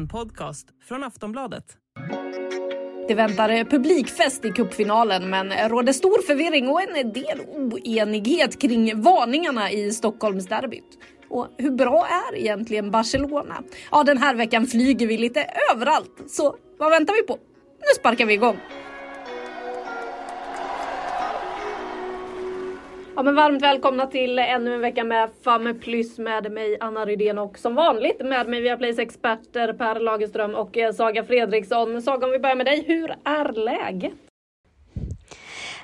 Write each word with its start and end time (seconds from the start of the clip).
En 0.00 0.08
podcast 0.08 0.66
från 0.88 1.04
Aftonbladet. 1.04 1.64
Det 3.08 3.14
väntar 3.14 3.64
publikfest 3.64 4.44
i 4.44 4.50
cupfinalen 4.50 5.30
men 5.30 5.68
råder 5.68 5.92
stor 5.92 6.22
förvirring 6.22 6.68
och 6.68 6.82
en 6.82 7.12
del 7.12 7.40
oenighet 7.40 8.60
kring 8.60 9.02
varningarna 9.02 9.70
i 9.70 9.92
Stockholmsderbyt. 9.92 10.98
Och 11.28 11.48
hur 11.58 11.70
bra 11.70 12.06
är 12.06 12.36
egentligen 12.36 12.90
Barcelona? 12.90 13.62
Ja, 13.90 14.04
den 14.04 14.18
här 14.18 14.34
veckan 14.34 14.66
flyger 14.66 15.06
vi 15.06 15.18
lite 15.18 15.46
överallt, 15.74 16.22
så 16.26 16.56
vad 16.78 16.90
väntar 16.90 17.14
vi 17.14 17.22
på? 17.22 17.38
Nu 17.80 17.94
sparkar 18.00 18.26
vi 18.26 18.34
igång! 18.34 18.56
Ja, 23.16 23.22
men 23.22 23.34
varmt 23.34 23.62
välkomna 23.62 24.06
till 24.06 24.38
ännu 24.38 24.74
en 24.74 24.80
vecka 24.80 25.04
med 25.04 25.30
Femme 25.44 25.74
Plus 25.74 26.18
med 26.18 26.52
mig 26.52 26.76
Anna 26.80 27.04
Rydén 27.04 27.38
och 27.38 27.58
som 27.58 27.74
vanligt 27.74 28.20
med 28.24 28.48
mig 28.48 28.60
via 28.60 28.76
Plays 28.76 28.98
experter 28.98 29.72
Per 29.72 30.00
Lagerström 30.00 30.54
och 30.54 30.78
eh, 30.78 30.92
Saga 30.92 31.24
Fredriksson. 31.24 32.02
Saga, 32.02 32.26
om 32.26 32.32
vi 32.32 32.38
börjar 32.38 32.56
med 32.56 32.66
dig, 32.66 32.84
hur 32.86 33.14
är 33.24 33.52
läget? 33.52 34.12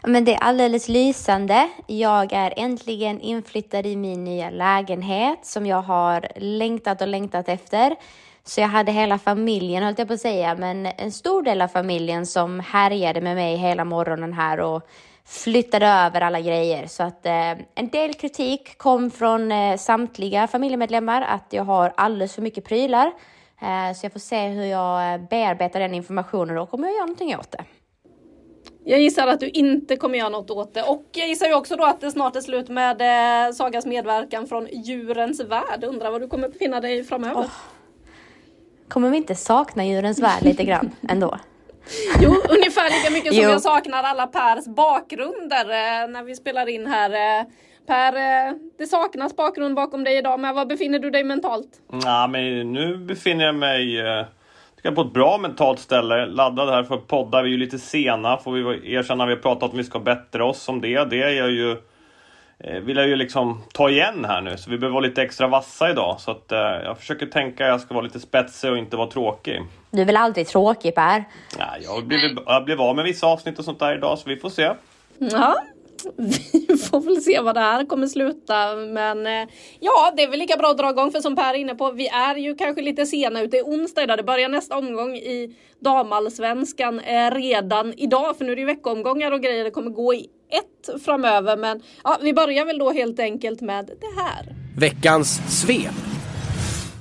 Men 0.03 0.25
det 0.25 0.35
är 0.35 0.43
alldeles 0.43 0.89
lysande. 0.89 1.69
Jag 1.87 2.33
är 2.33 2.55
äntligen 2.57 3.21
inflyttad 3.21 3.87
i 3.87 3.97
min 3.97 4.25
nya 4.25 4.51
lägenhet 4.51 5.39
som 5.47 5.67
jag 5.67 5.83
har 5.83 6.29
längtat 6.37 7.03
och 7.03 7.09
längtat 7.09 7.49
efter. 7.49 7.97
Så 8.45 8.61
jag 8.61 8.69
hade 8.69 8.93
hela 8.93 9.19
familjen, 9.19 9.83
höll 9.83 9.95
jag 9.99 10.09
på 10.09 10.15
att 10.15 10.21
säga, 10.21 10.55
men 10.55 10.87
en 10.87 11.13
stor 11.13 11.43
del 11.43 11.63
av 11.63 11.69
familjen 11.69 12.27
som 12.27 12.61
härjade 12.61 13.21
med 13.21 13.37
mig 13.37 13.57
hela 13.57 13.85
morgonen 13.85 14.33
här 14.33 14.61
och 14.61 14.89
flyttade 15.27 15.87
över 15.87 16.21
alla 16.21 16.41
grejer. 16.41 16.87
Så 16.87 17.03
att 17.03 17.27
eh, 17.27 17.51
en 17.75 17.89
del 17.93 18.15
kritik 18.15 18.79
kom 18.79 19.11
från 19.11 19.53
eh, 19.53 19.77
samtliga 19.77 20.47
familjemedlemmar 20.47 21.23
att 21.23 21.47
jag 21.51 21.65
har 21.65 21.93
alldeles 21.97 22.35
för 22.35 22.43
mycket 22.43 22.65
prylar. 22.65 23.13
Eh, 23.63 23.95
så 23.97 24.05
jag 24.05 24.13
får 24.13 24.21
se 24.21 24.49
hur 24.49 24.65
jag 24.65 25.15
eh, 25.15 25.21
bearbetar 25.31 25.81
den 25.81 25.95
informationen 25.95 26.59
och 26.59 26.71
kommer 26.71 26.89
jag 26.89 26.95
göra 26.95 27.07
någonting 27.07 27.37
åt 27.37 27.53
det. 27.53 27.65
Jag 28.85 29.01
gissar 29.01 29.27
att 29.27 29.41
du 29.41 29.49
inte 29.49 29.97
kommer 29.97 30.19
göra 30.19 30.29
något 30.29 30.51
åt 30.51 30.75
det 30.75 30.83
och 30.83 31.05
jag 31.13 31.29
gissar 31.29 31.47
ju 31.47 31.55
också 31.55 31.77
då 31.77 31.85
att 31.85 32.01
det 32.01 32.11
snart 32.11 32.37
är 32.37 32.41
slut 32.41 32.69
med 32.69 33.01
eh, 33.49 33.53
Sagas 33.53 33.87
medverkan 33.87 34.47
från 34.47 34.69
Djurens 34.73 35.41
Värld. 35.41 35.85
Undrar 35.85 36.11
var 36.11 36.21
du 36.21 36.29
kommer 36.29 36.49
befinna 36.49 36.81
dig 36.81 37.05
framöver? 37.05 37.41
Oh. 37.41 37.51
Kommer 38.89 39.11
vi 39.11 39.17
inte 39.17 39.35
sakna 39.35 39.85
Djurens 39.85 40.19
Värld 40.19 40.43
lite 40.43 40.65
grann 40.65 40.91
ändå? 41.09 41.39
Jo, 42.21 42.37
ungefär 42.49 42.91
lika 42.91 43.11
mycket 43.13 43.35
som 43.35 43.43
jo. 43.43 43.51
jag 43.51 43.63
saknar 43.63 44.03
alla 44.03 44.27
Pers 44.27 44.67
bakgrunder 44.67 45.65
eh, 45.65 46.09
när 46.09 46.25
vi 46.25 46.35
spelar 46.35 46.69
in 46.69 46.87
här. 46.87 47.11
Eh, 47.11 47.47
per, 47.87 48.13
eh, 48.13 48.55
det 48.79 48.87
saknas 48.87 49.37
bakgrund 49.37 49.75
bakom 49.75 50.05
dig 50.05 50.19
idag, 50.19 50.41
men 50.41 50.55
var 50.55 50.67
befinner 50.67 50.99
du 50.99 51.11
dig 51.11 51.25
mentalt? 51.25 51.69
Ja, 52.05 52.27
men 52.27 52.73
nu 52.73 52.97
befinner 52.97 53.45
jag 53.45 53.55
mig 53.55 54.01
eh, 54.01 54.27
jag 54.87 54.95
på 54.95 55.01
ett 55.01 55.13
bra 55.13 55.39
mentalt 55.39 55.79
ställe. 55.79 56.27
Laddad 56.27 56.69
här 56.69 56.83
för 56.83 56.95
att 56.95 57.07
podda. 57.07 57.43
Vi 57.43 57.49
är 57.49 57.53
ju 57.53 57.59
lite 57.59 57.79
sena, 57.79 58.37
får 58.37 58.53
vi 58.53 58.95
erkänna. 58.95 59.27
Vi 59.27 59.35
har 59.35 59.41
pratat 59.41 59.63
om 59.63 59.69
att 59.69 59.75
vi 59.75 59.85
ska 59.85 59.99
bättra 59.99 60.45
oss 60.45 60.69
om 60.69 60.81
det. 60.81 61.05
Det 61.05 61.23
är 61.23 61.31
jag 61.31 61.51
ju 61.51 61.77
vill 62.59 62.97
jag 62.97 63.09
ju 63.09 63.17
liksom 63.17 63.63
ta 63.73 63.91
igen 63.91 64.25
här 64.25 64.41
nu, 64.41 64.57
så 64.57 64.71
vi 64.71 64.79
behöver 64.79 64.95
vara 64.95 65.07
lite 65.07 65.23
extra 65.23 65.49
vassa 65.49 65.91
idag. 65.91 66.21
Så 66.21 66.31
att, 66.31 66.53
eh, 66.53 66.59
jag 66.59 66.99
försöker 66.99 67.27
tänka 67.27 67.65
att 67.65 67.71
jag 67.71 67.81
ska 67.81 67.95
vara 67.95 68.05
lite 68.05 68.21
spetsig 68.21 68.71
och 68.71 68.79
inte 68.79 68.97
vara 68.97 69.11
tråkig. 69.11 69.63
Du 69.91 70.03
är 70.03 70.07
väl 70.07 70.17
alltid 70.17 70.47
tråkig 70.47 70.95
Per? 70.95 71.25
Ja, 71.59 71.67
jag 71.81 72.07
blev, 72.07 72.21
jag 72.47 72.65
blev 72.65 72.81
av 72.81 72.97
med 72.97 73.05
vissa 73.05 73.27
avsnitt 73.27 73.59
och 73.59 73.65
sånt 73.65 73.79
där 73.79 73.97
idag, 73.97 74.19
så 74.19 74.29
vi 74.29 74.37
får 74.37 74.51
se. 74.51 74.71
Ja, 75.19 75.57
vi 76.17 76.77
får 76.77 77.01
väl 77.01 77.23
se 77.23 77.41
vad 77.41 77.55
det 77.55 77.61
här 77.61 77.85
kommer 77.85 78.07
sluta. 78.07 78.77
Men 78.77 79.27
eh, 79.27 79.49
ja, 79.81 80.13
det 80.17 80.23
är 80.23 80.29
väl 80.29 80.39
lika 80.39 80.57
bra 80.57 80.71
att 80.71 80.79
dra 80.79 80.91
igång 80.91 81.13
för 81.13 81.21
som 81.21 81.37
Per 81.37 81.55
är 81.55 81.59
inne 81.59 81.75
på, 81.75 81.91
vi 81.91 82.09
är 82.09 82.37
ju 82.37 82.55
kanske 82.55 82.83
lite 82.83 83.07
sena 83.07 83.43
ute. 83.43 83.51
Det 83.51 83.59
är 83.59 83.65
onsdag 83.65 84.03
idag, 84.03 84.19
det 84.19 84.23
börjar 84.23 84.49
nästa 84.49 84.79
omgång 84.79 85.17
i 85.17 85.57
damallsvenskan 85.81 87.01
eh, 87.01 87.31
redan 87.31 87.95
idag. 87.97 88.37
För 88.37 88.45
nu 88.45 88.53
är 88.53 88.57
det 88.57 88.61
ju 88.61 88.67
veckoomgångar 88.67 89.33
och 89.33 89.41
grejer, 89.41 89.65
det 89.65 89.71
kommer 89.71 89.91
gå 89.91 90.15
i 90.15 90.29
ett 90.51 91.03
framöver. 91.05 91.57
Men 91.57 91.83
ja, 92.05 92.19
vi 92.23 92.33
börjar 92.35 92.65
väl 92.65 92.79
då 92.79 92.93
helt 92.93 93.21
enkelt 93.21 93.61
med 93.61 93.87
det 93.87 94.23
här. 94.23 94.55
Veckans 94.79 95.61
svep. 95.61 95.95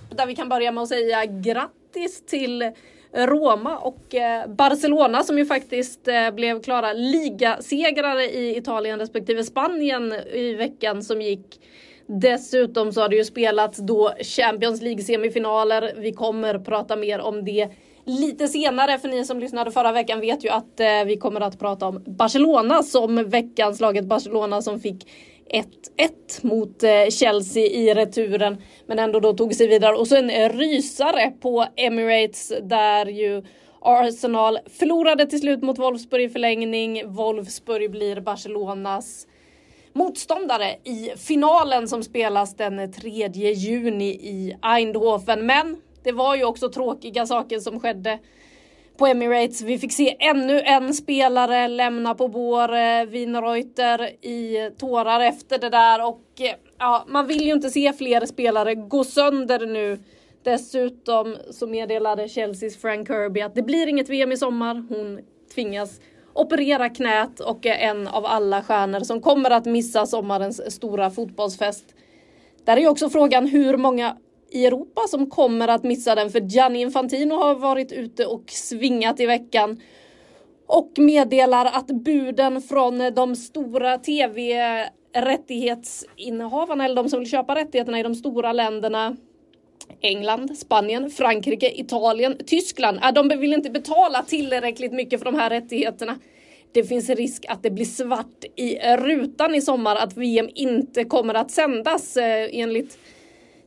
Där 0.09 0.25
vi 0.25 0.35
kan 0.35 0.49
börja 0.49 0.71
med 0.71 0.83
att 0.83 0.89
säga 0.89 1.25
grattis 1.25 2.25
till 2.25 2.71
Roma 3.15 3.77
och 3.77 4.15
eh, 4.15 4.47
Barcelona 4.47 5.23
som 5.23 5.37
ju 5.37 5.45
faktiskt 5.45 6.07
eh, 6.07 6.31
blev 6.31 6.61
klara 6.61 6.93
ligasegrare 6.93 8.23
i 8.23 8.57
Italien 8.57 8.99
respektive 8.99 9.43
Spanien 9.43 10.13
i 10.33 10.53
veckan 10.53 11.03
som 11.03 11.21
gick. 11.21 11.59
Dessutom 12.07 12.91
så 12.91 13.01
har 13.01 13.09
det 13.09 13.15
ju 13.15 13.25
spelats 13.25 13.77
då 13.77 14.11
Champions 14.21 14.81
League 14.81 15.03
semifinaler. 15.03 15.93
Vi 15.97 16.11
kommer 16.11 16.59
prata 16.59 16.95
mer 16.95 17.19
om 17.19 17.45
det 17.45 17.69
lite 18.05 18.47
senare. 18.47 18.97
För 18.97 19.07
ni 19.07 19.25
som 19.25 19.39
lyssnade 19.39 19.71
förra 19.71 19.91
veckan 19.91 20.19
vet 20.19 20.45
ju 20.45 20.49
att 20.49 20.79
eh, 20.79 21.03
vi 21.05 21.17
kommer 21.17 21.41
att 21.41 21.59
prata 21.59 21.87
om 21.87 22.03
Barcelona 22.05 22.83
som 22.83 23.29
veckans 23.29 23.79
laget 23.79 24.05
Barcelona 24.05 24.61
som 24.61 24.79
fick 24.79 25.07
1-1 25.53 26.45
mot 26.45 26.83
eh, 26.83 27.09
Chelsea 27.09 27.65
i 27.65 27.93
returen. 27.93 28.61
Men 28.87 28.99
ändå 28.99 29.19
då 29.19 29.33
tog 29.33 29.55
sig 29.55 29.67
vidare. 29.67 29.95
Och 29.95 30.07
så 30.07 30.15
en 30.15 30.29
eh, 30.29 30.49
rysare 30.49 31.31
på 31.41 31.65
Emirates 31.75 32.53
där 32.61 33.05
ju 33.05 33.43
Arsenal 33.81 34.59
förlorade 34.79 35.25
till 35.25 35.39
slut 35.39 35.63
mot 35.63 35.79
Wolfsburg 35.79 36.23
i 36.23 36.29
förlängning. 36.29 37.13
Wolfsburg 37.13 37.91
blir 37.91 38.19
Barcelonas 38.19 39.27
motståndare 39.93 40.75
i 40.83 41.11
finalen 41.17 41.87
som 41.87 42.03
spelas 42.03 42.55
den 42.55 42.91
3 42.91 43.27
juni 43.53 44.09
i 44.09 44.55
Eindhoven. 44.61 45.45
Men 45.45 45.81
det 46.03 46.11
var 46.11 46.35
ju 46.35 46.43
också 46.43 46.69
tråkiga 46.69 47.25
saker 47.25 47.59
som 47.59 47.79
skedde 47.79 48.19
på 48.97 49.07
Emirates. 49.07 49.61
Vi 49.61 49.77
fick 49.77 49.93
se 49.93 50.15
ännu 50.19 50.61
en 50.61 50.93
spelare 50.93 51.67
lämna 51.67 52.15
på 52.15 52.27
vår 52.27 52.75
eh, 52.75 53.05
Wienerreuter 53.05 54.25
i 54.25 54.71
tårar 54.77 55.19
efter 55.19 55.59
det 55.59 55.69
där 55.69 56.07
och 56.07 56.23
eh, 56.39 56.55
ja, 56.77 57.05
man 57.07 57.27
vill 57.27 57.41
ju 57.41 57.53
inte 57.53 57.69
se 57.69 57.93
fler 57.93 58.25
spelare 58.25 58.75
gå 58.75 59.03
sönder 59.03 59.65
nu. 59.65 59.99
Dessutom 60.43 61.37
så 61.51 61.67
meddelade 61.67 62.29
Chelseas 62.29 62.77
Frank 62.77 63.07
Kirby 63.07 63.41
att 63.41 63.55
det 63.55 63.61
blir 63.61 63.87
inget 63.87 64.09
VM 64.09 64.31
i 64.31 64.37
sommar. 64.37 64.85
Hon 64.89 65.19
tvingas 65.55 65.99
operera 66.33 66.89
knät 66.89 67.39
och 67.39 67.65
är 67.65 67.75
en 67.75 68.07
av 68.07 68.25
alla 68.25 68.63
stjärnor 68.63 68.99
som 68.99 69.21
kommer 69.21 69.51
att 69.51 69.65
missa 69.65 70.05
sommarens 70.05 70.75
stora 70.75 71.09
fotbollsfest. 71.09 71.85
Där 72.65 72.77
är 72.77 72.81
ju 72.81 72.87
också 72.87 73.09
frågan 73.09 73.47
hur 73.47 73.77
många 73.77 74.17
i 74.55 74.65
Europa 74.65 75.01
som 75.09 75.29
kommer 75.29 75.67
att 75.67 75.83
missa 75.83 76.15
den 76.15 76.29
för 76.29 76.39
Gianni 76.39 76.81
Infantino 76.81 77.35
har 77.35 77.55
varit 77.55 77.91
ute 77.91 78.25
och 78.25 78.43
svingat 78.47 79.19
i 79.19 79.25
veckan 79.25 79.81
och 80.67 80.91
meddelar 80.97 81.65
att 81.65 81.87
buden 81.87 82.61
från 82.61 83.13
de 83.15 83.35
stora 83.35 83.97
tv 83.97 84.53
rättighetsinnehavarna 85.13 86.85
eller 86.85 86.95
de 86.95 87.09
som 87.09 87.19
vill 87.19 87.29
köpa 87.29 87.55
rättigheterna 87.55 87.99
i 87.99 88.03
de 88.03 88.15
stora 88.15 88.53
länderna 88.53 89.15
England, 90.01 90.57
Spanien, 90.57 91.09
Frankrike, 91.09 91.79
Italien, 91.79 92.37
Tyskland. 92.45 92.99
De 93.15 93.27
vill 93.29 93.53
inte 93.53 93.69
betala 93.69 94.21
tillräckligt 94.21 94.93
mycket 94.93 95.19
för 95.19 95.25
de 95.25 95.35
här 95.35 95.49
rättigheterna. 95.49 96.15
Det 96.71 96.83
finns 96.83 97.09
risk 97.09 97.45
att 97.49 97.63
det 97.63 97.71
blir 97.71 97.85
svart 97.85 98.43
i 98.55 98.79
rutan 98.97 99.55
i 99.55 99.61
sommar, 99.61 99.95
att 99.95 100.17
VM 100.17 100.49
inte 100.55 101.03
kommer 101.03 101.33
att 101.33 101.51
sändas 101.51 102.17
eh, 102.17 102.49
enligt 102.51 102.97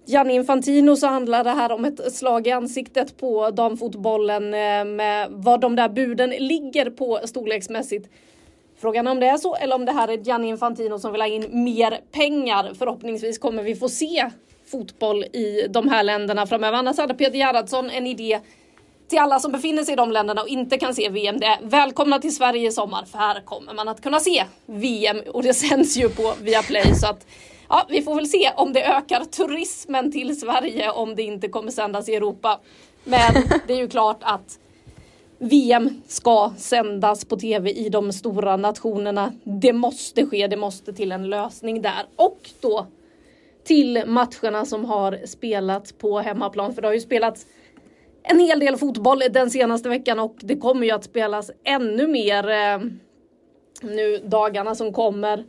Gianni 0.09 0.35
Infantino 0.35 0.97
så 0.97 1.07
handlar 1.07 1.45
det 1.45 1.51
här 1.51 1.73
om 1.73 1.85
ett 1.85 2.15
slag 2.15 2.47
i 2.47 2.51
ansiktet 2.51 3.17
på 3.17 3.51
damfotbollen 3.51 4.45
eh, 4.45 4.85
med 4.85 5.29
vad 5.31 5.61
de 5.61 5.77
där 5.77 5.89
buden 5.89 6.31
ligger 6.31 6.91
på 6.91 7.21
storleksmässigt. 7.25 8.11
Frågan 8.81 9.07
är 9.07 9.11
om 9.11 9.21
det 9.21 9.27
är 9.27 9.37
så 9.37 9.55
eller 9.55 9.77
om 9.77 9.85
det 9.85 9.93
här 9.93 10.09
är 10.09 10.19
Gianni 10.19 10.49
Infantino 10.49 10.99
som 10.99 11.13
vill 11.13 11.21
ha 11.21 11.29
in 11.29 11.65
mer 11.65 12.01
pengar. 12.13 12.73
Förhoppningsvis 12.79 13.39
kommer 13.39 13.63
vi 13.63 13.75
få 13.75 13.89
se 13.89 14.31
fotboll 14.71 15.25
i 15.25 15.67
de 15.71 15.89
här 15.89 16.03
länderna 16.03 16.47
framöver. 16.47 16.79
Annars 16.79 16.99
hade 16.99 17.15
Peter 17.15 17.39
Gerhardsson 17.39 17.91
en 17.91 18.07
idé 18.07 18.41
till 19.09 19.19
alla 19.19 19.41
som 19.41 19.53
befinner 19.53 19.83
sig 19.83 19.93
i 19.93 19.97
de 19.97 20.13
länderna 20.13 20.43
och 20.43 20.49
inte 20.49 20.79
kan 20.79 20.95
se 20.95 21.09
VM. 21.09 21.41
Det 21.41 21.47
är 21.47 21.59
välkomna 21.63 22.19
till 22.19 22.35
Sverige 22.37 22.69
i 22.69 22.73
sommar 22.73 23.05
för 23.05 23.19
här 23.19 23.41
kommer 23.41 23.75
man 23.75 23.89
att 23.89 24.03
kunna 24.03 24.21
se 24.21 24.45
VM 24.67 25.17
och 25.33 25.43
det 25.43 25.55
sänds 25.55 25.97
ju 25.97 26.09
på 26.09 26.35
Viaplay 26.41 26.95
så 26.95 27.07
att 27.07 27.27
ja, 27.69 27.87
vi 27.89 28.03
får 28.03 28.15
väl 28.15 28.29
se 28.29 28.53
om 28.57 28.73
det 28.73 28.85
ökar 28.85 29.25
turismen 29.25 30.13
till 30.13 30.41
Sverige 30.41 30.91
om 30.91 31.15
det 31.15 31.23
inte 31.23 31.49
kommer 31.49 31.71
sändas 31.71 32.09
i 32.09 32.15
Europa. 32.15 32.61
Men 33.05 33.35
det 33.67 33.73
är 33.73 33.79
ju 33.79 33.89
klart 33.89 34.19
att 34.21 34.59
VM 35.39 36.03
ska 36.07 36.53
sändas 36.57 37.25
på 37.25 37.37
tv 37.37 37.71
i 37.71 37.89
de 37.89 38.13
stora 38.13 38.57
nationerna. 38.57 39.33
Det 39.45 39.73
måste 39.73 40.27
ske, 40.27 40.47
det 40.47 40.57
måste 40.57 40.93
till 40.93 41.13
en 41.13 41.31
lösning 41.31 41.83
där. 41.83 42.07
Och 42.17 42.51
då 42.61 42.87
till 43.65 44.03
matcherna 44.07 44.65
som 44.65 44.85
har 44.85 45.27
spelats 45.27 45.93
på 45.93 46.19
hemmaplan. 46.19 46.75
För 46.75 46.83
det 46.83 46.89
har 46.89 46.95
ju 46.95 47.01
spelats 47.01 47.47
en 48.23 48.41
hel 48.41 48.61
del 48.61 48.77
fotboll 48.77 49.23
den 49.31 49.51
senaste 49.51 49.89
veckan 49.89 50.19
och 50.19 50.37
det 50.41 50.57
kommer 50.57 50.87
ju 50.87 50.93
att 50.93 51.05
spelas 51.05 51.51
ännu 51.65 52.07
mer 52.07 52.49
eh, 52.49 52.79
nu 53.83 54.19
dagarna 54.19 54.75
som 54.75 54.93
kommer. 54.93 55.45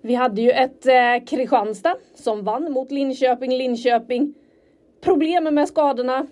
Vi 0.00 0.14
hade 0.14 0.42
ju 0.42 0.50
ett 0.50 0.86
eh, 0.86 1.26
Kristianstad 1.26 1.94
som 2.14 2.44
vann 2.44 2.72
mot 2.72 2.90
Linköping. 2.90 3.52
Linköping 3.52 4.34
problem 5.00 5.54
med 5.54 5.68
skadorna. 5.68 6.26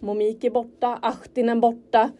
Momik 0.00 0.44
är 0.44 0.50
borta, 0.50 0.98
Ahtinen 1.02 1.60
borta. 1.60 2.10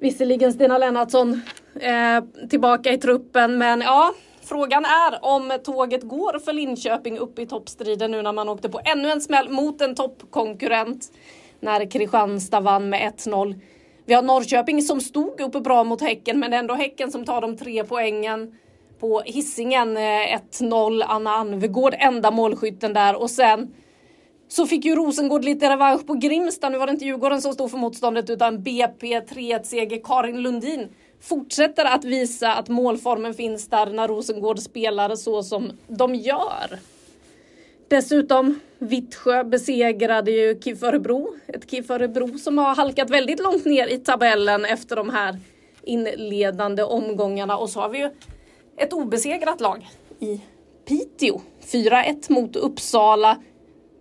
Visserligen 0.00 0.52
Stina 0.52 0.78
Lennartsson 0.78 1.40
eh, 1.80 2.48
tillbaka 2.48 2.92
i 2.92 2.98
truppen, 2.98 3.58
men 3.58 3.80
ja, 3.80 4.14
frågan 4.42 4.84
är 4.84 5.24
om 5.24 5.52
tåget 5.64 6.02
går 6.02 6.38
för 6.38 6.52
Linköping 6.52 7.18
upp 7.18 7.38
i 7.38 7.46
toppstriden 7.46 8.10
nu 8.10 8.22
när 8.22 8.32
man 8.32 8.48
åkte 8.48 8.68
på 8.68 8.80
ännu 8.84 9.10
en 9.10 9.20
smäll 9.20 9.48
mot 9.48 9.80
en 9.80 9.94
toppkonkurrent 9.94 11.12
när 11.60 11.90
Kristianstad 11.90 12.60
vann 12.60 12.88
med 12.88 13.12
1-0. 13.12 13.60
Vi 14.04 14.14
har 14.14 14.22
Norrköping 14.22 14.82
som 14.82 15.00
stod 15.00 15.40
uppe 15.40 15.60
bra 15.60 15.84
mot 15.84 16.00
Häcken, 16.00 16.38
men 16.38 16.50
det 16.50 16.56
är 16.56 16.60
ändå 16.60 16.74
Häcken 16.74 17.10
som 17.10 17.24
tar 17.24 17.40
de 17.40 17.56
tre 17.56 17.84
poängen 17.84 18.54
på 19.04 19.22
Hisingen 19.24 19.98
1-0. 19.98 21.02
Eh, 21.02 21.10
Anna 21.10 21.30
Anvegård 21.30 21.94
enda 21.98 22.30
målskytten 22.30 22.92
där 22.92 23.16
och 23.16 23.30
sen 23.30 23.74
så 24.48 24.66
fick 24.66 24.84
ju 24.84 24.94
Rosengård 24.94 25.44
lite 25.44 25.70
revansch 25.70 26.06
på 26.06 26.14
Grimsta. 26.14 26.68
Nu 26.68 26.78
var 26.78 26.86
det 26.86 26.92
inte 26.92 27.04
Djurgården 27.04 27.42
som 27.42 27.52
stod 27.52 27.70
för 27.70 27.78
motståndet 27.78 28.30
utan 28.30 28.62
BP 28.62 29.20
3-1-seger. 29.20 30.00
Karin 30.04 30.42
Lundin 30.42 30.88
fortsätter 31.20 31.84
att 31.84 32.04
visa 32.04 32.52
att 32.52 32.68
målformen 32.68 33.34
finns 33.34 33.68
där 33.68 33.86
när 33.86 34.08
Rosengård 34.08 34.58
spelar 34.58 35.16
så 35.16 35.42
som 35.42 35.72
de 35.88 36.14
gör. 36.14 36.78
Dessutom 37.88 38.60
Vittsjö 38.78 39.44
besegrade 39.44 40.30
ju 40.30 40.60
KIF 40.60 40.82
Örebro. 40.82 41.34
Ett 41.46 41.70
KIF 41.70 41.90
Örebro 41.90 42.38
som 42.38 42.58
har 42.58 42.74
halkat 42.74 43.10
väldigt 43.10 43.40
långt 43.40 43.64
ner 43.64 43.86
i 43.86 43.98
tabellen 43.98 44.64
efter 44.64 44.96
de 44.96 45.10
här 45.10 45.38
inledande 45.82 46.82
omgångarna. 46.82 47.56
Och 47.56 47.70
så 47.70 47.80
har 47.80 47.88
vi 47.88 47.98
ju 47.98 48.10
ett 48.76 48.92
obesegrat 48.92 49.60
lag 49.60 49.88
i 50.20 50.40
Piteå. 50.88 51.40
4-1 51.72 52.32
mot 52.32 52.56
Uppsala. 52.56 53.38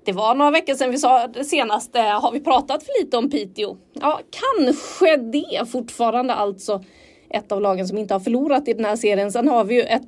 Det 0.06 0.12
var 0.12 0.36
några 0.36 0.52
veckor 0.52 0.74
sedan 0.74 0.92
vi 0.92 0.98
sa 0.98 1.28
det 1.28 1.44
senaste. 1.44 2.00
Har 2.00 2.31
vi 2.31 2.40
pratat 2.40 2.84
för 2.84 3.04
lite 3.04 3.18
om 3.18 3.30
Piteå? 3.30 3.78
Ja, 3.94 4.20
kanske 4.30 5.18
det 5.18 5.70
fortfarande 5.72 6.34
alltså. 6.34 6.84
Ett 7.30 7.52
av 7.52 7.62
lagen 7.62 7.88
som 7.88 7.98
inte 7.98 8.14
har 8.14 8.20
förlorat 8.20 8.68
i 8.68 8.74
den 8.74 8.86
här 8.86 8.96
serien. 8.96 9.31
Sen 9.31 9.48
har 9.48 9.64
vi 9.64 9.75
ju 9.75 9.81
ett, 9.81 10.08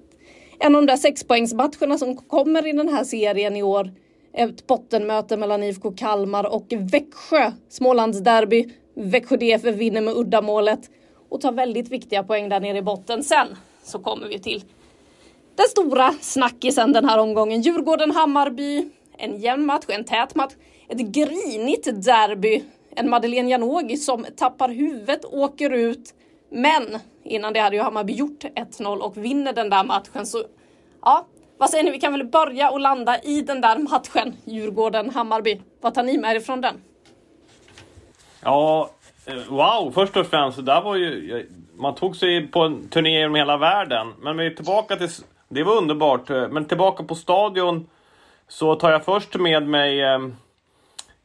en 0.59 0.75
av 0.75 0.81
de 0.81 0.85
där 0.85 0.97
sexpoängsmatcherna 0.97 1.97
som 1.97 2.17
kommer 2.17 2.67
i 2.67 2.71
den 2.71 2.89
här 2.89 3.03
serien 3.03 3.55
i 3.55 3.63
år. 3.63 3.91
Ett 4.33 4.67
bottenmöte 4.67 5.37
mellan 5.37 5.63
IFK 5.63 5.91
Kalmar 5.91 6.53
och 6.53 6.65
Växjö. 6.69 7.51
Smålandsderby. 7.69 8.69
Växjö 8.95 9.37
DF 9.37 9.63
vinner 9.63 10.01
med 10.01 10.13
uddamålet 10.17 10.89
och 11.29 11.41
tar 11.41 11.51
väldigt 11.51 11.89
viktiga 11.89 12.23
poäng 12.23 12.49
där 12.49 12.59
nere 12.59 12.77
i 12.77 12.81
botten. 12.81 13.23
Sen 13.23 13.47
så 13.85 13.99
kommer 13.99 14.27
vi 14.27 14.39
till 14.39 14.63
den 15.55 15.67
stora 15.67 16.13
snackisen 16.21 16.93
den 16.93 17.09
här 17.09 17.17
omgången. 17.17 17.61
Djurgården-Hammarby 17.61 18.89
en 19.17 19.39
jämn 19.39 19.65
match, 19.65 19.85
en 19.87 20.03
tät 20.03 20.35
match, 20.35 20.53
ett 20.87 20.99
grinigt 20.99 21.85
derby. 21.85 22.63
En 22.95 23.09
Madeleine 23.09 23.49
Janogy 23.49 23.97
som 23.97 24.25
tappar 24.37 24.69
huvudet, 24.69 25.25
åker 25.25 25.69
ut. 25.69 26.13
Men 26.49 26.99
innan 27.23 27.53
det 27.53 27.59
hade 27.59 27.75
ju 27.75 27.81
Hammarby 27.81 28.13
gjort 28.13 28.43
1-0 28.43 28.97
och 28.97 29.17
vinner 29.17 29.53
den 29.53 29.69
där 29.69 29.83
matchen. 29.83 30.25
Så 30.25 30.43
ja, 31.01 31.25
vad 31.57 31.69
säger 31.69 31.83
ni? 31.83 31.91
Vi 31.91 31.99
kan 31.99 32.11
väl 32.11 32.25
börja 32.25 32.69
och 32.69 32.79
landa 32.79 33.21
i 33.21 33.41
den 33.41 33.61
där 33.61 33.77
matchen, 33.77 34.35
Djurgården-Hammarby. 34.45 35.61
Vad 35.81 35.93
tar 35.93 36.03
ni 36.03 36.17
med 36.17 36.35
er 36.35 36.39
från 36.39 36.61
den? 36.61 36.75
Ja, 38.41 38.89
eh, 39.25 39.49
wow! 39.49 39.91
Först 39.91 40.17
och 40.17 40.27
främst, 40.27 40.57
det 40.57 40.63
där 40.63 40.81
var 40.81 40.95
ju... 40.95 41.49
Man 41.77 41.95
tog 41.95 42.15
sig 42.15 42.47
på 42.47 42.59
en 42.61 42.87
turné 42.87 43.19
genom 43.19 43.35
hela 43.35 43.57
världen. 43.57 44.13
Men 44.19 44.37
vi 44.37 44.45
är 44.45 44.49
tillbaka 44.49 44.95
till... 44.95 45.09
Det 45.49 45.63
var 45.63 45.77
underbart. 45.77 46.29
Eh, 46.29 46.47
men 46.49 46.65
tillbaka 46.65 47.03
på 47.03 47.15
stadion 47.15 47.87
så 48.47 48.75
tar 48.75 48.91
jag 48.91 49.05
först 49.05 49.35
med 49.35 49.67
mig, 49.67 50.01
eh, 50.01 50.19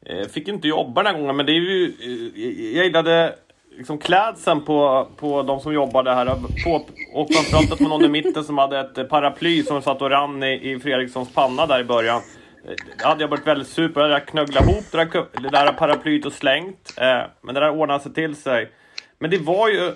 eh, 0.05 0.27
fick 0.27 0.47
inte 0.47 0.67
jobba 0.67 1.03
den 1.03 1.13
här 1.13 1.21
gången, 1.21 1.35
men 1.35 1.45
det 1.45 1.51
är 1.51 1.53
ju, 1.53 1.85
eh, 1.85 2.75
jag 2.75 2.85
gillade 2.85 3.35
liksom 3.77 3.97
klädseln 3.97 4.61
på, 4.61 5.07
på 5.17 5.43
de 5.43 5.59
som 5.59 5.73
jobbade 5.73 6.13
här. 6.13 6.25
På, 6.63 6.85
och 7.13 7.33
framförallt 7.33 7.79
med 7.79 7.89
någon 7.89 8.05
i 8.05 8.07
mitten 8.07 8.43
som 8.43 8.57
hade 8.57 8.79
ett 8.79 9.09
paraply 9.09 9.63
som 9.63 9.81
satt 9.81 10.01
och 10.01 10.09
rann 10.09 10.43
i, 10.43 10.71
i 10.71 10.79
Fredrikssons 10.79 11.33
panna 11.33 11.65
där 11.65 11.79
i 11.79 11.83
början. 11.83 12.21
Eh, 12.65 12.73
det 12.97 13.05
hade 13.05 13.23
jag 13.23 13.27
varit 13.27 13.47
väldigt 13.47 13.67
super. 13.67 14.01
Jag 14.01 14.09
hade 14.09 14.25
knögglat 14.25 14.63
ihop 14.63 14.85
det 14.91 14.97
där, 14.97 15.41
det 15.41 15.49
där 15.49 15.73
paraplyet 15.73 16.25
och 16.25 16.33
slängt. 16.33 16.93
Eh, 16.97 17.21
men 17.41 17.55
det 17.55 17.61
där 17.61 17.69
ordnade 17.69 17.99
sig 17.99 18.13
till 18.13 18.35
sig. 18.35 18.71
Men 19.19 19.31
det 19.31 19.37
var 19.37 19.69
ju 19.69 19.91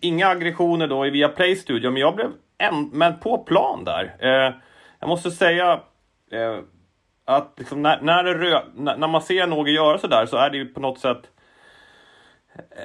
inga 0.00 0.28
aggressioner 0.28 0.86
då 0.86 1.06
i 1.06 1.10
Viaplay 1.10 1.56
Studio, 1.56 1.90
men 1.90 2.00
jag 2.00 2.16
blev 2.16 2.30
en, 2.58 2.88
men 2.92 3.18
på 3.18 3.38
plan 3.38 3.84
där. 3.84 4.16
Eh, 4.18 4.54
jag 5.00 5.08
måste 5.08 5.30
säga, 5.30 5.80
eh, 6.32 6.58
att 7.24 7.54
liksom 7.56 7.82
när, 7.82 8.00
när, 8.00 8.24
rö, 8.24 8.60
när, 8.74 8.96
när, 8.96 9.08
man 9.08 9.22
ser 9.22 9.46
någon 9.46 9.72
göra 9.72 9.98
sådär 9.98 10.26
så 10.26 10.36
är 10.36 10.50
det 10.50 10.56
ju 10.56 10.66
på 10.66 10.80
något 10.80 10.98
sätt 10.98 11.30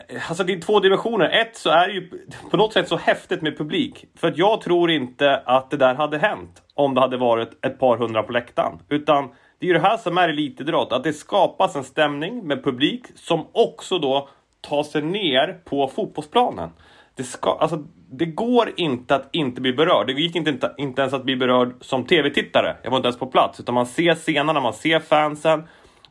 eh, 0.08 0.30
Alltså 0.30 0.44
det 0.44 0.54
är 0.54 0.62
två 0.62 0.80
dimensioner. 0.80 1.30
Ett 1.30 1.56
så 1.56 1.70
är 1.70 1.88
det 1.88 1.94
ju 1.94 2.10
på 2.52 2.58
något 2.58 2.74
sätt 2.74 2.88
så 2.88 2.98
häftigt 2.98 3.42
med 3.42 3.58
publik. 3.58 4.06
För 4.16 4.28
att 4.28 4.38
jag 4.38 4.62
tror 4.62 4.92
inte 4.92 5.38
att 5.46 5.72
det 5.72 5.78
där 5.78 5.96
hade 5.96 6.18
hänt 6.18 6.62
om 6.74 6.94
det 6.94 7.02
hade 7.02 7.18
varit 7.18 7.66
ett 7.66 7.80
par 7.80 7.98
hundra 7.98 8.24
på 8.24 8.32
läktaren. 8.32 8.80
Utan 8.90 9.28
det 9.60 9.66
är 9.66 9.68
ju 9.68 9.74
det 9.74 9.88
här 9.88 9.98
som 9.98 10.18
är 10.18 10.30
elitidrott. 10.30 10.92
Att 10.92 11.04
det 11.04 11.14
skapas 11.14 11.76
en 11.76 11.84
stämning 11.84 12.48
med 12.48 12.64
publik 12.64 13.06
som 13.16 13.48
också 13.52 14.00
då 14.00 14.30
tar 14.62 14.84
sig 14.84 15.02
ner 15.02 15.60
på 15.66 15.88
fotbollsplanen 15.88 16.70
det, 17.16 17.24
ska, 17.24 17.58
alltså, 17.62 17.84
det 18.12 18.26
går 18.26 18.74
inte 18.76 19.16
att 19.16 19.30
inte 19.32 19.62
bli 19.62 19.74
berörd. 19.74 20.08
Det 20.08 20.14
gick 20.14 20.36
inte, 20.36 20.74
inte 20.78 21.02
ens 21.02 21.14
att 21.14 21.24
bli 21.24 21.36
berörd 21.36 21.74
som 21.82 22.06
tv-tittare. 22.06 22.78
Jag 22.84 22.92
var 22.92 22.98
inte 22.98 23.08
ens 23.08 23.20
på 23.20 23.28
plats. 23.28 23.60
Utan 23.60 23.76
man 23.76 23.86
ser 23.86 24.16
scenerna, 24.16 24.60
man 24.60 24.74
ser 24.74 25.00
fansen. 25.00 25.64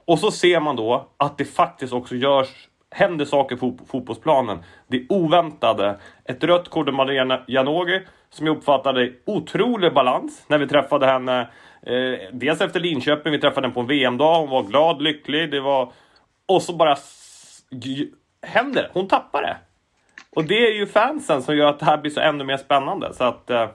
Och 0.04 0.18
så 0.18 0.30
ser 0.30 0.60
man 0.60 0.76
då 0.76 1.08
att 1.16 1.38
det 1.38 1.44
faktiskt 1.44 1.92
också 1.92 2.14
görs, 2.14 2.48
händer 2.90 3.24
saker 3.24 3.56
på 3.56 3.78
fotbollsplanen. 3.88 4.58
Det 4.88 5.06
oväntade. 5.08 5.98
Ett 6.24 6.44
rött 6.44 6.68
kort 6.68 6.88
av 6.88 6.94
Malena 6.94 7.40
Janogy 7.46 8.00
som 8.30 8.46
jag 8.46 8.56
uppfattade 8.56 9.12
otrolig 9.26 9.94
balans 9.94 10.44
när 10.48 10.58
vi 10.58 10.66
träffade 10.66 11.06
henne. 11.06 11.40
Eh, 11.82 12.18
dels 12.32 12.60
efter 12.60 12.80
Linköping, 12.80 13.32
vi 13.32 13.40
träffade 13.40 13.66
henne 13.66 13.74
på 13.74 13.80
en 13.80 13.86
VM-dag. 13.86 14.40
Hon 14.40 14.50
var 14.50 14.62
glad, 14.62 15.02
lycklig. 15.02 15.50
Det 15.50 15.60
var... 15.60 15.92
Och 16.46 16.62
så 16.62 16.72
bara 16.72 16.96
händer 18.46 18.82
det. 18.82 18.90
Hon 18.92 19.08
tappar 19.08 19.42
det. 19.42 19.56
Och 20.34 20.44
det 20.44 20.66
är 20.66 20.72
ju 20.72 20.86
fansen 20.86 21.42
som 21.42 21.56
gör 21.56 21.66
att 21.66 21.78
det 21.78 21.84
här 21.84 21.98
blir 21.98 22.10
så 22.10 22.20
ännu 22.20 22.44
mer 22.44 22.56
spännande. 22.56 23.14
Så 23.14 23.24
att, 23.24 23.50
eh, 23.50 23.66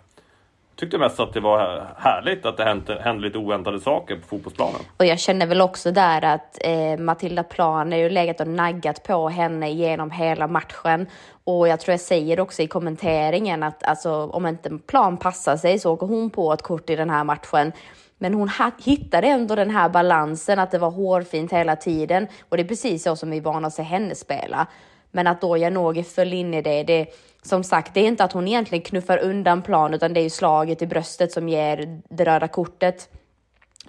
tyckte 0.76 0.98
mest 0.98 1.20
att 1.20 1.34
det 1.34 1.40
var 1.40 1.88
härligt 1.98 2.46
att 2.46 2.58
det 2.58 2.64
hände, 2.64 3.02
hände 3.02 3.24
lite 3.24 3.38
oväntade 3.38 3.80
saker 3.80 4.16
på 4.16 4.28
fotbollsplanen. 4.28 4.82
Och 4.98 5.06
jag 5.06 5.20
känner 5.20 5.46
väl 5.46 5.62
också 5.62 5.92
där 5.92 6.26
att 6.26 6.58
eh, 6.62 6.98
Matilda 6.98 7.44
Plan 7.44 7.94
är 7.94 7.98
ju 7.98 8.10
legat 8.10 8.40
och 8.40 8.48
naggat 8.48 9.04
på 9.04 9.30
henne 9.30 9.72
genom 9.72 10.12
hela 10.12 10.48
matchen. 10.48 11.08
Och 11.44 11.68
jag 11.68 11.80
tror 11.80 11.94
jag 11.94 12.00
säger 12.00 12.40
också 12.40 12.62
i 12.62 12.68
kommenteringen 12.68 13.64
att 13.64 13.84
alltså, 13.84 14.26
om 14.26 14.46
inte 14.46 14.78
Plan 14.88 15.18
passar 15.18 15.58
sig 15.58 15.80
så 15.80 15.94
åker 15.94 16.08
hon 16.08 16.30
på 16.30 16.54
ett 16.54 16.62
kort 16.62 16.90
i 16.90 16.96
den 16.96 17.10
här 17.10 17.24
matchen. 17.24 17.72
Men 18.18 18.34
hon 18.34 18.50
hittade 18.84 19.28
ändå 19.28 19.56
den 19.56 19.70
här 19.70 19.90
balansen, 19.90 20.60
att 20.60 20.72
det 20.72 20.78
var 20.78 20.92
hårfint 20.92 21.54
hela 21.54 21.76
tiden. 21.76 22.28
Och 22.50 22.58
det 22.58 22.64
är 22.64 22.68
precis 22.68 23.04
så 23.04 23.16
som 23.16 23.30
vi 23.30 23.38
är 23.38 23.42
vana 23.42 23.68
att 23.68 23.74
se 23.74 23.84
henne 23.84 24.16
spela. 24.16 24.68
Men 25.12 25.28
att 25.28 25.42
då 25.42 25.58
Janogy 25.58 26.04
föll 26.04 26.34
in 26.34 26.54
i 26.54 26.62
det, 26.62 26.84
det 26.84 27.08
som 27.42 27.64
sagt, 27.64 27.94
det 27.94 28.00
är 28.00 28.08
inte 28.08 28.24
att 28.24 28.34
hon 28.34 28.48
egentligen 28.48 28.82
knuffar 28.82 29.18
undan 29.18 29.62
plan, 29.62 29.94
utan 29.94 30.14
det 30.14 30.20
är 30.20 30.24
ju 30.24 30.30
slaget 30.30 30.82
i 30.82 30.88
bröstet 30.88 31.32
som 31.32 31.50
ger 31.50 32.02
det 32.10 32.26
röda 32.26 32.48
kortet. 32.48 33.10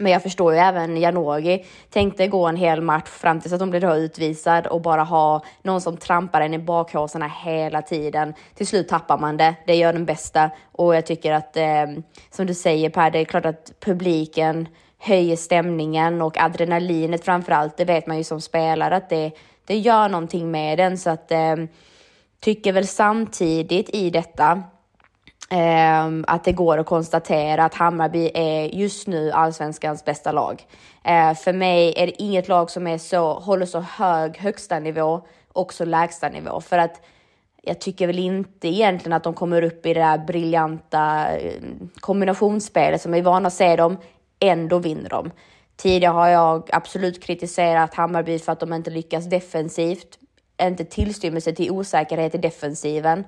Men 0.00 0.12
jag 0.12 0.22
förstår 0.22 0.52
ju 0.52 0.58
även 0.58 0.96
Janogy 0.96 1.64
tänkte 1.90 2.26
gå 2.26 2.46
en 2.46 2.56
hel 2.56 2.80
match 2.80 3.08
fram 3.08 3.40
tills 3.40 3.52
att 3.52 3.60
hon 3.60 3.70
blev 3.70 3.84
utvisad 3.84 4.66
och 4.66 4.80
bara 4.80 5.02
ha 5.02 5.44
någon 5.62 5.80
som 5.80 5.96
trampar 5.96 6.40
en 6.40 6.54
i 6.54 6.58
bakhåsarna 6.58 7.30
hela 7.44 7.82
tiden. 7.82 8.34
Till 8.54 8.66
slut 8.66 8.88
tappar 8.88 9.18
man 9.18 9.36
det. 9.36 9.54
Det 9.66 9.74
gör 9.74 9.92
den 9.92 10.04
bästa 10.04 10.50
och 10.72 10.96
jag 10.96 11.06
tycker 11.06 11.32
att 11.32 11.56
eh, 11.56 11.86
som 12.30 12.46
du 12.46 12.54
säger 12.54 12.90
Per, 12.90 13.10
det 13.10 13.18
är 13.18 13.24
klart 13.24 13.46
att 13.46 13.72
publiken 13.80 14.68
höjer 14.98 15.36
stämningen 15.36 16.22
och 16.22 16.38
adrenalinet 16.38 17.24
framför 17.24 17.52
allt. 17.52 17.76
Det 17.76 17.84
vet 17.84 18.06
man 18.06 18.16
ju 18.16 18.24
som 18.24 18.40
spelare 18.40 18.96
att 18.96 19.08
det 19.08 19.30
det 19.70 19.78
gör 19.78 20.08
någonting 20.08 20.50
med 20.50 20.78
den 20.78 20.98
så 20.98 21.10
att 21.10 21.30
eh, 21.30 21.56
tycker 22.40 22.72
väl 22.72 22.86
samtidigt 22.86 23.90
i 23.94 24.10
detta 24.10 24.62
eh, 25.50 26.06
att 26.26 26.44
det 26.44 26.52
går 26.52 26.78
att 26.78 26.86
konstatera 26.86 27.64
att 27.64 27.74
Hammarby 27.74 28.30
är 28.34 28.64
just 28.64 29.06
nu 29.06 29.30
allsvenskans 29.30 30.04
bästa 30.04 30.32
lag. 30.32 30.66
Eh, 31.04 31.34
för 31.34 31.52
mig 31.52 31.94
är 31.96 32.06
det 32.06 32.22
inget 32.22 32.48
lag 32.48 32.70
som 32.70 32.86
är 32.86 32.98
så, 32.98 33.32
håller 33.32 33.66
så 33.66 33.80
hög 33.80 34.38
högsta 34.38 34.78
nivå 34.78 35.22
och 35.52 35.72
så 35.72 35.84
lägsta 35.84 36.28
nivå 36.28 36.60
för 36.60 36.78
att 36.78 37.02
jag 37.62 37.80
tycker 37.80 38.06
väl 38.06 38.18
inte 38.18 38.68
egentligen 38.68 39.12
att 39.12 39.24
de 39.24 39.34
kommer 39.34 39.62
upp 39.62 39.86
i 39.86 39.94
det 39.94 40.00
där 40.00 40.18
briljanta 40.18 41.36
eh, 41.38 41.62
kombinationsspelet 42.00 43.02
som 43.02 43.12
vi 43.12 43.18
är 43.18 43.22
vana 43.22 43.46
att 43.46 43.52
se 43.52 43.76
dem. 43.76 43.96
Ändå 44.40 44.78
vinner 44.78 45.08
de. 45.08 45.30
Tidigare 45.80 46.12
har 46.12 46.28
jag 46.28 46.70
absolut 46.72 47.22
kritiserat 47.22 47.94
Hammarby 47.94 48.38
för 48.38 48.52
att 48.52 48.60
de 48.60 48.72
inte 48.72 48.90
lyckas 48.90 49.30
defensivt. 49.30 50.18
Inte 50.62 50.84
tillstymmelse 50.84 51.52
till 51.52 51.70
osäkerhet 51.70 52.34
i 52.34 52.38
defensiven. 52.38 53.24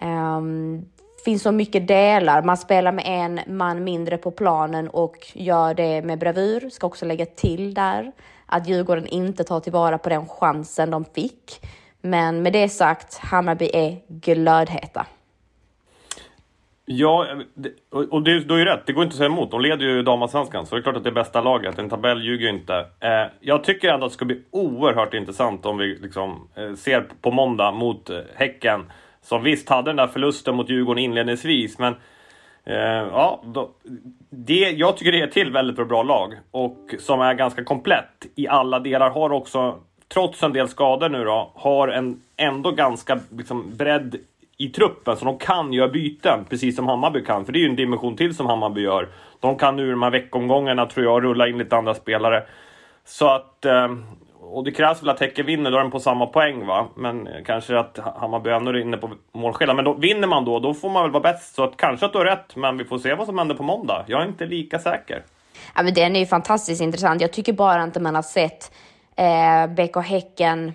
Um, 0.00 0.84
finns 1.24 1.42
så 1.42 1.52
mycket 1.52 1.88
delar. 1.88 2.42
Man 2.42 2.56
spelar 2.56 2.92
med 2.92 3.04
en 3.06 3.56
man 3.56 3.84
mindre 3.84 4.16
på 4.16 4.30
planen 4.30 4.88
och 4.88 5.16
gör 5.32 5.74
det 5.74 6.02
med 6.02 6.18
bravur. 6.18 6.70
Ska 6.70 6.86
också 6.86 7.06
lägga 7.06 7.26
till 7.26 7.74
där 7.74 8.12
att 8.46 8.68
Djurgården 8.68 9.06
inte 9.06 9.44
tar 9.44 9.60
tillvara 9.60 9.98
på 9.98 10.08
den 10.08 10.28
chansen 10.28 10.90
de 10.90 11.04
fick. 11.04 11.66
Men 12.00 12.42
med 12.42 12.52
det 12.52 12.68
sagt, 12.68 13.18
Hammarby 13.18 13.70
är 13.72 14.00
glödheta. 14.08 15.06
Ja, 16.84 17.26
och 17.90 18.22
du, 18.22 18.40
du 18.40 18.54
har 18.54 18.58
ju 18.58 18.64
rätt. 18.64 18.86
Det 18.86 18.92
går 18.92 19.04
inte 19.04 19.12
att 19.14 19.18
säga 19.18 19.26
emot. 19.26 19.50
De 19.50 19.60
leder 19.60 19.86
ju 19.86 20.02
damallsvenskan, 20.02 20.66
så 20.66 20.74
det 20.74 20.80
är 20.80 20.82
klart 20.82 20.96
att 20.96 21.04
det 21.04 21.10
är 21.10 21.14
bästa 21.14 21.40
laget. 21.40 21.78
En 21.78 21.88
tabell 21.88 22.22
ljuger 22.22 22.44
ju 22.44 22.50
inte. 22.50 22.86
Eh, 23.00 23.26
jag 23.40 23.64
tycker 23.64 23.88
ändå 23.88 24.06
att 24.06 24.12
det 24.12 24.14
ska 24.14 24.24
bli 24.24 24.42
oerhört 24.50 25.14
intressant 25.14 25.66
om 25.66 25.78
vi 25.78 25.98
liksom, 26.02 26.48
eh, 26.54 26.74
ser 26.74 27.04
på 27.20 27.30
måndag 27.30 27.70
mot 27.72 28.10
eh, 28.10 28.18
Häcken. 28.34 28.92
Som 29.22 29.42
visst 29.42 29.68
hade 29.68 29.90
den 29.90 29.96
där 29.96 30.06
förlusten 30.06 30.56
mot 30.56 30.70
Djurgården 30.70 31.04
inledningsvis, 31.04 31.78
men 31.78 31.94
eh, 32.64 32.76
ja, 33.12 33.42
då, 33.44 33.70
det, 34.30 34.70
jag 34.70 34.96
tycker 34.96 35.12
det 35.12 35.20
är 35.20 35.26
ett 35.26 35.32
till 35.32 35.52
väldigt 35.52 35.88
bra 35.88 36.02
lag 36.02 36.34
och 36.50 36.94
som 36.98 37.20
är 37.20 37.34
ganska 37.34 37.64
komplett 37.64 38.26
i 38.34 38.48
alla 38.48 38.80
delar. 38.80 39.10
Har 39.10 39.32
också, 39.32 39.78
trots 40.08 40.42
en 40.42 40.52
del 40.52 40.68
skador 40.68 41.08
nu 41.08 41.24
då, 41.24 41.52
har 41.54 41.88
en 41.88 42.20
ändå 42.36 42.70
ganska 42.70 43.20
liksom, 43.30 43.76
bredd 43.76 44.16
i 44.56 44.68
truppen 44.68 45.16
så 45.16 45.24
de 45.24 45.38
kan 45.38 45.72
göra 45.72 45.88
byten 45.88 46.44
precis 46.50 46.76
som 46.76 46.88
Hammarby 46.88 47.24
kan. 47.24 47.44
För 47.44 47.52
det 47.52 47.58
är 47.58 47.60
ju 47.60 47.68
en 47.68 47.76
dimension 47.76 48.16
till 48.16 48.34
som 48.34 48.46
Hammarby 48.46 48.80
gör. 48.80 49.08
De 49.40 49.58
kan 49.58 49.76
nu 49.76 49.90
de 49.90 50.02
här 50.02 50.10
veckomgångarna 50.10 50.86
tror 50.86 51.06
jag 51.06 51.24
rulla 51.24 51.48
in 51.48 51.58
lite 51.58 51.76
andra 51.76 51.94
spelare. 51.94 52.42
Så 53.04 53.28
att... 53.28 53.64
Eh, 53.64 53.88
och 54.44 54.64
det 54.64 54.72
krävs 54.72 55.02
väl 55.02 55.08
att 55.08 55.20
Häcken 55.20 55.46
vinner, 55.46 55.70
då 55.70 55.76
är 55.76 55.80
de 55.80 55.90
på 55.90 56.00
samma 56.00 56.26
poäng 56.26 56.66
va. 56.66 56.88
Men 56.96 57.26
eh, 57.26 57.44
kanske 57.46 57.78
att 57.78 57.98
Hammarby 58.16 58.50
ändå 58.50 58.70
är 58.70 58.76
inne 58.76 58.96
på 58.96 59.10
målskillnad. 59.32 59.76
Men 59.76 59.84
då, 59.84 59.94
vinner 59.94 60.28
man 60.28 60.44
då, 60.44 60.58
då 60.58 60.74
får 60.74 60.90
man 60.90 61.02
väl 61.02 61.10
vara 61.10 61.22
bäst. 61.22 61.54
Så 61.54 61.64
att 61.64 61.76
kanske 61.76 62.06
att 62.06 62.12
du 62.12 62.18
har 62.18 62.24
rätt, 62.24 62.56
men 62.56 62.78
vi 62.78 62.84
får 62.84 62.98
se 62.98 63.14
vad 63.14 63.26
som 63.26 63.38
händer 63.38 63.54
på 63.54 63.62
måndag. 63.62 64.04
Jag 64.06 64.22
är 64.22 64.26
inte 64.26 64.46
lika 64.46 64.78
säker. 64.78 65.22
Ja, 65.74 65.82
men 65.82 65.94
den 65.94 66.16
är 66.16 66.20
ju 66.20 66.26
fantastiskt 66.26 66.82
intressant. 66.82 67.20
Jag 67.20 67.32
tycker 67.32 67.52
bara 67.52 67.82
inte 67.82 68.00
man 68.00 68.14
har 68.14 68.22
sett 68.22 68.72
eh, 69.16 69.66
BK 69.66 69.96
Häcken 69.96 70.72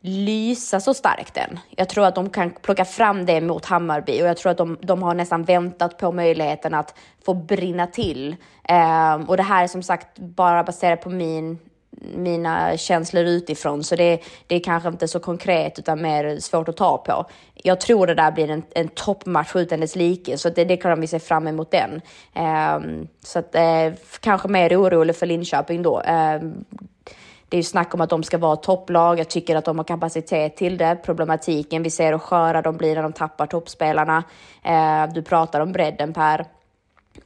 lysa 0.00 0.80
så 0.80 0.94
starkt 0.94 1.36
än. 1.36 1.58
Jag 1.70 1.88
tror 1.88 2.06
att 2.06 2.14
de 2.14 2.30
kan 2.30 2.50
plocka 2.50 2.84
fram 2.84 3.26
det 3.26 3.40
mot 3.40 3.64
Hammarby 3.64 4.22
och 4.22 4.26
jag 4.26 4.36
tror 4.36 4.52
att 4.52 4.58
de, 4.58 4.78
de 4.80 5.02
har 5.02 5.14
nästan 5.14 5.44
väntat 5.44 5.98
på 5.98 6.12
möjligheten 6.12 6.74
att 6.74 6.94
få 7.24 7.34
brinna 7.34 7.86
till. 7.86 8.36
Eh, 8.64 9.14
och 9.14 9.36
det 9.36 9.42
här 9.42 9.64
är 9.64 9.68
som 9.68 9.82
sagt 9.82 10.18
bara 10.18 10.64
baserat 10.64 11.00
på 11.00 11.10
min 11.10 11.58
mina 12.00 12.76
känslor 12.76 13.24
utifrån, 13.24 13.84
så 13.84 13.96
det, 13.96 14.20
det 14.46 14.56
är 14.56 14.60
kanske 14.60 14.88
inte 14.88 15.08
så 15.08 15.20
konkret 15.20 15.78
utan 15.78 16.02
mer 16.02 16.38
svårt 16.40 16.68
att 16.68 16.76
ta 16.76 16.98
på. 16.98 17.26
Jag 17.54 17.80
tror 17.80 18.06
det 18.06 18.14
där 18.14 18.32
blir 18.32 18.50
en, 18.50 18.62
en 18.74 18.88
toppmatch 18.88 19.56
utan 19.56 19.80
dess 19.80 19.96
like, 19.96 20.38
så 20.38 20.50
det, 20.50 20.64
det 20.64 20.76
kan 20.76 21.00
vi 21.00 21.06
se 21.06 21.18
fram 21.18 21.48
emot 21.48 21.70
den. 21.70 22.00
Um, 22.74 23.08
så 23.24 23.38
att, 23.38 23.54
uh, 23.54 23.98
kanske 24.20 24.48
mer 24.48 24.82
orolig 24.82 25.16
för 25.16 25.26
Linköping 25.26 25.82
då. 25.82 26.00
Ehm, 26.00 26.64
det 27.48 27.56
är 27.56 27.58
ju 27.58 27.64
snack 27.64 27.94
om 27.94 28.00
att 28.00 28.10
de 28.10 28.22
ska 28.22 28.38
vara 28.38 28.56
topplag. 28.56 29.18
Jag 29.18 29.28
tycker 29.28 29.56
att 29.56 29.64
de 29.64 29.78
har 29.78 29.84
kapacitet 29.84 30.56
till 30.56 30.78
det. 30.78 30.98
Problematiken 31.02 31.82
vi 31.82 31.90
ser 31.90 32.12
hur 32.12 32.18
sköra 32.18 32.62
de 32.62 32.76
blir 32.76 32.94
när 32.94 33.02
de 33.02 33.12
tappar 33.12 33.46
toppspelarna. 33.46 34.24
Eh, 34.62 35.12
du 35.14 35.22
pratar 35.22 35.60
om 35.60 35.72
bredden 35.72 36.12
Per. 36.12 36.46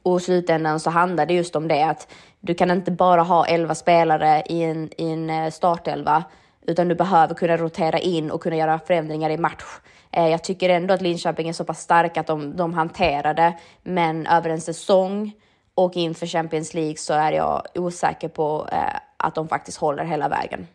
Och 0.03 0.19
i 0.19 0.23
slutändan 0.23 0.79
så 0.79 0.89
handlar 0.89 1.25
det 1.25 1.33
just 1.33 1.55
om 1.55 1.67
det 1.67 1.83
att 1.83 2.07
du 2.39 2.53
kan 2.53 2.71
inte 2.71 2.91
bara 2.91 3.21
ha 3.21 3.45
elva 3.45 3.75
spelare 3.75 4.43
i 4.45 4.63
en, 4.63 4.89
i 4.97 5.11
en 5.11 5.29
eh, 5.29 5.51
startelva, 5.51 6.23
utan 6.67 6.87
du 6.87 6.95
behöver 6.95 7.35
kunna 7.35 7.57
rotera 7.57 7.99
in 7.99 8.31
och 8.31 8.43
kunna 8.43 8.55
göra 8.55 8.79
förändringar 8.79 9.29
i 9.29 9.37
match. 9.37 9.63
Eh, 10.11 10.27
jag 10.27 10.43
tycker 10.43 10.69
ändå 10.69 10.93
att 10.93 11.01
Linköping 11.01 11.49
är 11.49 11.53
så 11.53 11.63
pass 11.63 11.81
starka 11.81 12.19
att 12.19 12.27
de, 12.27 12.55
de 12.55 12.73
hanterar 12.73 13.33
det, 13.33 13.53
men 13.83 14.27
över 14.27 14.49
en 14.49 14.61
säsong 14.61 15.33
och 15.75 15.95
inför 15.95 16.27
Champions 16.27 16.73
League 16.73 16.97
så 16.97 17.13
är 17.13 17.31
jag 17.31 17.63
osäker 17.75 18.27
på 18.27 18.67
eh, 18.71 18.99
att 19.23 19.35
de 19.35 19.47
faktiskt 19.47 19.77
håller 19.77 20.03
hela 20.03 20.29
vägen. 20.29 20.67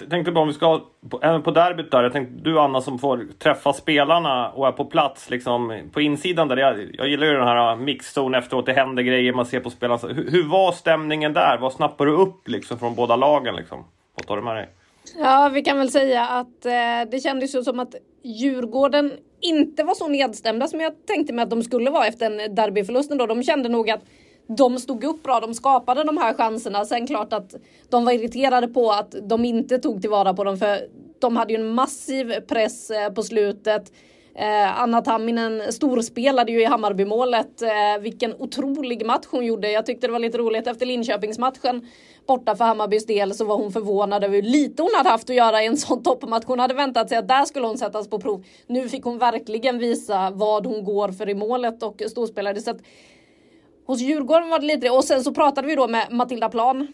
Jag 0.00 0.10
tänkte 0.10 0.32
bara 0.32 0.40
om 0.40 0.48
vi 0.48 0.54
ska, 0.54 0.80
även 1.22 1.42
på 1.42 1.50
derbyt 1.50 1.90
där, 1.90 2.02
jag 2.02 2.12
tänkte 2.12 2.34
du 2.34 2.60
Anna 2.60 2.80
som 2.80 2.98
får 2.98 3.26
träffa 3.38 3.72
spelarna 3.72 4.50
och 4.50 4.68
är 4.68 4.72
på 4.72 4.84
plats 4.84 5.30
liksom 5.30 5.80
på 5.92 6.00
insidan 6.00 6.48
där. 6.48 6.56
Jag, 6.56 6.94
jag 6.94 7.08
gillar 7.08 7.26
ju 7.26 7.32
den 7.32 7.46
här 7.46 7.76
mixzon 7.76 8.34
efteråt, 8.34 8.66
det 8.66 8.72
händer 8.72 9.02
grejer, 9.02 9.32
man 9.32 9.46
ser 9.46 9.60
på 9.60 9.70
spelarna. 9.70 10.00
Hur, 10.14 10.30
hur 10.30 10.48
var 10.48 10.72
stämningen 10.72 11.32
där? 11.32 11.58
Vad 11.58 11.72
snappar 11.72 12.06
du 12.06 12.12
upp 12.12 12.48
liksom 12.48 12.78
från 12.78 12.94
båda 12.94 13.16
lagen 13.16 13.56
liksom? 13.56 13.84
Vad 14.14 14.26
tar 14.26 14.36
du 14.36 14.42
med 14.42 14.56
dig? 14.56 14.68
Ja, 15.18 15.50
vi 15.54 15.62
kan 15.62 15.78
väl 15.78 15.90
säga 15.90 16.26
att 16.26 16.66
eh, 16.66 17.10
det 17.10 17.22
kändes 17.22 17.54
ju 17.54 17.62
som 17.62 17.80
att 17.80 17.94
Djurgården 18.22 19.12
inte 19.40 19.84
var 19.84 19.94
så 19.94 20.08
nedstämda 20.08 20.66
som 20.66 20.80
jag 20.80 20.92
tänkte 21.06 21.32
mig 21.32 21.42
att 21.42 21.50
de 21.50 21.62
skulle 21.62 21.90
vara 21.90 22.06
efter 22.06 22.26
en 22.26 22.54
derbyförlusten 22.54 23.18
då. 23.18 23.26
De 23.26 23.42
kände 23.42 23.68
nog 23.68 23.90
att 23.90 24.00
de 24.56 24.78
stod 24.78 25.04
upp 25.04 25.22
bra, 25.22 25.40
de 25.40 25.54
skapade 25.54 26.04
de 26.04 26.16
här 26.16 26.34
chanserna. 26.34 26.84
Sen 26.84 27.06
klart 27.06 27.32
att 27.32 27.54
de 27.88 28.04
var 28.04 28.12
irriterade 28.12 28.68
på 28.68 28.90
att 28.90 29.14
de 29.22 29.44
inte 29.44 29.78
tog 29.78 30.00
tillvara 30.00 30.34
på 30.34 30.44
dem 30.44 30.56
för 30.58 30.80
de 31.18 31.36
hade 31.36 31.52
ju 31.52 31.60
en 31.60 31.74
massiv 31.74 32.40
press 32.40 32.90
eh, 32.90 33.12
på 33.12 33.22
slutet. 33.22 33.92
Eh, 34.34 34.80
Anna 34.80 35.00
Tamminen 35.00 35.72
storspelade 35.72 36.52
ju 36.52 36.62
i 36.62 36.64
Hammarbymålet. 36.64 37.62
Eh, 37.62 37.68
vilken 38.00 38.34
otrolig 38.34 39.06
match 39.06 39.26
hon 39.30 39.46
gjorde. 39.46 39.70
Jag 39.70 39.86
tyckte 39.86 40.06
det 40.06 40.12
var 40.12 40.18
lite 40.18 40.38
roligt 40.38 40.66
efter 40.66 40.86
Linköpingsmatchen 40.86 41.88
borta 42.26 42.56
för 42.56 42.64
Hammarbys 42.64 43.06
del 43.06 43.34
så 43.34 43.44
var 43.44 43.56
hon 43.56 43.72
förvånad 43.72 44.24
över 44.24 44.34
hur 44.34 44.42
lite 44.42 44.82
hon 44.82 44.90
hade 44.96 45.08
haft 45.08 45.30
att 45.30 45.36
göra 45.36 45.62
i 45.62 45.66
en 45.66 45.76
sån 45.76 46.02
toppmatch. 46.02 46.44
Hon 46.46 46.58
hade 46.58 46.74
väntat 46.74 47.08
sig 47.08 47.18
att 47.18 47.28
där 47.28 47.44
skulle 47.44 47.66
hon 47.66 47.78
sättas 47.78 48.08
på 48.08 48.18
prov. 48.18 48.44
Nu 48.66 48.88
fick 48.88 49.04
hon 49.04 49.18
verkligen 49.18 49.78
visa 49.78 50.30
vad 50.30 50.66
hon 50.66 50.84
går 50.84 51.08
för 51.08 51.28
i 51.28 51.34
målet 51.34 51.82
och 51.82 52.02
storspelade. 52.10 52.60
Så 52.60 52.70
att 52.70 52.80
Hos 53.90 54.00
Djurgården 54.00 54.48
var 54.48 54.58
det 54.58 54.66
lite 54.66 54.90
och 54.90 55.04
sen 55.04 55.24
så 55.24 55.34
pratade 55.34 55.66
vi 55.66 55.74
då 55.74 55.88
med 55.88 56.06
Matilda 56.10 56.48
Plan 56.48 56.88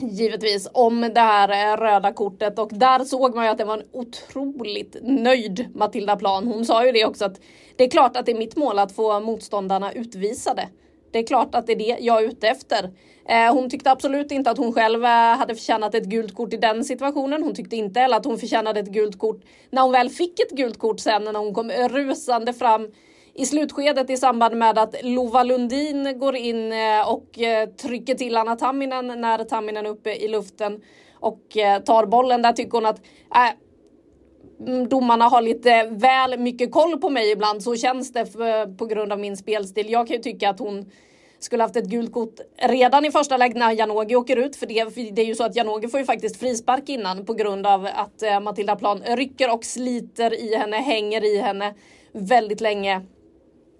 givetvis 0.00 0.68
om 0.72 1.00
det 1.00 1.20
här 1.20 1.72
eh, 1.72 1.76
röda 1.76 2.12
kortet 2.12 2.58
och 2.58 2.68
där 2.72 3.04
såg 3.04 3.34
man 3.34 3.44
ju 3.44 3.50
att 3.50 3.58
det 3.58 3.64
var 3.64 3.78
en 3.78 3.86
otroligt 3.92 4.96
nöjd 5.02 5.68
Matilda 5.74 6.16
Plan. 6.16 6.46
Hon 6.46 6.64
sa 6.64 6.86
ju 6.86 6.92
det 6.92 7.04
också 7.04 7.24
att 7.24 7.40
det 7.76 7.84
är 7.84 7.90
klart 7.90 8.16
att 8.16 8.26
det 8.26 8.32
är 8.32 8.38
mitt 8.38 8.56
mål 8.56 8.78
att 8.78 8.92
få 8.92 9.20
motståndarna 9.20 9.92
utvisade. 9.92 10.68
Det 11.10 11.18
är 11.18 11.26
klart 11.26 11.54
att 11.54 11.66
det 11.66 11.72
är 11.72 11.76
det 11.76 11.96
jag 12.00 12.22
är 12.22 12.28
ute 12.28 12.48
efter. 12.48 12.90
Eh, 13.28 13.54
hon 13.54 13.70
tyckte 13.70 13.90
absolut 13.90 14.32
inte 14.32 14.50
att 14.50 14.58
hon 14.58 14.72
själv 14.72 15.04
eh, 15.04 15.10
hade 15.10 15.54
förtjänat 15.54 15.94
ett 15.94 16.06
gult 16.06 16.34
kort 16.34 16.52
i 16.52 16.56
den 16.56 16.84
situationen. 16.84 17.42
Hon 17.42 17.54
tyckte 17.54 17.76
inte 17.76 18.00
heller 18.00 18.16
att 18.16 18.24
hon 18.24 18.38
förtjänade 18.38 18.80
ett 18.80 18.92
gult 18.92 19.18
kort 19.18 19.42
när 19.70 19.82
hon 19.82 19.92
väl 19.92 20.10
fick 20.10 20.40
ett 20.40 20.50
gult 20.50 20.78
kort 20.78 21.00
sen 21.00 21.24
när 21.24 21.38
hon 21.38 21.54
kom 21.54 21.70
rusande 21.70 22.52
fram 22.52 22.88
i 23.38 23.46
slutskedet 23.46 24.10
i 24.10 24.16
samband 24.16 24.56
med 24.56 24.78
att 24.78 24.94
Lova 25.02 25.42
Lundin 25.42 26.18
går 26.18 26.36
in 26.36 26.72
eh, 26.72 27.12
och 27.12 27.38
eh, 27.38 27.68
trycker 27.68 28.14
till 28.14 28.36
Anna 28.36 28.56
Tamminen 28.56 29.06
när 29.06 29.44
Tamminen 29.44 29.86
är 29.86 29.90
uppe 29.90 30.12
i 30.12 30.28
luften 30.28 30.82
och 31.14 31.56
eh, 31.56 31.82
tar 31.82 32.06
bollen. 32.06 32.42
Där 32.42 32.52
tycker 32.52 32.70
hon 32.70 32.86
att 32.86 33.00
äh, 33.34 34.88
domarna 34.88 35.24
har 35.24 35.42
lite 35.42 35.84
väl 35.90 36.38
mycket 36.38 36.72
koll 36.72 37.00
på 37.00 37.10
mig 37.10 37.32
ibland. 37.32 37.62
Så 37.62 37.76
känns 37.76 38.12
det 38.12 38.26
för, 38.26 38.76
på 38.76 38.86
grund 38.86 39.12
av 39.12 39.18
min 39.18 39.36
spelstil. 39.36 39.90
Jag 39.90 40.06
kan 40.06 40.16
ju 40.16 40.22
tycka 40.22 40.50
att 40.50 40.58
hon 40.58 40.90
skulle 41.38 41.62
haft 41.62 41.76
ett 41.76 41.88
gult 41.88 42.12
kort 42.12 42.40
redan 42.62 43.04
i 43.04 43.10
första 43.10 43.36
läget 43.36 43.56
när 43.56 43.72
Janogy 43.72 44.14
åker 44.14 44.36
ut. 44.36 44.56
För 44.56 44.66
det, 44.66 44.94
för 44.94 45.12
det 45.12 45.22
är 45.22 45.26
ju 45.26 45.34
så 45.34 45.44
att 45.44 45.56
Janogy 45.56 45.88
får 45.88 46.00
ju 46.00 46.06
faktiskt 46.06 46.40
frispark 46.40 46.88
innan 46.88 47.26
på 47.26 47.34
grund 47.34 47.66
av 47.66 47.88
att 47.94 48.42
Matilda 48.42 48.76
Plan 48.76 49.02
rycker 49.06 49.54
och 49.54 49.64
sliter 49.64 50.40
i 50.40 50.56
henne, 50.56 50.76
hänger 50.76 51.24
i 51.24 51.38
henne 51.38 51.74
väldigt 52.12 52.60
länge. 52.60 53.02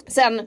Sen 0.06 0.40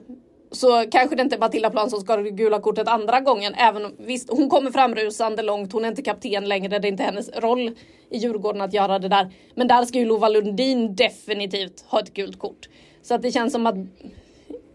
så 0.52 0.84
kanske 0.90 1.16
det 1.16 1.22
inte 1.22 1.36
är 1.36 1.40
Matilda 1.40 1.70
Plan 1.70 1.90
som 1.90 2.00
ska 2.00 2.12
ha 2.12 2.22
det 2.22 2.30
gula 2.30 2.60
kortet 2.60 2.88
andra 2.88 3.20
gången. 3.20 3.54
Även 3.54 3.96
visst, 3.98 4.30
hon 4.30 4.50
kommer 4.50 4.70
framrusande 4.70 5.42
långt. 5.42 5.72
Hon 5.72 5.84
är 5.84 5.88
inte 5.88 6.02
kapten 6.02 6.48
längre. 6.48 6.78
Det 6.78 6.88
är 6.88 6.90
inte 6.92 7.02
hennes 7.02 7.30
roll 7.36 7.76
i 8.10 8.18
Djurgården 8.18 8.60
att 8.60 8.72
göra 8.72 8.98
det 8.98 9.08
där. 9.08 9.30
Men 9.54 9.68
där 9.68 9.84
ska 9.84 9.98
ju 9.98 10.04
Lova 10.04 10.28
Lundin 10.28 10.96
definitivt 10.96 11.84
ha 11.88 12.00
ett 12.00 12.14
gult 12.14 12.38
kort. 12.38 12.68
Så 13.02 13.14
att 13.14 13.22
det 13.22 13.30
känns 13.30 13.52
som 13.52 13.66
att, 13.66 13.74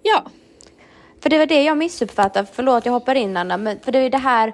ja. 0.03 0.23
För 1.19 1.29
det 1.29 1.37
var 1.37 1.45
det 1.45 1.63
jag 1.63 1.77
missuppfattade. 1.77 2.47
Förlåt, 2.53 2.85
jag 2.85 2.93
hoppar 2.93 3.15
in 3.15 3.37
Anna. 3.37 3.57
Men 3.57 3.79
för 3.79 3.91
det 3.91 3.99
är 3.99 4.09
det 4.09 4.17
här 4.17 4.53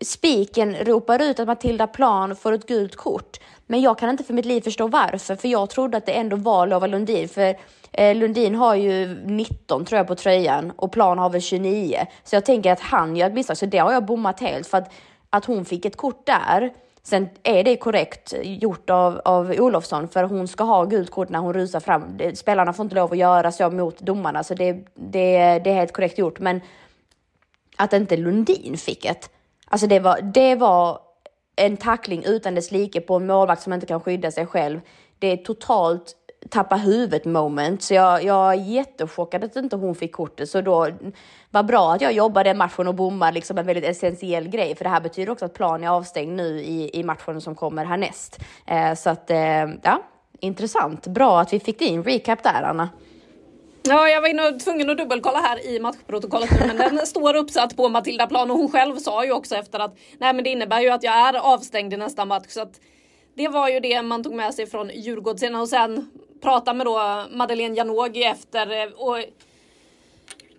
spiken 0.00 0.74
ropar 0.74 1.22
ut 1.22 1.40
att 1.40 1.46
Matilda 1.46 1.86
Plan 1.86 2.36
får 2.36 2.52
ett 2.52 2.66
gult 2.66 2.96
kort. 2.96 3.40
Men 3.66 3.80
jag 3.80 3.98
kan 3.98 4.10
inte 4.10 4.24
för 4.24 4.34
mitt 4.34 4.44
liv 4.44 4.60
förstå 4.60 4.88
varför, 4.88 5.36
för 5.36 5.48
jag 5.48 5.70
trodde 5.70 5.96
att 5.96 6.06
det 6.06 6.12
ändå 6.12 6.36
var 6.36 6.66
Lova 6.66 6.86
Lundin. 6.86 7.28
För 7.28 7.56
eh, 7.92 8.16
Lundin 8.16 8.54
har 8.54 8.74
ju 8.74 9.22
19 9.26 9.84
tror 9.84 9.96
jag 9.96 10.06
på 10.06 10.14
tröjan 10.14 10.72
och 10.76 10.92
Plan 10.92 11.18
har 11.18 11.30
väl 11.30 11.40
29. 11.40 12.06
Så 12.24 12.36
jag 12.36 12.44
tänker 12.44 12.72
att 12.72 12.80
han 12.80 13.16
gör 13.16 13.26
ett 13.26 13.34
misstag, 13.34 13.56
så 13.56 13.66
det 13.66 13.78
har 13.78 13.92
jag 13.92 14.04
bommat 14.04 14.40
helt. 14.40 14.66
För 14.66 14.78
att, 14.78 14.92
att 15.30 15.44
hon 15.44 15.64
fick 15.64 15.84
ett 15.84 15.96
kort 15.96 16.26
där, 16.26 16.72
Sen 17.04 17.28
är 17.42 17.64
det 17.64 17.76
korrekt 17.76 18.34
gjort 18.42 18.90
av, 18.90 19.20
av 19.24 19.50
Olofsson 19.58 20.08
för 20.08 20.24
hon 20.24 20.48
ska 20.48 20.64
ha 20.64 20.84
gult 20.84 21.10
kort 21.10 21.28
när 21.28 21.38
hon 21.38 21.54
rusar 21.54 21.80
fram. 21.80 22.18
Spelarna 22.34 22.72
får 22.72 22.84
inte 22.84 22.94
lov 22.94 23.12
att 23.12 23.18
göra 23.18 23.52
så 23.52 23.70
mot 23.70 23.98
domarna 23.98 24.44
så 24.44 24.54
det, 24.54 24.72
det, 24.94 25.58
det 25.58 25.70
är 25.70 25.74
helt 25.74 25.92
korrekt 25.92 26.18
gjort. 26.18 26.40
Men 26.40 26.60
att 27.76 27.92
inte 27.92 28.16
Lundin 28.16 28.76
fick 28.76 29.04
ett, 29.04 29.30
alltså 29.66 29.86
det 29.86 30.00
var, 30.00 30.20
det 30.20 30.54
var 30.54 30.98
en 31.56 31.76
tackling 31.76 32.24
utan 32.24 32.54
dess 32.54 32.70
like 32.70 33.00
på 33.00 33.16
en 33.16 33.26
målvakt 33.26 33.62
som 33.62 33.72
inte 33.72 33.86
kan 33.86 34.00
skydda 34.00 34.30
sig 34.30 34.46
själv. 34.46 34.80
Det 35.18 35.26
är 35.26 35.36
totalt 35.36 36.16
tappa 36.50 36.76
huvudet 36.76 37.24
moment. 37.24 37.82
Så 37.82 37.94
jag, 37.94 38.24
jag 38.24 38.52
är 38.52 38.58
jättechockad 38.58 39.44
att 39.44 39.56
inte 39.56 39.76
hon 39.76 39.94
fick 39.94 40.12
kortet. 40.12 40.48
Så 40.48 40.60
då 40.60 40.88
var 41.50 41.62
bra 41.62 41.92
att 41.92 42.00
jag 42.00 42.12
jobbade 42.12 42.54
matchen 42.54 42.88
och 42.88 42.94
bommade 42.94 43.32
liksom 43.32 43.58
en 43.58 43.66
väldigt 43.66 43.84
essentiell 43.84 44.48
grej. 44.48 44.76
För 44.76 44.84
det 44.84 44.90
här 44.90 45.00
betyder 45.00 45.32
också 45.32 45.44
att 45.44 45.54
planen 45.54 45.84
är 45.84 45.88
avstängd 45.88 46.36
nu 46.36 46.60
i, 46.60 46.90
i 46.98 47.04
matchen 47.04 47.40
som 47.40 47.54
kommer 47.54 47.84
härnäst. 47.84 48.38
Eh, 48.66 48.94
så 48.94 49.10
att, 49.10 49.30
eh, 49.30 49.66
ja, 49.82 50.02
intressant. 50.40 51.06
Bra 51.06 51.40
att 51.40 51.52
vi 51.52 51.60
fick 51.60 51.78
din 51.78 52.04
recap 52.04 52.42
där, 52.42 52.62
Anna. 52.62 52.88
Ja, 53.84 54.08
jag 54.08 54.20
var 54.20 54.28
inne 54.28 54.52
tvungen 54.52 54.90
att 54.90 54.98
dubbelkolla 54.98 55.38
här 55.38 55.66
i 55.66 55.80
matchprotokollet 55.80 56.50
nu, 56.50 56.74
men 56.74 56.96
den 56.96 57.06
står 57.06 57.36
uppsatt 57.36 57.76
på 57.76 57.88
Matilda 57.88 58.26
Plan 58.26 58.50
och 58.50 58.56
hon 58.56 58.72
själv 58.72 58.96
sa 58.96 59.24
ju 59.24 59.32
också 59.32 59.54
efter 59.54 59.78
att 59.78 59.94
nej, 60.18 60.32
men 60.32 60.44
det 60.44 60.50
innebär 60.50 60.80
ju 60.80 60.88
att 60.88 61.02
jag 61.02 61.14
är 61.14 61.54
avstängd 61.54 61.94
i 61.94 61.96
nästa 61.96 62.24
match. 62.24 62.46
Så 62.48 62.62
att 62.62 62.80
det 63.34 63.48
var 63.48 63.68
ju 63.68 63.80
det 63.80 64.02
man 64.02 64.22
tog 64.22 64.34
med 64.34 64.54
sig 64.54 64.66
från 64.66 64.90
Djurgården 64.94 65.54
och 65.54 65.68
sen 65.68 66.10
prata 66.40 66.74
med 66.74 66.86
då 66.86 67.24
Madeleine 67.30 67.76
Janogy 67.76 68.22
efter 68.22 68.82
eh, 68.82 68.92
och 68.92 69.18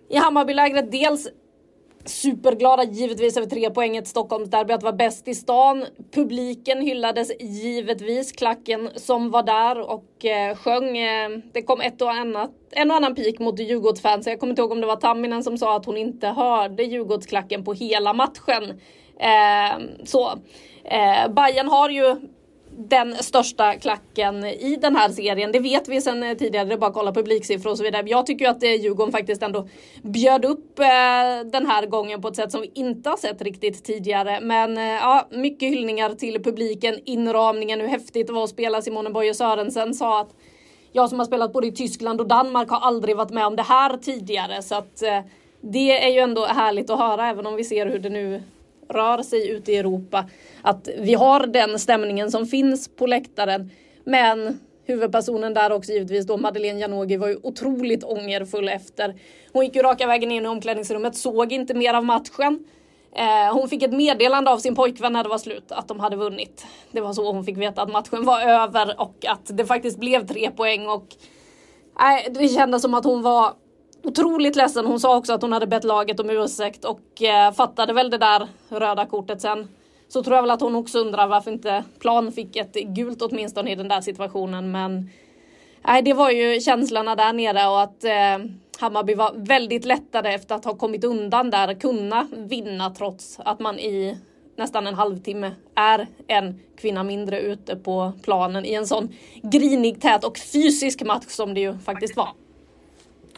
i 0.08 0.16
Hammarbylägret 0.16 0.92
dels 0.92 1.28
superglada 2.04 2.84
givetvis 2.84 3.36
över 3.36 3.46
tre 3.46 3.70
poänget 3.70 4.08
Stockholmsderby 4.08 4.72
att 4.72 4.82
vara 4.82 4.92
bäst 4.92 5.28
i 5.28 5.34
stan. 5.34 5.84
Publiken 6.12 6.80
hyllades 6.80 7.40
givetvis, 7.40 8.32
klacken 8.32 8.90
som 8.96 9.30
var 9.30 9.42
där 9.42 9.80
och 9.90 10.24
eh, 10.24 10.56
sjöng. 10.56 10.98
Eh, 10.98 11.30
det 11.52 11.62
kom 11.62 11.80
ett 11.80 12.02
och 12.02 12.10
annat, 12.10 12.50
en 12.70 12.90
och 12.90 12.96
annan 12.96 13.14
pik 13.14 13.38
mot 13.38 13.58
Djurgårdsfans. 13.58 14.26
Jag 14.26 14.40
kommer 14.40 14.50
inte 14.50 14.62
ihåg 14.62 14.72
om 14.72 14.80
det 14.80 14.86
var 14.86 14.96
Tamminen 14.96 15.42
som 15.42 15.58
sa 15.58 15.76
att 15.76 15.86
hon 15.86 15.96
inte 15.96 16.28
hörde 16.28 16.82
Djurgårdsklacken 16.82 17.64
på 17.64 17.72
hela 17.72 18.12
matchen. 18.12 18.80
Eh, 19.18 19.78
så. 20.04 20.30
Eh, 20.84 21.28
Bayern 21.28 21.68
har 21.68 21.90
ju 21.90 22.16
den 22.76 23.14
största 23.14 23.74
klacken 23.74 24.44
i 24.44 24.76
den 24.80 24.96
här 24.96 25.08
serien. 25.08 25.52
Det 25.52 25.58
vet 25.58 25.88
vi 25.88 26.00
sedan 26.00 26.36
tidigare, 26.36 26.64
det 26.64 26.74
är 26.74 26.78
bara 26.78 26.86
att 26.86 26.94
kolla 26.94 27.12
publiksiffror 27.12 27.70
och 27.70 27.78
så 27.78 27.84
vidare. 27.84 28.04
Jag 28.06 28.26
tycker 28.26 28.48
att 28.48 28.62
eh, 28.62 28.70
Djurgården 28.70 29.12
faktiskt 29.12 29.42
ändå 29.42 29.68
bjöd 30.02 30.44
upp 30.44 30.78
eh, 30.78 30.84
den 31.44 31.66
här 31.66 31.86
gången 31.86 32.22
på 32.22 32.28
ett 32.28 32.36
sätt 32.36 32.52
som 32.52 32.60
vi 32.60 32.70
inte 32.74 33.10
har 33.10 33.16
sett 33.16 33.42
riktigt 33.42 33.84
tidigare. 33.84 34.40
Men 34.40 34.78
eh, 34.78 34.84
ja, 34.84 35.28
mycket 35.30 35.68
hyllningar 35.68 36.14
till 36.14 36.42
publiken, 36.42 36.98
inramningen, 37.04 37.80
hur 37.80 37.88
häftigt 37.88 38.26
det 38.26 38.32
var 38.32 38.44
att 38.44 38.50
spela. 38.50 38.82
Simone 38.82 39.10
Boye 39.10 39.34
Sörensen 39.34 39.94
sa 39.94 40.20
att 40.20 40.34
jag 40.92 41.08
som 41.08 41.18
har 41.18 41.26
spelat 41.26 41.52
både 41.52 41.66
i 41.66 41.72
Tyskland 41.72 42.20
och 42.20 42.28
Danmark 42.28 42.70
har 42.70 42.80
aldrig 42.80 43.16
varit 43.16 43.30
med 43.30 43.46
om 43.46 43.56
det 43.56 43.62
här 43.62 43.96
tidigare. 43.96 44.62
Så 44.62 44.74
att 44.74 45.02
det 45.60 46.04
är 46.04 46.08
ju 46.08 46.18
ändå 46.18 46.46
härligt 46.46 46.90
att 46.90 46.98
höra 46.98 47.28
även 47.28 47.46
om 47.46 47.56
vi 47.56 47.64
ser 47.64 47.86
hur 47.86 47.98
det 47.98 48.10
nu 48.10 48.42
rör 48.94 49.22
sig 49.22 49.48
ute 49.50 49.72
i 49.72 49.76
Europa. 49.76 50.24
Att 50.62 50.88
vi 50.98 51.14
har 51.14 51.46
den 51.46 51.78
stämningen 51.78 52.30
som 52.30 52.46
finns 52.46 52.88
på 52.88 53.06
läktaren. 53.06 53.70
Men 54.04 54.60
huvudpersonen 54.86 55.54
där 55.54 55.72
också 55.72 55.92
givetvis 55.92 56.26
då 56.26 56.36
Madeleine 56.36 56.80
Janogy 56.80 57.16
var 57.16 57.28
ju 57.28 57.38
otroligt 57.42 58.04
ångerfull 58.04 58.68
efter. 58.68 59.14
Hon 59.52 59.64
gick 59.64 59.76
ju 59.76 59.82
raka 59.82 60.06
vägen 60.06 60.32
in 60.32 60.44
i 60.44 60.48
omklädningsrummet, 60.48 61.16
såg 61.16 61.52
inte 61.52 61.74
mer 61.74 61.94
av 61.94 62.04
matchen. 62.04 62.64
Eh, 63.16 63.54
hon 63.54 63.68
fick 63.68 63.82
ett 63.82 63.92
meddelande 63.92 64.50
av 64.50 64.58
sin 64.58 64.74
pojkvän 64.74 65.12
när 65.12 65.22
det 65.22 65.28
var 65.28 65.38
slut 65.38 65.72
att 65.72 65.88
de 65.88 66.00
hade 66.00 66.16
vunnit. 66.16 66.66
Det 66.92 67.00
var 67.00 67.12
så 67.12 67.32
hon 67.32 67.44
fick 67.44 67.56
veta 67.56 67.82
att 67.82 67.92
matchen 67.92 68.24
var 68.24 68.40
över 68.40 69.00
och 69.00 69.24
att 69.28 69.56
det 69.56 69.64
faktiskt 69.64 69.98
blev 69.98 70.26
tre 70.26 70.50
poäng 70.50 70.86
och 70.86 71.06
eh, 72.00 72.32
det 72.32 72.48
kändes 72.48 72.82
som 72.82 72.94
att 72.94 73.04
hon 73.04 73.22
var 73.22 73.52
otroligt 74.04 74.56
ledsen. 74.56 74.86
Hon 74.86 75.00
sa 75.00 75.16
också 75.16 75.32
att 75.32 75.42
hon 75.42 75.52
hade 75.52 75.66
bett 75.66 75.84
laget 75.84 76.20
om 76.20 76.30
ursäkt 76.30 76.84
och 76.84 77.22
eh, 77.22 77.52
fattade 77.52 77.92
väl 77.92 78.10
det 78.10 78.18
där 78.18 78.48
röda 78.68 79.06
kortet 79.06 79.40
sen. 79.40 79.68
Så 80.08 80.22
tror 80.22 80.36
jag 80.36 80.42
väl 80.42 80.50
att 80.50 80.60
hon 80.60 80.74
också 80.74 80.98
undrar 80.98 81.26
varför 81.26 81.50
inte 81.50 81.84
Plan 81.98 82.32
fick 82.32 82.56
ett 82.56 82.74
gult 82.74 83.22
åtminstone 83.22 83.72
i 83.72 83.74
den 83.74 83.88
där 83.88 84.00
situationen. 84.00 84.70
Men 84.70 85.10
nej, 85.86 86.02
det 86.02 86.12
var 86.12 86.30
ju 86.30 86.60
känslorna 86.60 87.16
där 87.16 87.32
nere 87.32 87.68
och 87.68 87.82
att 87.82 88.04
eh, 88.04 88.50
Hammarby 88.80 89.14
var 89.14 89.32
väldigt 89.34 89.84
lättade 89.84 90.30
efter 90.30 90.54
att 90.54 90.64
ha 90.64 90.74
kommit 90.74 91.04
undan 91.04 91.50
där, 91.50 91.74
kunna 91.74 92.28
vinna 92.32 92.90
trots 92.90 93.40
att 93.44 93.60
man 93.60 93.78
i 93.78 94.18
nästan 94.56 94.86
en 94.86 94.94
halvtimme 94.94 95.50
är 95.74 96.06
en 96.26 96.60
kvinna 96.76 97.02
mindre 97.02 97.40
ute 97.40 97.76
på 97.76 98.12
planen 98.22 98.64
i 98.64 98.74
en 98.74 98.86
sån 98.86 99.08
grinig, 99.42 100.02
tät 100.02 100.24
och 100.24 100.38
fysisk 100.38 101.02
match 101.02 101.28
som 101.28 101.54
det 101.54 101.60
ju 101.60 101.78
faktiskt 101.78 102.16
var. 102.16 102.28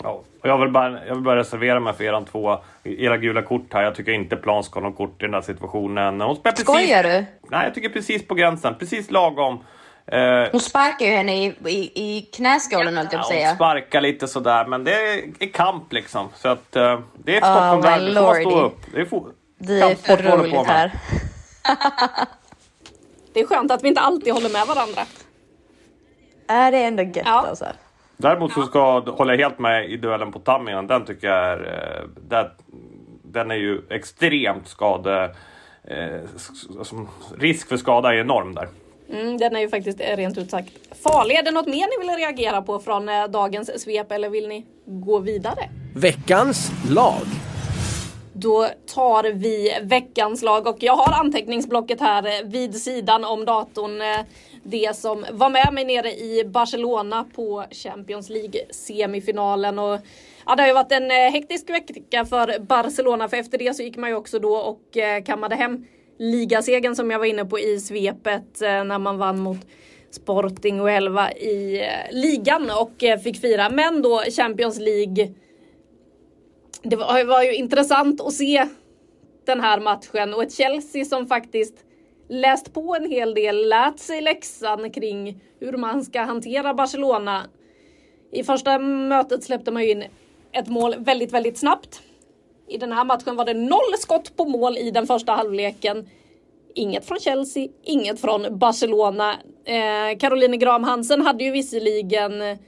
Ja, 0.03 0.23
och 0.47 0.53
jag, 0.53 0.59
vill 0.59 0.69
bara, 0.69 1.07
jag 1.07 1.15
vill 1.15 1.25
bara 1.25 1.37
reservera 1.37 1.81
mig 1.81 1.93
för 1.93 2.05
eran 2.05 2.25
två, 2.25 2.59
era 2.85 3.17
gula 3.17 3.43
kort 3.43 3.75
här. 3.75 3.83
Jag 3.83 3.95
tycker 3.95 4.13
inte 4.13 4.37
Plan 4.37 4.65
ska 4.65 4.81
ha 4.81 4.89
något 4.89 4.97
kort 4.97 5.23
i 5.23 5.25
den 5.25 5.35
här 5.35 5.41
situationen. 5.41 6.21
Hon 6.21 6.37
spelar 6.37 6.53
precis, 6.53 6.67
Skojar 6.67 7.03
du? 7.03 7.25
Nej, 7.51 7.65
jag 7.65 7.75
tycker 7.75 7.89
precis 7.89 8.29
på 8.29 8.35
gränsen. 8.35 8.75
Precis 8.79 9.11
lagom. 9.11 9.65
Eh, 10.07 10.49
hon 10.53 10.61
sparkar 10.61 11.07
ju 11.07 11.13
henne 11.13 11.45
i, 11.45 11.55
i, 11.67 11.93
i 11.95 12.21
knäskålen 12.21 12.97
höll 12.97 13.07
jag 13.13 13.23
på 13.23 13.29
säga. 13.29 13.49
Hon 13.49 13.57
sparkar 13.57 14.01
lite 14.01 14.29
sådär, 14.29 14.67
men 14.67 14.85
det 14.85 14.93
är, 14.93 15.53
kamp 15.53 15.93
liksom. 15.93 16.29
Så 16.35 16.49
att 16.49 16.77
uh, 16.77 17.01
det 17.15 17.33
är 17.33 17.39
ett 17.39 17.45
Stockholm 17.45 17.81
oh, 17.81 17.85
där, 17.85 18.15
får 18.15 18.23
man 18.23 18.35
stå 18.35 18.61
upp. 18.61 18.81
Det 18.93 19.01
är, 19.01 19.05
for, 19.05 19.33
det 19.59 19.81
är 19.81 19.95
för 19.95 20.17
roligt 20.17 20.67
här. 20.67 20.93
det 23.33 23.41
är 23.41 23.47
skönt 23.47 23.71
att 23.71 23.85
vi 23.85 23.89
inte 23.89 24.01
alltid 24.01 24.33
håller 24.33 24.51
med 24.51 24.67
varandra. 24.67 25.03
Är 26.49 26.73
det 26.73 26.79
är 26.79 26.89
ändå 26.89 27.03
gött 27.03 27.23
ja. 27.25 27.47
alltså. 27.49 27.67
Däremot 28.17 28.53
så 28.53 28.63
ska, 28.63 29.01
håller 29.01 29.35
jag 29.35 29.49
helt 29.49 29.59
med 29.59 29.91
i 29.91 29.97
duellen 29.97 30.33
på 30.33 30.39
Tamminen. 30.39 30.87
Den 30.87 31.05
tycker 31.05 31.27
jag 31.29 31.37
är... 31.37 31.59
Eh, 31.59 32.09
där, 32.29 32.51
den 33.23 33.51
är 33.51 33.55
ju 33.55 33.81
extremt 33.91 34.69
skade... 34.69 35.35
Eh, 35.85 36.21
alltså, 36.79 37.07
risk 37.39 37.69
för 37.69 37.77
skada 37.77 38.15
är 38.15 38.19
enorm 38.19 38.55
där. 38.55 38.69
Mm, 39.13 39.37
den 39.37 39.57
är 39.57 39.61
ju 39.61 39.69
faktiskt 39.69 40.01
rent 40.01 40.39
ut 40.39 40.51
sagt 40.51 40.73
farlig. 41.05 41.35
Är 41.35 41.43
det 41.43 41.51
något 41.51 41.67
mer 41.67 41.99
ni 42.01 42.07
vill 42.07 42.17
reagera 42.17 42.63
på 42.63 42.79
från 42.79 43.09
eh, 43.09 43.25
dagens 43.25 43.83
svep 43.83 44.13
eller 44.13 44.29
vill 44.29 44.49
ni 44.49 44.67
gå 44.87 45.19
vidare? 45.19 45.69
Veckans 45.95 46.73
lag. 46.91 47.27
Då 48.33 48.69
tar 48.95 49.33
vi 49.33 49.79
veckans 49.83 50.43
lag 50.43 50.67
och 50.67 50.77
jag 50.81 50.97
har 50.97 51.25
anteckningsblocket 51.25 52.01
här 52.01 52.45
vid 52.45 52.75
sidan 52.75 53.25
om 53.25 53.45
datorn 53.45 54.25
det 54.67 54.97
som 54.97 55.27
var 55.33 55.51
med 55.51 55.69
mig 55.73 55.85
nere 55.85 56.11
i 56.11 56.45
Barcelona 56.45 57.25
på 57.35 57.65
Champions 57.71 58.31
League 58.31 58.61
semifinalen. 58.71 59.79
Och, 59.79 59.99
ja, 60.47 60.57
det 60.57 60.63
har 60.63 60.69
ju 60.69 60.75
varit 60.75 60.93
en 60.93 61.11
eh, 61.11 61.33
hektisk 61.33 61.71
vecka 61.71 62.25
för 62.25 62.59
Barcelona 62.59 63.29
för 63.29 63.37
efter 63.37 63.59
det 63.59 63.75
så 63.75 63.83
gick 63.83 63.97
man 63.97 64.11
ju 64.11 64.17
också 64.17 64.39
då 64.39 64.57
och 64.57 64.97
eh, 64.97 65.23
kammade 65.23 65.55
hem 65.55 65.87
ligasegen 66.19 66.97
som 66.97 67.11
jag 67.11 67.19
var 67.19 67.27
inne 67.27 67.45
på 67.45 67.59
i 67.59 67.81
svepet 67.81 68.63
eh, 68.63 68.85
när 68.85 68.99
man 68.99 69.19
vann 69.19 69.39
mot 69.41 69.67
Sporting 70.11 70.81
och 70.81 70.91
11 70.91 71.33
i 71.33 71.83
ligan 72.11 72.71
och 72.71 73.23
fick 73.25 73.41
fira. 73.41 73.71
Men 73.71 74.03
då 74.03 74.23
Champions 74.37 74.79
League. 74.79 75.33
Det 76.83 76.97
var 76.97 77.43
ju 77.43 77.55
intressant 77.55 78.21
att 78.21 78.33
se 78.33 78.69
den 79.47 79.61
här 79.61 79.81
matchen 79.81 80.35
och 80.35 80.43
ett 80.43 80.53
Chelsea 80.53 81.05
som 81.05 81.27
faktiskt 81.27 81.86
läst 82.29 82.75
på 82.75 82.97
en 82.97 83.11
hel 83.11 83.35
del, 83.35 83.69
lärt 83.69 83.99
sig 83.99 84.21
läxan 84.21 84.91
kring 84.91 85.41
hur 85.61 85.73
man 85.73 86.05
ska 86.05 86.21
hantera 86.21 86.75
Barcelona. 86.75 87.47
I 88.33 88.45
första 88.45 88.79
mötet 88.79 89.45
släppte 89.45 89.71
man 89.71 89.83
ju 89.85 89.91
in 89.91 90.05
ett 90.53 90.69
mål 90.69 90.95
väldigt, 90.99 91.33
väldigt 91.33 91.59
snabbt. 91.59 92.03
I 92.69 92.79
den 92.79 92.93
här 92.93 93.05
matchen 93.05 93.37
var 93.37 93.45
det 93.45 93.55
noll 93.55 93.99
skott 93.99 94.37
på 94.37 94.45
mål 94.45 94.79
i 94.79 94.91
den 94.91 95.07
första 95.07 95.33
halvleken. 95.33 96.09
Inget 96.75 97.05
från 97.05 97.19
Chelsea, 97.19 97.69
inget 97.83 98.21
från 98.21 98.59
Barcelona. 98.59 99.33
Eh, 99.65 100.19
Caroline 100.19 100.59
Graham 100.59 100.85
Hansen 100.85 101.27
hade 101.27 101.45
ju 101.45 101.51
visserligen 101.51 102.59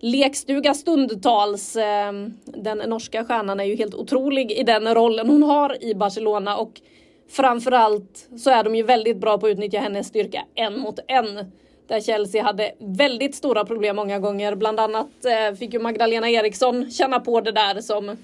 lekstuga 0.00 0.74
stundtals. 0.74 1.76
Eh, 1.76 2.12
den 2.44 2.78
norska 2.78 3.24
stjärnan 3.24 3.60
är 3.60 3.64
ju 3.64 3.76
helt 3.76 3.94
otrolig 3.94 4.52
i 4.52 4.62
den 4.62 4.94
rollen 4.94 5.28
hon 5.28 5.42
har 5.42 5.84
i 5.84 5.94
Barcelona 5.94 6.56
och 6.56 6.80
Framförallt 7.28 8.28
så 8.36 8.50
är 8.50 8.64
de 8.64 8.74
ju 8.74 8.82
väldigt 8.82 9.16
bra 9.16 9.38
på 9.38 9.46
att 9.46 9.50
utnyttja 9.50 9.78
hennes 9.78 10.06
styrka 10.06 10.44
en 10.54 10.78
mot 10.78 10.98
en. 11.08 11.52
Där 11.86 12.00
Chelsea 12.00 12.42
hade 12.42 12.72
väldigt 12.78 13.34
stora 13.34 13.64
problem 13.64 13.96
många 13.96 14.18
gånger. 14.18 14.54
Bland 14.54 14.80
annat 14.80 15.24
eh, 15.24 15.56
fick 15.56 15.72
ju 15.74 15.78
Magdalena 15.80 16.30
Eriksson 16.30 16.90
känna 16.90 17.20
på 17.20 17.40
det 17.40 17.52
där 17.52 17.80
som 17.80 18.16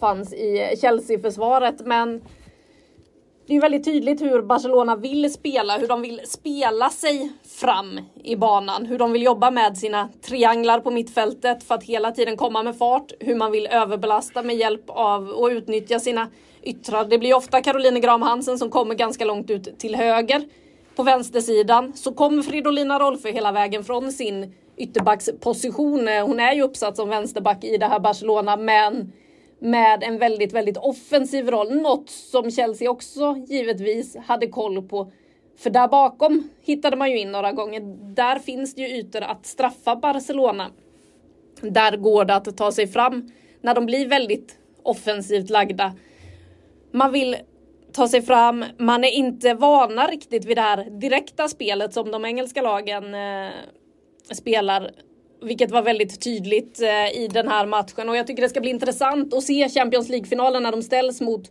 fanns 0.00 0.32
i 0.32 0.76
Chelsea-försvaret. 0.80 1.80
Men 1.86 2.22
det 3.46 3.56
är 3.56 3.60
väldigt 3.60 3.84
tydligt 3.84 4.22
hur 4.22 4.42
Barcelona 4.42 4.96
vill 4.96 5.32
spela, 5.32 5.78
hur 5.78 5.88
de 5.88 6.02
vill 6.02 6.20
spela 6.24 6.90
sig 6.90 7.32
fram 7.60 8.00
i 8.14 8.36
banan, 8.36 8.86
hur 8.86 8.98
de 8.98 9.12
vill 9.12 9.22
jobba 9.22 9.50
med 9.50 9.78
sina 9.78 10.08
trianglar 10.22 10.80
på 10.80 10.90
mittfältet 10.90 11.64
för 11.64 11.74
att 11.74 11.84
hela 11.84 12.12
tiden 12.12 12.36
komma 12.36 12.62
med 12.62 12.78
fart, 12.78 13.12
hur 13.20 13.34
man 13.34 13.52
vill 13.52 13.66
överbelasta 13.66 14.42
med 14.42 14.56
hjälp 14.56 14.84
av 14.86 15.28
och 15.28 15.46
utnyttja 15.46 16.00
sina 16.00 16.28
yttrar. 16.62 17.04
Det 17.04 17.18
blir 17.18 17.34
ofta 17.34 17.60
Caroline 17.60 18.00
Graham 18.00 18.22
Hansen 18.22 18.58
som 18.58 18.70
kommer 18.70 18.94
ganska 18.94 19.24
långt 19.24 19.50
ut 19.50 19.78
till 19.78 19.94
höger. 19.94 20.48
På 20.96 21.02
vänstersidan 21.02 21.92
så 21.92 22.12
kommer 22.14 22.42
Fridolina 22.42 22.98
Rolfö 22.98 23.30
hela 23.30 23.52
vägen 23.52 23.84
från 23.84 24.12
sin 24.12 24.54
ytterbacksposition. 24.76 26.08
Eh, 26.08 26.26
hon 26.26 26.40
är 26.40 26.52
ju 26.52 26.62
uppsatt 26.62 26.96
som 26.96 27.08
vänsterback 27.08 27.64
i 27.64 27.76
det 27.76 27.86
här 27.86 28.00
Barcelona 28.00 28.56
men 28.56 29.12
med 29.58 30.02
en 30.02 30.18
väldigt, 30.18 30.52
väldigt 30.52 30.76
offensiv 30.76 31.50
roll. 31.50 31.76
Något 31.76 32.10
som 32.10 32.50
Chelsea 32.50 32.90
också 32.90 33.36
givetvis 33.48 34.16
hade 34.16 34.46
koll 34.46 34.82
på. 34.82 35.12
För 35.58 35.70
där 35.70 35.88
bakom 35.88 36.50
hittade 36.62 36.96
man 36.96 37.10
ju 37.10 37.18
in 37.18 37.32
några 37.32 37.52
gånger. 37.52 37.80
Där 38.14 38.38
finns 38.38 38.74
det 38.74 38.82
ju 38.82 38.98
ytor 38.98 39.22
att 39.22 39.46
straffa 39.46 39.96
Barcelona. 39.96 40.70
Där 41.60 41.96
går 41.96 42.24
det 42.24 42.34
att 42.34 42.56
ta 42.56 42.72
sig 42.72 42.86
fram 42.86 43.30
när 43.60 43.74
de 43.74 43.86
blir 43.86 44.08
väldigt 44.08 44.56
offensivt 44.82 45.50
lagda. 45.50 45.92
Man 46.92 47.12
vill 47.12 47.36
ta 47.92 48.08
sig 48.08 48.22
fram, 48.22 48.64
man 48.78 49.04
är 49.04 49.10
inte 49.10 49.54
vana 49.54 50.06
riktigt 50.06 50.44
vid 50.44 50.56
det 50.56 50.62
här 50.62 50.90
direkta 50.90 51.48
spelet 51.48 51.92
som 51.92 52.10
de 52.10 52.24
engelska 52.24 52.62
lagen 52.62 53.14
eh, 53.14 53.50
spelar 54.30 54.90
vilket 55.42 55.70
var 55.70 55.82
väldigt 55.82 56.20
tydligt 56.20 56.82
eh, 56.82 57.22
i 57.22 57.28
den 57.32 57.48
här 57.48 57.66
matchen 57.66 58.08
och 58.08 58.16
jag 58.16 58.26
tycker 58.26 58.42
det 58.42 58.48
ska 58.48 58.60
bli 58.60 58.70
intressant 58.70 59.34
att 59.34 59.42
se 59.42 59.68
Champions 59.68 60.08
League-finalen 60.08 60.62
när 60.62 60.72
de 60.72 60.82
ställs 60.82 61.20
mot 61.20 61.50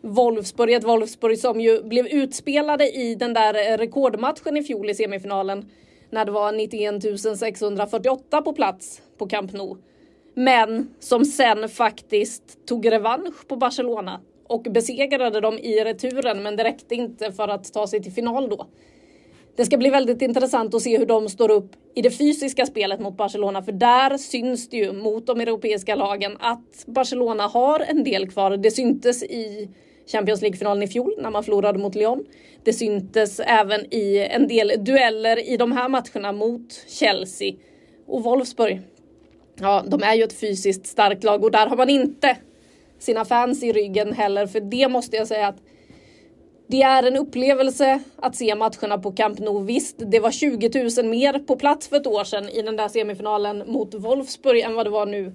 Wolfsburg, 0.00 0.72
ett 0.72 0.84
Wolfsburg 0.84 1.38
som 1.38 1.60
ju 1.60 1.82
blev 1.82 2.06
utspelade 2.06 2.90
i 2.90 3.14
den 3.14 3.34
där 3.34 3.72
eh, 3.72 3.78
rekordmatchen 3.78 4.56
i 4.56 4.62
fjol 4.62 4.90
i 4.90 4.94
semifinalen. 4.94 5.70
När 6.10 6.24
det 6.24 6.32
var 6.32 6.52
91 6.52 7.38
648 7.38 8.42
på 8.42 8.52
plats 8.52 9.02
på 9.18 9.28
Camp 9.28 9.52
Nou. 9.52 9.76
Men 10.34 10.94
som 11.00 11.24
sen 11.24 11.68
faktiskt 11.68 12.66
tog 12.66 12.92
revansch 12.92 13.48
på 13.48 13.56
Barcelona 13.56 14.20
och 14.48 14.62
besegrade 14.62 15.40
dem 15.40 15.58
i 15.58 15.84
returen 15.84 16.42
men 16.42 16.56
det 16.56 16.64
räckte 16.64 16.94
inte 16.94 17.32
för 17.32 17.48
att 17.48 17.72
ta 17.72 17.86
sig 17.86 18.02
till 18.02 18.12
final 18.12 18.48
då. 18.48 18.66
Det 19.56 19.64
ska 19.64 19.76
bli 19.76 19.90
väldigt 19.90 20.22
intressant 20.22 20.74
att 20.74 20.82
se 20.82 20.98
hur 20.98 21.06
de 21.06 21.28
står 21.28 21.50
upp 21.50 21.70
i 21.94 22.02
det 22.02 22.10
fysiska 22.10 22.66
spelet 22.66 23.00
mot 23.00 23.16
Barcelona, 23.16 23.62
för 23.62 23.72
där 23.72 24.18
syns 24.18 24.68
det 24.68 24.76
ju 24.76 24.92
mot 24.92 25.26
de 25.26 25.40
europeiska 25.40 25.94
lagen 25.94 26.36
att 26.40 26.84
Barcelona 26.86 27.46
har 27.46 27.80
en 27.80 28.04
del 28.04 28.30
kvar. 28.30 28.56
Det 28.56 28.70
syntes 28.70 29.22
i 29.22 29.68
Champions 30.12 30.42
League-finalen 30.42 30.82
i 30.82 30.88
fjol 30.88 31.14
när 31.18 31.30
man 31.30 31.44
förlorade 31.44 31.78
mot 31.78 31.94
Lyon. 31.94 32.24
Det 32.64 32.72
syntes 32.72 33.40
även 33.40 33.94
i 33.94 34.28
en 34.30 34.48
del 34.48 34.72
dueller 34.84 35.48
i 35.52 35.56
de 35.56 35.72
här 35.72 35.88
matcherna 35.88 36.32
mot 36.32 36.84
Chelsea 36.88 37.54
och 38.06 38.22
Wolfsburg. 38.22 38.80
Ja, 39.60 39.84
de 39.86 40.02
är 40.02 40.14
ju 40.14 40.22
ett 40.22 40.40
fysiskt 40.40 40.86
starkt 40.86 41.24
lag 41.24 41.44
och 41.44 41.50
där 41.50 41.66
har 41.66 41.76
man 41.76 41.90
inte 41.90 42.36
sina 43.06 43.24
fans 43.24 43.62
i 43.62 43.72
ryggen 43.72 44.12
heller, 44.12 44.46
för 44.46 44.60
det 44.60 44.88
måste 44.88 45.16
jag 45.16 45.26
säga 45.26 45.46
att 45.46 45.62
det 46.68 46.82
är 46.82 47.02
en 47.02 47.16
upplevelse 47.16 48.00
att 48.16 48.36
se 48.36 48.54
matcherna 48.54 48.98
på 48.98 49.12
Camp 49.12 49.38
Nou. 49.38 49.64
Visst, 49.64 49.96
det 49.98 50.20
var 50.20 50.30
20 50.30 51.02
000 51.02 51.10
mer 51.10 51.38
på 51.38 51.56
plats 51.56 51.88
för 51.88 51.96
ett 51.96 52.06
år 52.06 52.24
sedan 52.24 52.48
i 52.48 52.62
den 52.62 52.76
där 52.76 52.88
semifinalen 52.88 53.62
mot 53.66 53.94
Wolfsburg 53.94 54.60
än 54.60 54.74
vad 54.74 54.86
det 54.86 54.90
var 54.90 55.06
nu. 55.06 55.32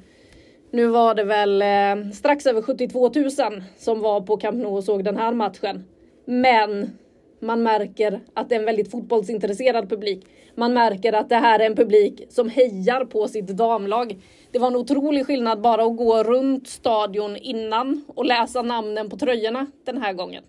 Nu 0.72 0.88
var 0.88 1.16
det 1.16 1.24
väl 1.24 1.62
eh, 1.62 2.12
strax 2.14 2.46
över 2.46 2.62
72 2.62 3.12
000 3.16 3.30
som 3.78 4.02
var 4.02 4.22
på 4.22 4.38
Camp 4.38 4.58
Nou 4.58 4.78
och 4.78 4.84
såg 4.84 5.04
den 5.04 5.18
här 5.18 5.34
matchen. 5.34 5.84
Men 6.26 6.98
man 7.40 7.64
märker 7.64 8.20
att 8.34 8.50
det 8.50 8.56
är 8.56 8.60
en 8.60 8.66
väldigt 8.66 8.92
fotbollsintresserad 8.92 9.90
publik. 9.90 10.26
Man 10.56 10.74
märker 10.74 11.14
att 11.14 11.30
det 11.30 11.36
här 11.36 11.60
är 11.60 11.66
en 11.66 11.76
publik 11.76 12.22
som 12.30 12.50
hejar 12.50 13.06
på 13.06 13.28
sitt 13.28 13.48
damlag. 13.48 14.18
Det 14.52 14.60
var 14.60 14.68
en 14.68 14.76
otrolig 14.76 15.26
skillnad 15.26 15.62
bara 15.62 15.84
att 15.84 15.98
gå 15.98 16.24
runt 16.24 16.68
stadion 16.68 17.38
innan 17.38 18.06
och 18.08 18.26
läsa 18.26 18.62
namnen 18.62 19.10
på 19.10 19.18
tröjorna 19.18 19.68
den 19.86 19.98
här 19.98 20.14
gången. 20.14 20.44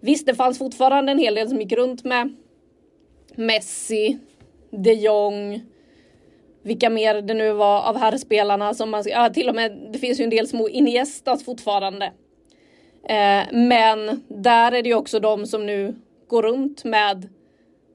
Visst, 0.00 0.26
det 0.26 0.34
fanns 0.34 0.58
fortfarande 0.58 1.12
en 1.12 1.18
hel 1.18 1.34
del 1.34 1.48
som 1.48 1.60
gick 1.60 1.72
runt 1.72 2.04
med 2.04 2.36
Messi, 3.34 4.18
de 4.70 4.92
Jong, 4.92 5.62
vilka 6.62 6.90
mer 6.90 7.22
det 7.22 7.34
nu 7.34 7.52
var 7.52 7.82
av 7.82 7.96
herrspelarna 7.96 8.74
som 8.74 8.90
man, 8.90 9.04
ja, 9.06 9.30
till 9.30 9.48
och 9.48 9.54
med, 9.54 9.88
det 9.92 9.98
finns 9.98 10.20
ju 10.20 10.24
en 10.24 10.30
del 10.30 10.48
små 10.48 10.68
Iniestas 10.68 11.44
fortfarande. 11.44 12.06
Eh, 13.08 13.42
men 13.52 14.22
där 14.28 14.72
är 14.72 14.82
det 14.82 14.88
ju 14.88 14.94
också 14.94 15.20
de 15.20 15.46
som 15.46 15.66
nu 15.66 15.94
går 16.26 16.42
runt 16.42 16.84
med 16.84 17.28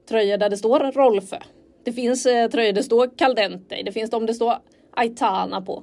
tröjor 0.08 0.36
där 0.36 0.50
det 0.50 0.56
står 0.56 0.92
Rolfö. 0.92 1.36
Det 1.84 1.92
finns 1.92 2.26
eh, 2.26 2.50
tröjor 2.50 2.72
där 2.72 2.80
det 2.80 2.82
står 2.82 3.10
Caldente, 3.16 3.82
det 3.84 3.92
finns 3.92 4.10
de 4.10 4.26
det 4.26 4.34
står 4.34 4.54
Aitana 4.96 5.60
på. 5.60 5.82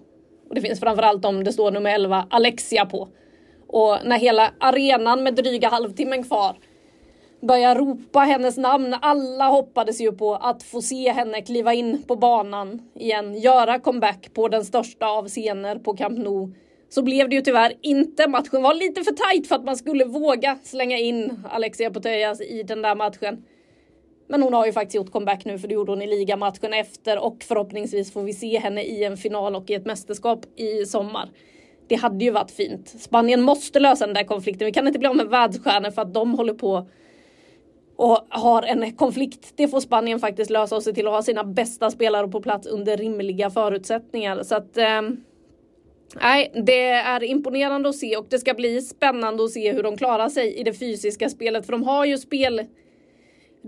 Och 0.49 0.55
det 0.55 0.61
finns 0.61 0.79
framförallt 0.79 1.21
de 1.21 1.43
det 1.43 1.53
står 1.53 1.71
nummer 1.71 1.95
11 1.95 2.27
Alexia 2.29 2.85
på. 2.85 3.07
Och 3.67 3.97
när 4.03 4.19
hela 4.19 4.53
arenan 4.59 5.23
med 5.23 5.35
dryga 5.35 5.69
halvtimmen 5.69 6.23
kvar 6.23 6.55
börjar 7.41 7.75
ropa 7.75 8.19
hennes 8.19 8.57
namn. 8.57 8.95
Alla 9.01 9.47
hoppades 9.47 10.01
ju 10.01 10.11
på 10.11 10.35
att 10.35 10.63
få 10.63 10.81
se 10.81 11.11
henne 11.11 11.41
kliva 11.41 11.73
in 11.73 12.03
på 12.07 12.15
banan 12.15 12.81
igen, 12.95 13.35
göra 13.35 13.79
comeback 13.79 14.33
på 14.33 14.47
den 14.47 14.65
största 14.65 15.07
av 15.07 15.27
scener 15.27 15.75
på 15.75 15.93
Camp 15.93 16.17
Nou. 16.17 16.53
Så 16.89 17.01
blev 17.01 17.29
det 17.29 17.35
ju 17.35 17.41
tyvärr 17.41 17.73
inte. 17.81 18.27
Matchen 18.27 18.61
var 18.61 18.73
lite 18.73 19.03
för 19.03 19.11
tajt 19.11 19.47
för 19.47 19.55
att 19.55 19.65
man 19.65 19.77
skulle 19.77 20.05
våga 20.05 20.57
slänga 20.63 20.97
in 20.97 21.43
Alexia 21.51 21.91
Putellas 21.91 22.41
i 22.41 22.63
den 22.63 22.81
där 22.81 22.95
matchen. 22.95 23.43
Men 24.27 24.43
hon 24.43 24.53
har 24.53 24.65
ju 24.65 24.71
faktiskt 24.71 24.95
gjort 24.95 25.11
comeback 25.11 25.45
nu 25.45 25.59
för 25.59 25.67
det 25.67 25.73
gjorde 25.73 25.91
hon 25.91 26.01
i 26.01 26.07
ligamatchen 26.07 26.73
efter 26.73 27.23
och 27.23 27.43
förhoppningsvis 27.43 28.13
får 28.13 28.23
vi 28.23 28.33
se 28.33 28.59
henne 28.59 28.83
i 28.83 29.03
en 29.03 29.17
final 29.17 29.55
och 29.55 29.69
i 29.69 29.73
ett 29.73 29.85
mästerskap 29.85 30.45
i 30.55 30.85
sommar 30.85 31.29
det 31.87 31.95
hade 31.95 32.25
ju 32.25 32.31
varit 32.31 32.51
fint. 32.51 32.89
Spanien 32.89 33.41
måste 33.41 33.79
lösa 33.79 34.05
den 34.05 34.15
där 34.15 34.23
konflikten. 34.23 34.65
Vi 34.65 34.71
kan 34.71 34.87
inte 34.87 34.99
bli 34.99 35.07
av 35.07 35.15
med 35.15 35.27
världsstjärnor 35.27 35.91
för 35.91 36.01
att 36.01 36.13
de 36.13 36.33
håller 36.33 36.53
på 36.53 36.87
och 37.95 38.27
har 38.29 38.63
en 38.63 38.95
konflikt. 38.95 39.53
Det 39.55 39.67
får 39.67 39.79
Spanien 39.79 40.19
faktiskt 40.19 40.51
lösa 40.51 40.75
och 40.75 40.83
se 40.83 40.93
till 40.93 41.07
att 41.07 41.13
ha 41.13 41.21
sina 41.21 41.43
bästa 41.43 41.91
spelare 41.91 42.27
på 42.27 42.41
plats 42.41 42.67
under 42.67 42.97
rimliga 42.97 43.49
förutsättningar. 43.49 44.43
Så 44.43 44.55
att 44.55 44.77
eh, 44.77 45.01
Nej, 46.21 46.51
det 46.65 46.89
är 46.89 47.23
imponerande 47.23 47.89
att 47.89 47.95
se 47.95 48.17
och 48.17 48.25
det 48.29 48.39
ska 48.39 48.53
bli 48.53 48.81
spännande 48.81 49.43
att 49.43 49.51
se 49.51 49.71
hur 49.71 49.83
de 49.83 49.97
klarar 49.97 50.29
sig 50.29 50.55
i 50.55 50.63
det 50.63 50.73
fysiska 50.73 51.29
spelet. 51.29 51.65
För 51.65 51.71
de 51.71 51.83
har 51.83 52.05
ju 52.05 52.17
spel 52.17 52.61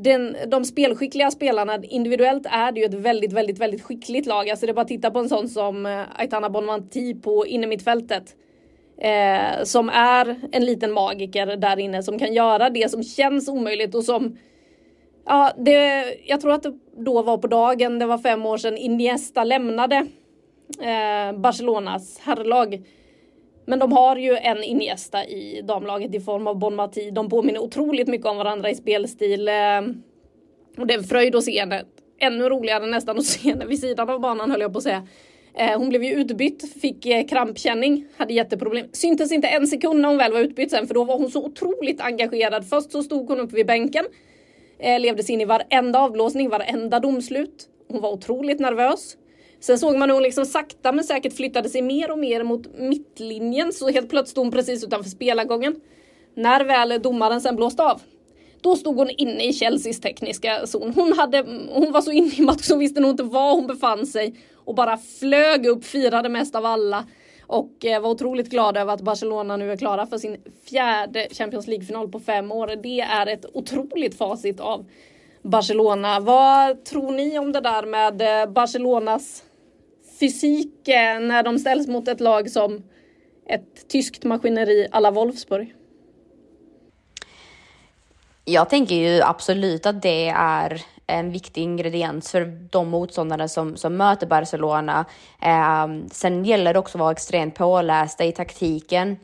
den, 0.04 0.36
de 0.48 0.66
spelskickliga 0.66 1.32
spelarna, 1.32 1.80
individuellt 1.84 2.46
är 2.46 2.72
det 2.72 2.80
ju 2.80 2.86
ett 2.86 2.94
väldigt, 2.94 3.34
väldigt, 3.34 3.60
väldigt 3.60 3.84
skickligt 3.84 4.28
lag. 4.28 4.50
Alltså 4.50 4.66
det 4.66 4.72
är 4.72 4.74
bara 4.74 4.82
att 4.82 4.88
titta 4.88 5.12
på 5.12 5.20
en 5.20 5.30
sån 5.30 5.50
som 5.50 5.86
eh, 5.86 6.02
Aitana 6.16 6.50
Bonmanti 6.50 7.16
på 7.16 7.46
innermittfältet. 7.46 8.36
Eh, 8.98 9.64
som 9.64 9.90
är 9.90 10.36
en 10.52 10.66
liten 10.66 10.92
magiker 10.92 11.58
där 11.58 11.80
inne 11.80 12.04
som 12.04 12.20
kan 12.20 12.34
göra 12.34 12.70
det 12.70 12.92
som 12.92 13.04
känns 13.04 13.50
omöjligt 13.50 13.96
och 13.96 14.04
som 14.04 14.38
Ja, 15.26 15.52
det, 15.58 16.06
jag 16.26 16.42
tror 16.42 16.52
att 16.52 16.64
det 16.64 16.74
då 16.98 17.22
var 17.22 17.38
på 17.38 17.48
dagen, 17.48 18.00
det 18.00 18.06
var 18.06 18.18
fem 18.18 18.46
år 18.46 18.58
sedan 18.58 18.78
Iniesta 18.78 19.44
lämnade 19.44 19.96
eh, 20.82 21.40
Barcelonas 21.40 22.20
herrlag. 22.20 22.84
Men 23.70 23.80
de 23.80 23.92
har 23.92 24.16
ju 24.16 24.38
en 24.38 24.64
Iniesta 24.64 25.26
i 25.26 25.62
damlaget 25.62 26.16
i 26.16 26.20
form 26.20 26.48
av 26.48 26.60
Bon 26.60 26.76
Mati. 26.76 27.12
De 27.12 27.30
påminner 27.30 27.60
otroligt 27.60 28.08
mycket 28.08 28.28
om 28.28 28.38
varandra 28.38 28.70
i 28.70 28.76
spelstil. 28.76 29.48
Eh, 29.48 29.54
och 30.78 30.88
det 30.88 30.94
är 30.94 30.98
en 30.98 31.04
fröjd 31.04 31.36
att 31.36 31.44
se 31.44 31.60
henne. 31.60 31.84
Ännu 32.20 32.50
roligare 32.50 32.86
nästan 32.86 33.18
att 33.18 33.26
se 33.36 33.50
henne 33.50 33.66
vid 33.66 33.80
sidan 33.80 34.10
av 34.10 34.20
banan 34.20 34.52
höll 34.52 34.62
jag 34.62 34.74
på 34.74 34.78
att 34.78 34.84
säga. 34.84 35.08
Eh, 35.54 35.78
hon 35.78 35.90
blev 35.90 36.04
ju 36.04 36.14
utbytt, 36.14 36.82
fick 36.82 37.06
eh, 37.06 37.26
krampkänning, 37.26 38.06
hade 38.18 38.34
jätteproblem. 38.34 38.88
Syntes 38.92 39.32
inte 39.32 39.48
en 39.48 39.68
sekund 39.68 40.02
när 40.02 40.10
hon 40.10 40.18
väl 40.18 40.34
var 40.34 40.40
utbytt 40.40 40.72
sen 40.72 40.88
för 40.88 40.94
då 40.94 41.04
var 41.04 41.18
hon 41.18 41.32
så 41.32 41.46
otroligt 41.46 42.02
engagerad. 42.02 42.70
Först 42.70 42.92
så 42.92 43.04
stod 43.04 43.28
hon 43.30 43.40
upp 43.40 43.54
vid 43.54 43.68
bänken, 43.68 44.06
levde 45.00 45.24
sig 45.24 45.34
in 45.34 45.42
i 45.42 45.46
varenda 45.46 46.00
avblåsning, 46.00 46.50
varenda 46.50 47.00
domslut. 47.00 47.68
Hon 47.88 48.02
var 48.02 48.12
otroligt 48.12 48.60
nervös. 48.60 49.18
Sen 49.60 49.80
såg 49.80 49.98
man 49.98 50.10
hur 50.10 50.14
hon 50.14 50.24
liksom 50.24 50.46
sakta 50.46 50.92
men 50.92 51.04
säkert 51.04 51.34
flyttade 51.34 51.70
sig 51.70 51.82
mer 51.82 52.12
och 52.12 52.20
mer 52.20 52.44
mot 52.44 52.78
mittlinjen 52.78 53.74
så 53.74 53.90
helt 53.90 54.10
plötsligt 54.10 54.32
stod 54.32 54.46
hon 54.46 54.52
precis 54.52 54.84
utanför 54.84 55.10
spelargången. 55.10 55.76
När 56.36 56.64
väl 56.64 57.02
domaren 57.02 57.42
sen 57.42 57.56
blåste 57.56 57.84
av 57.84 58.02
då 58.62 58.76
stod 58.76 58.98
hon 58.98 59.10
inne 59.10 59.44
i 59.44 59.54
Chelseas 59.54 60.00
tekniska 60.02 60.68
zon. 60.68 60.94
Hon, 60.96 61.14
hade, 61.14 61.46
hon 61.74 61.92
var 61.92 62.02
så 62.02 62.12
inne 62.12 62.32
i 62.38 62.42
matchen 62.42 62.64
så 62.64 62.78
visste 62.78 63.00
nog 63.00 63.12
inte 63.12 63.24
var 63.24 63.54
hon 63.54 63.68
befann 63.68 64.06
sig 64.06 64.36
och 64.56 64.76
bara 64.76 64.98
flög 64.98 65.66
upp, 65.66 65.86
firade 65.86 66.30
mest 66.30 66.56
av 66.56 66.66
alla 66.66 67.06
och 67.48 67.86
eh, 67.86 68.02
var 68.02 68.10
otroligt 68.10 68.50
glad 68.50 68.78
över 68.78 68.94
att 68.94 69.02
Barcelona 69.02 69.58
nu 69.58 69.72
är 69.72 69.78
klara 69.78 70.06
för 70.06 70.18
sin 70.18 70.38
fjärde 70.70 71.28
Champions 71.32 71.68
League-final 71.68 72.10
på 72.10 72.20
fem 72.20 72.52
år. 72.52 72.68
Det 72.84 73.00
är 73.00 73.28
ett 73.28 73.46
otroligt 73.54 74.18
facit 74.18 74.60
av 74.60 74.86
Barcelona. 75.42 76.20
Vad 76.20 76.86
tror 76.86 77.12
ni 77.12 77.40
om 77.40 77.52
det 77.52 77.62
där 77.62 77.86
med 77.86 78.42
eh, 78.42 78.52
Barcelonas 78.52 79.44
fysik 80.20 80.74
när 81.22 81.44
de 81.44 81.60
ställs 81.60 81.88
mot 81.88 82.08
ett 82.08 82.20
lag 82.20 82.50
som 82.50 82.84
ett 83.46 83.90
tyskt 83.90 84.24
maskineri 84.24 84.88
alla 84.92 85.12
Wolfsburg? 85.12 85.74
Jag 88.46 88.70
tänker 88.70 88.96
ju 88.96 89.22
absolut 89.22 89.86
att 89.86 90.02
det 90.02 90.30
är 90.36 90.82
en 91.08 91.32
viktig 91.32 91.62
ingrediens 91.62 92.32
för 92.32 92.68
de 92.72 92.90
motståndare 92.90 93.50
som, 93.50 93.78
som 93.78 93.98
möter 93.98 94.28
Barcelona. 94.28 95.06
Eh, 95.42 95.88
sen 96.12 96.46
gäller 96.46 96.74
det 96.74 96.80
också 96.80 96.98
att 96.98 97.00
vara 97.00 97.12
extremt 97.12 97.56
pålästa 97.56 98.26
i 98.26 98.32
taktiken 98.32 99.18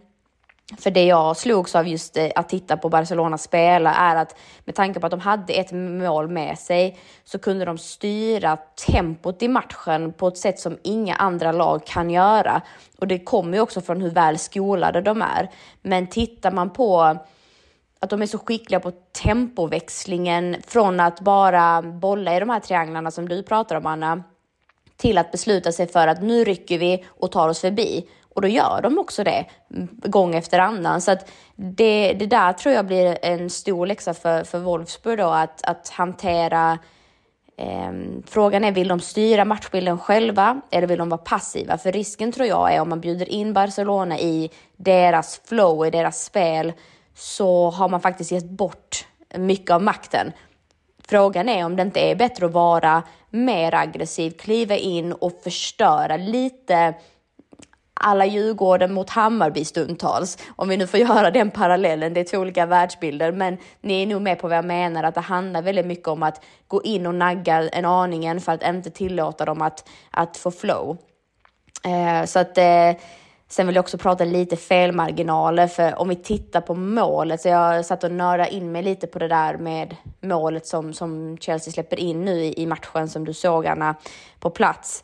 för 0.80 0.92
det 0.92 1.06
jag 1.06 1.38
slogs 1.38 1.76
av 1.76 1.88
just 1.88 2.18
eh, 2.18 2.32
att 2.36 2.50
titta 2.50 2.78
på 2.78 2.90
Barcelona 2.90 3.38
spela 3.38 3.94
är 3.94 4.16
att 4.16 4.36
med 4.66 4.76
tanke 4.76 5.00
på 5.00 5.06
att 5.06 5.12
de 5.12 5.20
hade 5.20 5.54
ett 5.54 5.72
mål 5.72 6.28
med 6.28 6.60
sig 6.60 7.00
så 7.24 7.40
kunde 7.40 7.66
de 7.66 7.78
styra 7.78 8.58
tempot 8.88 9.44
i 9.44 9.48
matchen 9.48 10.14
på 10.14 10.28
ett 10.28 10.38
sätt 10.38 10.60
som 10.60 10.78
inga 10.84 11.16
andra 11.16 11.52
lag 11.52 11.86
kan 11.86 12.10
göra. 12.10 12.62
Och 13.00 13.08
det 13.08 13.20
kommer 13.20 13.58
ju 13.58 13.62
också 13.62 13.82
från 13.82 14.02
hur 14.02 14.12
väl 14.12 14.38
skolade 14.38 15.02
de 15.02 15.22
är. 15.22 15.50
Men 15.82 16.08
tittar 16.08 16.52
man 16.52 16.70
på 16.70 17.18
att 18.00 18.10
de 18.10 18.22
är 18.22 18.26
så 18.26 18.38
skickliga 18.38 18.80
på 18.80 18.92
tempoväxlingen 19.24 20.56
från 20.68 21.00
att 21.00 21.20
bara 21.20 21.82
bolla 21.82 22.36
i 22.36 22.40
de 22.40 22.50
här 22.50 22.60
trianglarna 22.60 23.12
som 23.12 23.30
du 23.30 23.44
pratar 23.44 23.76
om 23.76 23.86
Anna, 23.86 24.24
till 24.98 25.18
att 25.18 25.32
besluta 25.32 25.72
sig 25.72 25.88
för 25.88 26.08
att 26.08 26.22
nu 26.22 26.44
rycker 26.44 26.78
vi 26.78 27.06
och 27.08 27.32
tar 27.32 27.50
oss 27.50 27.60
förbi. 27.62 28.08
Och 28.34 28.42
då 28.42 28.48
gör 28.48 28.82
de 28.82 29.00
också 29.00 29.24
det 29.24 29.46
gång 30.04 30.36
efter 30.36 30.60
annan. 30.60 31.02
Så 31.02 31.12
att 31.12 31.30
det, 31.56 32.14
det 32.14 32.26
där 32.26 32.54
tror 32.54 32.76
jag 32.76 32.86
blir 32.86 33.18
en 33.22 33.50
stor 33.50 33.86
läxa 33.86 34.14
för, 34.14 34.44
för 34.44 34.60
Wolfsburg 34.60 35.18
då, 35.18 35.30
att, 35.30 35.64
att 35.64 35.90
hantera 35.90 36.80
eh, 37.58 37.92
Frågan 38.28 38.64
är, 38.64 38.72
vill 38.72 38.88
de 38.88 39.00
styra 39.00 39.46
matchbilden 39.46 40.00
själva 40.00 40.62
eller 40.72 40.88
vill 40.88 41.00
de 41.00 41.10
vara 41.10 41.22
passiva? 41.22 41.78
För 41.78 41.92
risken 41.92 42.32
tror 42.32 42.48
jag 42.48 42.74
är 42.74 42.82
om 42.82 42.90
man 42.90 43.02
bjuder 43.02 43.30
in 43.30 43.54
Barcelona 43.54 44.20
i 44.20 44.50
deras 44.78 45.42
flow, 45.46 45.88
i 45.88 45.90
deras 45.90 46.24
spel, 46.24 46.74
så 47.16 47.70
har 47.70 47.90
man 47.90 48.02
faktiskt 48.02 48.32
gett 48.32 48.50
bort 48.50 49.06
mycket 49.38 49.72
av 49.72 49.84
makten. 49.84 50.32
Frågan 51.08 51.50
är 51.50 51.66
om 51.66 51.76
det 51.76 51.82
inte 51.82 52.00
är 52.00 52.16
bättre 52.16 52.46
att 52.46 52.52
vara 52.52 53.04
mer 53.30 53.74
aggressiv, 53.76 54.32
kliva 54.32 54.76
in 54.76 55.14
och 55.14 55.42
förstöra 55.44 56.18
lite 56.18 56.94
alla 58.04 58.26
Djurgården 58.26 58.94
mot 58.94 59.10
Hammarby 59.10 59.66
stundtals. 59.66 60.38
Om 60.56 60.70
vi 60.70 60.78
nu 60.78 60.88
får 60.88 61.00
göra 61.10 61.32
den 61.32 61.52
parallellen, 61.52 62.14
det 62.14 62.20
är 62.20 62.24
två 62.24 62.38
olika 62.38 62.66
världsbilder, 62.66 63.32
men 63.32 63.58
ni 63.82 64.04
är 64.04 64.08
nog 64.08 64.22
med 64.22 64.40
på 64.40 64.48
vad 64.48 64.58
jag 64.58 64.66
menar, 64.66 65.04
att 65.04 65.16
det 65.16 65.22
handlar 65.22 65.62
väldigt 65.62 65.86
mycket 65.86 66.08
om 66.08 66.24
att 66.24 66.44
gå 66.68 66.84
in 66.84 67.08
och 67.08 67.16
nagga 67.16 67.70
en 67.70 67.86
aningen 67.86 68.42
för 68.42 68.52
att 68.52 68.64
inte 68.64 68.90
tillåta 68.90 69.46
dem 69.46 69.62
att, 69.62 69.90
att 70.12 70.38
få 70.38 70.52
flow. 70.52 70.98
Eh, 71.86 72.26
så 72.26 72.40
att 72.40 72.58
eh, 72.58 72.92
Sen 73.54 73.68
vill 73.68 73.76
jag 73.76 73.84
också 73.84 73.98
prata 73.98 74.26
lite 74.26 74.58
felmarginaler, 74.58 75.68
för 75.68 76.00
om 76.00 76.10
vi 76.10 76.16
tittar 76.16 76.62
på 76.62 76.76
målet, 76.76 77.42
så 77.42 77.48
jag 77.48 77.86
satt 77.86 78.04
och 78.04 78.12
nördade 78.12 78.54
in 78.54 78.72
mig 78.72 78.84
lite 78.84 79.08
på 79.08 79.20
det 79.20 79.28
där 79.28 79.58
med 79.58 79.96
målet 80.22 80.68
som, 80.68 80.94
som 80.94 81.38
Chelsea 81.38 81.74
släpper 81.74 82.00
in 82.00 82.26
nu 82.26 82.44
i, 82.44 82.62
i 82.62 82.66
matchen 82.66 83.10
som 83.10 83.26
du 83.26 83.34
såg 83.34 83.68
Anna, 83.68 83.96
på 84.40 84.50
plats. 84.50 85.04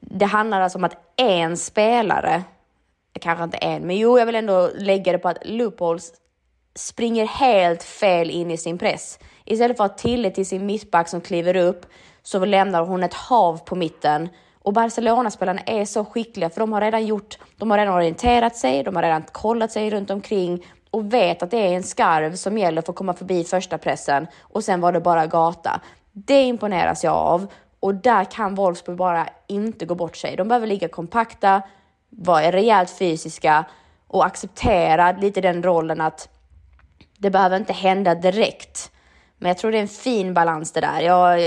Det 0.00 0.24
handlar 0.24 0.60
alltså 0.60 0.78
om 0.78 0.84
att 0.84 0.96
en 1.16 1.56
spelare, 1.56 2.42
kanske 3.20 3.44
inte 3.44 3.56
en, 3.56 3.82
men 3.82 3.96
jo, 3.96 4.18
jag 4.18 4.26
vill 4.26 4.34
ändå 4.34 4.70
lägga 4.74 5.12
det 5.12 5.18
på 5.18 5.28
att 5.28 5.38
Loopholes 5.44 6.12
springer 6.74 7.26
helt 7.26 7.82
fel 7.82 8.30
in 8.30 8.50
i 8.50 8.56
sin 8.56 8.78
press. 8.78 9.18
Istället 9.44 9.76
för 9.76 9.84
att 9.84 9.90
ha 9.90 9.98
tillit 9.98 10.34
till 10.34 10.46
sin 10.46 10.66
mittback 10.66 11.08
som 11.08 11.20
kliver 11.20 11.56
upp 11.56 11.86
så 12.22 12.44
lämnar 12.44 12.82
hon 12.82 13.02
ett 13.02 13.14
hav 13.14 13.58
på 13.64 13.76
mitten 13.76 14.28
och 14.62 14.72
Barcelona-spelarna 14.72 15.60
är 15.66 15.84
så 15.84 16.04
skickliga 16.04 16.50
för 16.50 16.60
de 16.60 16.72
har 16.72 16.80
redan 16.80 17.06
gjort, 17.06 17.38
de 17.56 17.70
har 17.70 17.78
redan 17.78 17.94
orienterat 17.94 18.56
sig, 18.56 18.82
de 18.82 18.96
har 18.96 19.02
redan 19.02 19.22
kollat 19.22 19.72
sig 19.72 19.90
runt 19.90 20.10
omkring 20.10 20.66
och 20.90 21.12
vet 21.12 21.42
att 21.42 21.50
det 21.50 21.58
är 21.58 21.72
en 21.72 21.82
skarv 21.82 22.36
som 22.36 22.58
gäller 22.58 22.82
för 22.82 22.92
att 22.92 22.96
komma 22.96 23.14
förbi 23.14 23.44
första 23.44 23.78
pressen 23.78 24.26
och 24.40 24.64
sen 24.64 24.80
var 24.80 24.92
det 24.92 25.00
bara 25.00 25.26
gata. 25.26 25.80
Det 26.12 26.42
imponeras 26.42 27.04
jag 27.04 27.14
av 27.14 27.46
och 27.80 27.94
där 27.94 28.24
kan 28.24 28.54
Wolfsburg 28.54 28.98
bara 28.98 29.28
inte 29.46 29.86
gå 29.86 29.94
bort 29.94 30.16
sig. 30.16 30.36
De 30.36 30.48
behöver 30.48 30.66
ligga 30.66 30.88
kompakta, 30.88 31.62
vara 32.08 32.52
rejält 32.52 32.90
fysiska 32.98 33.64
och 34.06 34.26
acceptera 34.26 35.12
lite 35.12 35.40
den 35.40 35.62
rollen 35.62 36.00
att 36.00 36.28
det 37.18 37.30
behöver 37.30 37.56
inte 37.56 37.72
hända 37.72 38.14
direkt. 38.14 38.92
Men 39.38 39.48
jag 39.48 39.58
tror 39.58 39.72
det 39.72 39.78
är 39.78 39.82
en 39.82 39.88
fin 39.88 40.34
balans 40.34 40.72
det 40.72 40.80
där. 40.80 41.00
Jag 41.00 41.40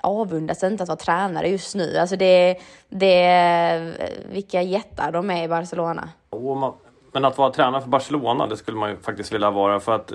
avundas 0.00 0.62
inte 0.62 0.82
att 0.82 0.88
vara 0.88 0.98
tränare 0.98 1.48
just 1.48 1.74
nu. 1.74 1.98
Alltså 1.98 2.16
det, 2.16 2.56
det, 2.88 3.94
vilka 4.30 4.62
jättar 4.62 5.12
de 5.12 5.30
är 5.30 5.44
i 5.44 5.48
Barcelona. 5.48 6.08
Oh, 6.30 6.74
men 7.12 7.24
att 7.24 7.38
vara 7.38 7.50
tränare 7.50 7.82
för 7.82 7.88
Barcelona, 7.88 8.46
det 8.46 8.56
skulle 8.56 8.76
man 8.76 8.90
ju 8.90 8.96
faktiskt 8.96 9.32
vilja 9.32 9.50
vara. 9.50 9.80
För 9.80 9.92
att, 9.92 10.12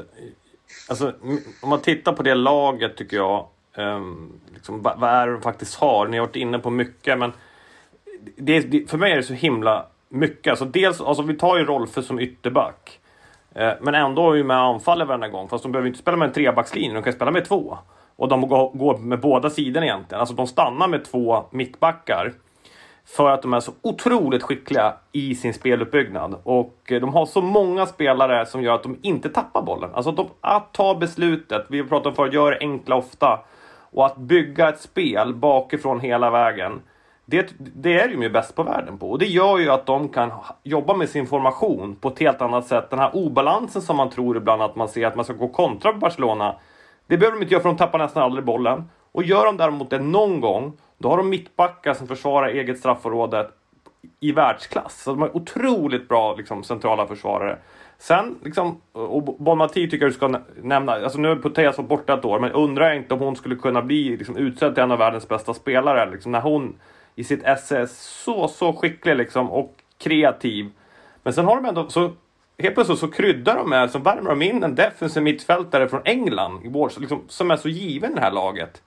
alltså, 0.89 1.13
om 1.62 1.69
man 1.69 1.82
tittar 1.82 2.13
på 2.13 2.24
det 2.24 2.36
laget 2.36 2.98
tycker 2.98 3.17
jag, 3.17 3.48
Ehm, 3.75 4.31
liksom, 4.53 4.81
vad, 4.81 4.99
vad 4.99 5.09
är 5.09 5.27
det 5.27 5.33
de 5.33 5.41
faktiskt 5.41 5.75
har? 5.75 6.07
Ni 6.07 6.17
har 6.17 6.25
varit 6.25 6.35
inne 6.35 6.59
på 6.59 6.69
mycket, 6.69 7.17
men 7.17 7.31
det, 8.38 8.59
det, 8.59 8.89
för 8.89 8.97
mig 8.97 9.11
är 9.11 9.15
det 9.15 9.23
så 9.23 9.33
himla 9.33 9.85
mycket. 10.09 10.51
Alltså, 10.51 10.65
dels, 10.65 11.01
alltså, 11.01 11.23
vi 11.23 11.33
tar 11.33 11.57
ju 11.57 11.65
Rolfö 11.65 12.01
som 12.01 12.19
ytterback. 12.19 12.99
Eh, 13.55 13.73
men 13.81 13.95
ändå 13.95 14.31
är 14.31 14.35
vi 14.35 14.43
med 14.43 14.57
anfaller 14.57 15.05
varenda 15.05 15.27
gång. 15.27 15.47
Fast 15.47 15.63
de 15.63 15.71
behöver 15.71 15.88
inte 15.88 15.99
spela 15.99 16.17
med 16.17 16.27
en 16.27 16.33
trebackslinje, 16.33 16.93
de 16.93 17.03
kan 17.03 17.13
spela 17.13 17.31
med 17.31 17.45
två. 17.45 17.77
Och 18.15 18.27
de 18.27 18.47
går 18.47 18.97
med 18.97 19.19
båda 19.19 19.49
sidorna 19.49 19.85
egentligen. 19.85 20.19
Alltså 20.19 20.35
de 20.35 20.47
stannar 20.47 20.88
med 20.88 21.05
två 21.05 21.45
mittbackar. 21.51 22.33
För 23.05 23.29
att 23.29 23.41
de 23.41 23.53
är 23.53 23.59
så 23.59 23.71
otroligt 23.81 24.43
skickliga 24.43 24.93
i 25.11 25.35
sin 25.35 25.53
speluppbyggnad. 25.53 26.35
Och 26.43 26.77
eh, 26.85 27.01
de 27.01 27.13
har 27.13 27.25
så 27.25 27.41
många 27.41 27.85
spelare 27.85 28.45
som 28.45 28.63
gör 28.63 28.75
att 28.75 28.83
de 28.83 28.97
inte 29.01 29.29
tappar 29.29 29.61
bollen. 29.61 29.89
Alltså 29.93 30.11
de, 30.11 30.27
att 30.41 30.73
ta 30.73 30.95
beslutet, 30.95 31.65
vi 31.69 31.83
pratade 31.83 31.89
pratat 31.89 32.07
om 32.07 32.15
förut, 32.15 32.33
gör 32.33 32.51
det 32.51 32.57
enkla 32.59 32.95
ofta. 32.95 33.39
Och 33.95 34.05
att 34.05 34.17
bygga 34.17 34.69
ett 34.69 34.81
spel 34.81 35.36
bakifrån 35.36 35.99
hela 35.99 36.31
vägen. 36.31 36.81
Det, 37.25 37.53
det 37.58 37.99
är 37.99 38.08
de 38.08 38.23
ju 38.23 38.29
bäst 38.29 38.55
på 38.55 38.63
världen 38.63 38.97
på. 38.97 39.12
Och 39.12 39.19
det 39.19 39.25
gör 39.25 39.58
ju 39.58 39.69
att 39.69 39.86
de 39.86 40.10
kan 40.10 40.31
jobba 40.63 40.93
med 40.93 41.10
sin 41.10 41.27
formation 41.27 41.95
på 41.95 42.08
ett 42.08 42.19
helt 42.19 42.41
annat 42.41 42.67
sätt. 42.67 42.89
Den 42.89 42.99
här 42.99 43.15
obalansen 43.15 43.81
som 43.81 43.97
man 43.97 44.10
tror 44.10 44.38
ibland 44.38 44.62
att 44.62 44.75
man 44.75 44.89
ser 44.89 45.08
att 45.08 45.15
man 45.15 45.25
ska 45.25 45.34
gå 45.34 45.47
kontra 45.47 45.93
på 45.93 45.99
Barcelona 45.99 46.55
det 47.08 47.17
behöver 47.17 47.38
de 47.38 47.43
inte 47.43 47.53
göra 47.53 47.62
för 47.62 47.69
de 47.69 47.77
tappar 47.77 47.99
nästan 47.99 48.23
aldrig 48.23 48.45
bollen. 48.45 48.89
Och 49.12 49.23
gör 49.23 49.45
de 49.45 49.58
däremot 49.58 49.89
det 49.89 49.99
någon 49.99 50.41
gång, 50.41 50.73
då 50.97 51.10
har 51.10 51.17
de 51.17 51.29
mittbackar 51.29 51.93
som 51.93 52.08
försvarar 52.08 52.47
eget 52.47 52.79
straffområde 52.79 53.49
i 54.19 54.31
världsklass. 54.31 55.03
Så 55.03 55.12
de 55.12 55.21
är 55.21 55.38
otroligt 55.38 56.10
bra 56.10 56.36
liksom, 56.36 56.63
centrala 56.63 57.08
försvarare. 57.08 57.58
Sen, 57.97 58.39
liksom, 58.43 58.81
och 58.91 59.23
Bonmati 59.23 59.89
tycker 59.89 60.05
jag 60.05 60.12
du 60.12 60.15
ska 60.15 60.39
nämna, 60.62 60.91
alltså 60.91 61.19
nu 61.19 61.31
är 61.31 61.36
Putellas 61.36 61.77
borta 61.77 62.13
ett 62.13 62.25
år, 62.25 62.39
men 62.39 62.51
undrar 62.51 62.88
jag 62.88 62.95
inte 62.95 63.13
om 63.13 63.19
hon 63.19 63.36
skulle 63.36 63.55
kunna 63.55 63.81
bli 63.81 64.17
liksom, 64.17 64.38
utsedd 64.38 64.73
till 64.73 64.84
en 64.84 64.91
av 64.91 64.97
världens 64.97 65.27
bästa 65.27 65.53
spelare. 65.53 66.12
Liksom, 66.12 66.31
när 66.31 66.41
hon 66.41 66.75
i 67.15 67.23
sitt 67.23 67.43
esse 67.43 67.77
är 67.77 67.86
så, 67.86 68.47
så 68.47 68.73
skicklig 68.73 69.15
liksom, 69.15 69.51
och 69.51 69.73
kreativ. 69.97 70.69
Men 71.23 71.34
sen 71.34 71.45
har 71.45 71.55
de 71.55 71.65
ändå, 71.65 71.89
så 71.89 72.12
helt 72.58 72.75
plötsligt 72.75 72.99
så 72.99 73.08
kryddar 73.08 73.55
de 73.55 73.69
med, 73.69 73.91
så 73.91 73.99
värmer 73.99 74.29
de 74.29 74.41
in 74.41 74.63
en 74.63 74.75
defensiv 74.75 75.23
mittfältare 75.23 75.88
från 75.88 76.01
England 76.05 76.62
liksom, 76.99 77.21
som 77.27 77.51
är 77.51 77.58
så 77.58 77.69
given 77.69 78.12
i 78.12 78.15
det 78.15 78.21
här 78.21 78.31
laget. 78.31 78.81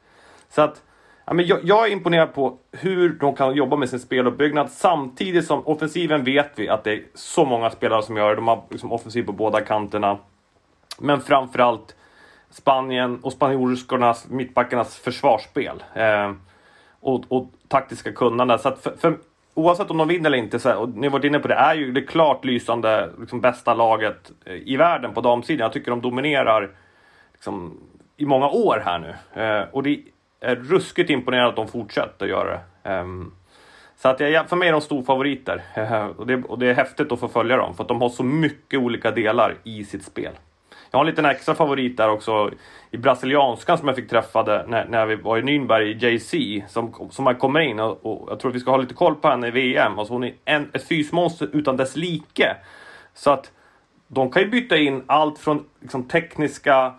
Så 0.48 0.62
att 0.62 0.82
ja, 1.28 1.34
men 1.34 1.46
jag, 1.46 1.58
jag, 1.62 1.86
är 1.86 1.92
imponerad 1.92 2.34
på 2.34 2.58
hur 2.72 3.08
de 3.08 3.34
kan 3.34 3.54
jobba 3.54 3.76
med 3.76 3.88
sin 3.88 4.00
speluppbyggnad 4.00 4.70
samtidigt 4.70 5.46
som 5.46 5.66
offensiven 5.66 6.24
vet 6.24 6.50
vi 6.56 6.68
att 6.68 6.84
det 6.84 6.92
är 6.92 7.02
så 7.14 7.44
många 7.44 7.70
spelare 7.70 8.02
som 8.02 8.16
gör 8.16 8.28
det. 8.28 8.36
De 8.36 8.48
har 8.48 8.62
liksom 8.70 8.92
offensiv 8.92 9.22
på 9.22 9.32
båda 9.32 9.60
kanterna. 9.60 10.18
Men 10.98 11.20
framförallt 11.20 11.94
Spanien 12.50 13.18
och 13.22 13.32
spanjorskornas, 13.32 14.28
mittbackarnas 14.28 14.98
försvarsspel. 14.98 15.82
Eh, 15.94 16.32
och, 17.00 17.24
och 17.28 17.50
taktiska 17.68 18.12
kunnande. 18.12 18.58
Så 18.58 18.68
att 18.68 18.82
för, 18.82 18.96
för 18.96 19.18
oavsett 19.54 19.90
om 19.90 19.96
de 19.96 20.08
vinner 20.08 20.26
eller 20.26 20.38
inte, 20.38 20.58
så, 20.58 20.74
och 20.74 20.88
ni 20.88 21.06
har 21.06 21.12
varit 21.12 21.24
inne 21.24 21.38
på 21.38 21.48
det, 21.48 21.54
är 21.54 21.74
ju 21.74 21.92
det 21.92 22.02
klart 22.02 22.44
lysande 22.44 23.10
liksom, 23.20 23.40
bästa 23.40 23.74
laget 23.74 24.32
eh, 24.44 24.54
i 24.54 24.76
världen 24.76 25.14
på 25.14 25.20
damsidan. 25.20 25.64
Jag 25.64 25.72
tycker 25.72 25.90
de 25.90 26.00
dominerar 26.00 26.70
liksom, 27.32 27.80
i 28.16 28.26
många 28.26 28.48
år 28.48 28.82
här 28.84 28.98
nu. 28.98 29.42
Eh, 29.42 29.68
och 29.72 29.82
det 29.82 29.98
är 30.40 30.56
ruskigt 30.56 31.10
imponerad 31.10 31.48
att 31.48 31.56
de 31.56 31.68
fortsätter 31.68 32.26
att 32.26 32.30
göra 32.30 32.60
det. 32.82 33.00
Um, 33.00 33.34
så 33.96 34.08
att 34.08 34.20
jag, 34.20 34.48
för 34.48 34.56
mig 34.56 34.68
är 34.68 34.72
de 34.72 34.80
storfavoriter. 34.80 35.62
uh, 35.78 36.06
och, 36.16 36.26
det, 36.26 36.36
och 36.36 36.58
det 36.58 36.66
är 36.66 36.74
häftigt 36.74 37.12
att 37.12 37.20
få 37.20 37.28
följa 37.28 37.56
dem, 37.56 37.74
för 37.74 37.84
att 37.84 37.88
de 37.88 38.00
har 38.00 38.08
så 38.08 38.22
mycket 38.22 38.80
olika 38.80 39.10
delar 39.10 39.56
i 39.64 39.84
sitt 39.84 40.04
spel. 40.04 40.32
Jag 40.90 40.98
har 40.98 41.04
en 41.04 41.10
liten 41.10 41.24
extra 41.24 41.54
favorit 41.54 41.96
där 41.96 42.10
också 42.10 42.50
i 42.90 42.96
brasilianskan 42.96 43.78
som 43.78 43.88
jag 43.88 43.96
fick 43.96 44.10
träffa 44.10 44.42
när, 44.42 44.86
när 44.88 45.06
vi 45.06 45.14
var 45.14 45.38
i 45.38 45.42
Nürnberg 45.42 46.04
JC 46.04 46.62
som, 46.72 47.08
som 47.10 47.34
kommer 47.34 47.60
in 47.60 47.80
och, 47.80 48.06
och, 48.06 48.30
jag 48.30 48.40
tror 48.40 48.50
att 48.50 48.54
vi 48.54 48.60
ska 48.60 48.70
ha 48.70 48.78
lite 48.78 48.94
koll 48.94 49.14
på 49.14 49.28
henne 49.28 49.48
i 49.48 49.50
VM. 49.50 49.98
Alltså 49.98 50.14
hon 50.14 50.24
är 50.24 50.34
en, 50.44 50.70
ett 50.72 50.88
fysmonster 50.88 51.48
utan 51.52 51.76
dess 51.76 51.96
like. 51.96 52.56
Så 53.14 53.30
att 53.30 53.52
de 54.06 54.30
kan 54.30 54.42
ju 54.42 54.48
byta 54.48 54.76
in 54.76 55.02
allt 55.06 55.38
från 55.38 55.64
liksom, 55.80 56.08
tekniska 56.08 56.94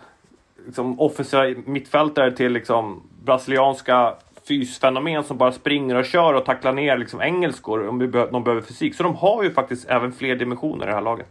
liksom, 0.65 0.99
offensiva 0.99 1.61
mittfältare 1.65 2.31
till 2.31 2.51
liksom, 2.51 3.09
brasilianska 3.23 4.13
fysfenomen 4.47 5.23
som 5.23 5.37
bara 5.37 5.51
springer 5.51 5.95
och 5.95 6.05
kör 6.05 6.33
och 6.33 6.45
tacklar 6.45 6.73
ner 6.73 6.97
liksom, 6.97 7.21
engelskor 7.21 7.87
om 7.87 7.99
de 8.31 8.43
behöver 8.43 8.61
fysik. 8.61 8.95
Så 8.95 9.03
de 9.03 9.15
har 9.15 9.43
ju 9.43 9.51
faktiskt 9.53 9.89
även 9.89 10.11
fler 10.11 10.35
dimensioner 10.35 10.83
i 10.83 10.87
det 10.87 10.93
här 10.93 11.01
laget. 11.01 11.27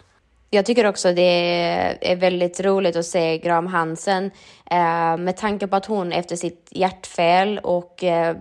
Jag 0.51 0.67
tycker 0.67 0.87
också 0.87 1.13
det 1.13 1.23
är 2.01 2.17
väldigt 2.17 2.61
roligt 2.61 2.97
att 2.97 3.07
se 3.07 3.39
Graham 3.39 3.67
Hansen 3.67 4.31
eh, 4.71 5.17
med 5.17 5.37
tanke 5.37 5.67
på 5.67 5.77
att 5.77 5.87
hon 5.87 6.13
efter 6.13 6.37
sitt 6.37 6.69
hjärtfel 6.71 7.61
och 7.63 8.05
eh, 8.05 8.37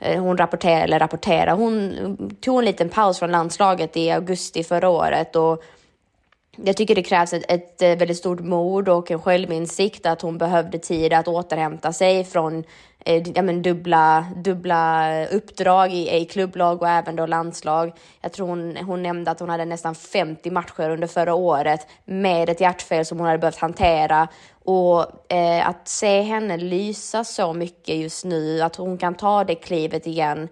hon 0.00 0.36
rapporterar, 0.36 0.84
eller 0.84 0.98
rapporterar, 0.98 1.56
hon 1.56 2.38
tog 2.40 2.58
en 2.58 2.64
liten 2.64 2.88
paus 2.88 3.18
från 3.18 3.30
landslaget 3.30 3.96
i 3.96 4.10
augusti 4.10 4.64
förra 4.64 4.88
året 4.88 5.36
och 5.36 5.62
jag 6.64 6.76
tycker 6.76 6.94
det 6.94 7.02
krävs 7.02 7.32
ett, 7.32 7.44
ett 7.48 7.82
eh, 7.82 7.96
väldigt 7.96 8.16
stort 8.16 8.40
mod 8.40 8.88
och 8.88 9.10
en 9.10 9.22
självinsikt 9.22 10.06
att 10.06 10.22
hon 10.22 10.38
behövde 10.38 10.78
tid 10.78 11.12
att 11.12 11.28
återhämta 11.28 11.92
sig 11.92 12.24
från 12.24 12.64
eh, 13.04 13.28
ja, 13.34 13.42
men 13.42 13.62
dubbla, 13.62 14.26
dubbla 14.36 15.26
uppdrag 15.26 15.92
i, 15.92 16.16
i 16.16 16.24
klubblag 16.24 16.82
och 16.82 16.88
även 16.88 17.16
då 17.16 17.26
landslag. 17.26 17.92
Jag 18.20 18.32
tror 18.32 18.46
hon, 18.46 18.76
hon 18.76 19.02
nämnde 19.02 19.30
att 19.30 19.40
hon 19.40 19.48
hade 19.48 19.64
nästan 19.64 19.94
50 19.94 20.50
matcher 20.50 20.90
under 20.90 21.06
förra 21.06 21.34
året 21.34 21.86
med 22.04 22.48
ett 22.48 22.60
hjärtfel 22.60 23.04
som 23.04 23.18
hon 23.18 23.26
hade 23.26 23.38
behövt 23.38 23.58
hantera. 23.58 24.28
Och 24.64 25.32
eh, 25.32 25.68
att 25.68 25.88
se 25.88 26.20
henne 26.20 26.56
lysa 26.56 27.24
så 27.24 27.52
mycket 27.52 27.96
just 27.96 28.24
nu, 28.24 28.62
att 28.62 28.76
hon 28.76 28.98
kan 28.98 29.14
ta 29.14 29.44
det 29.44 29.54
klivet 29.54 30.06
igen. 30.06 30.48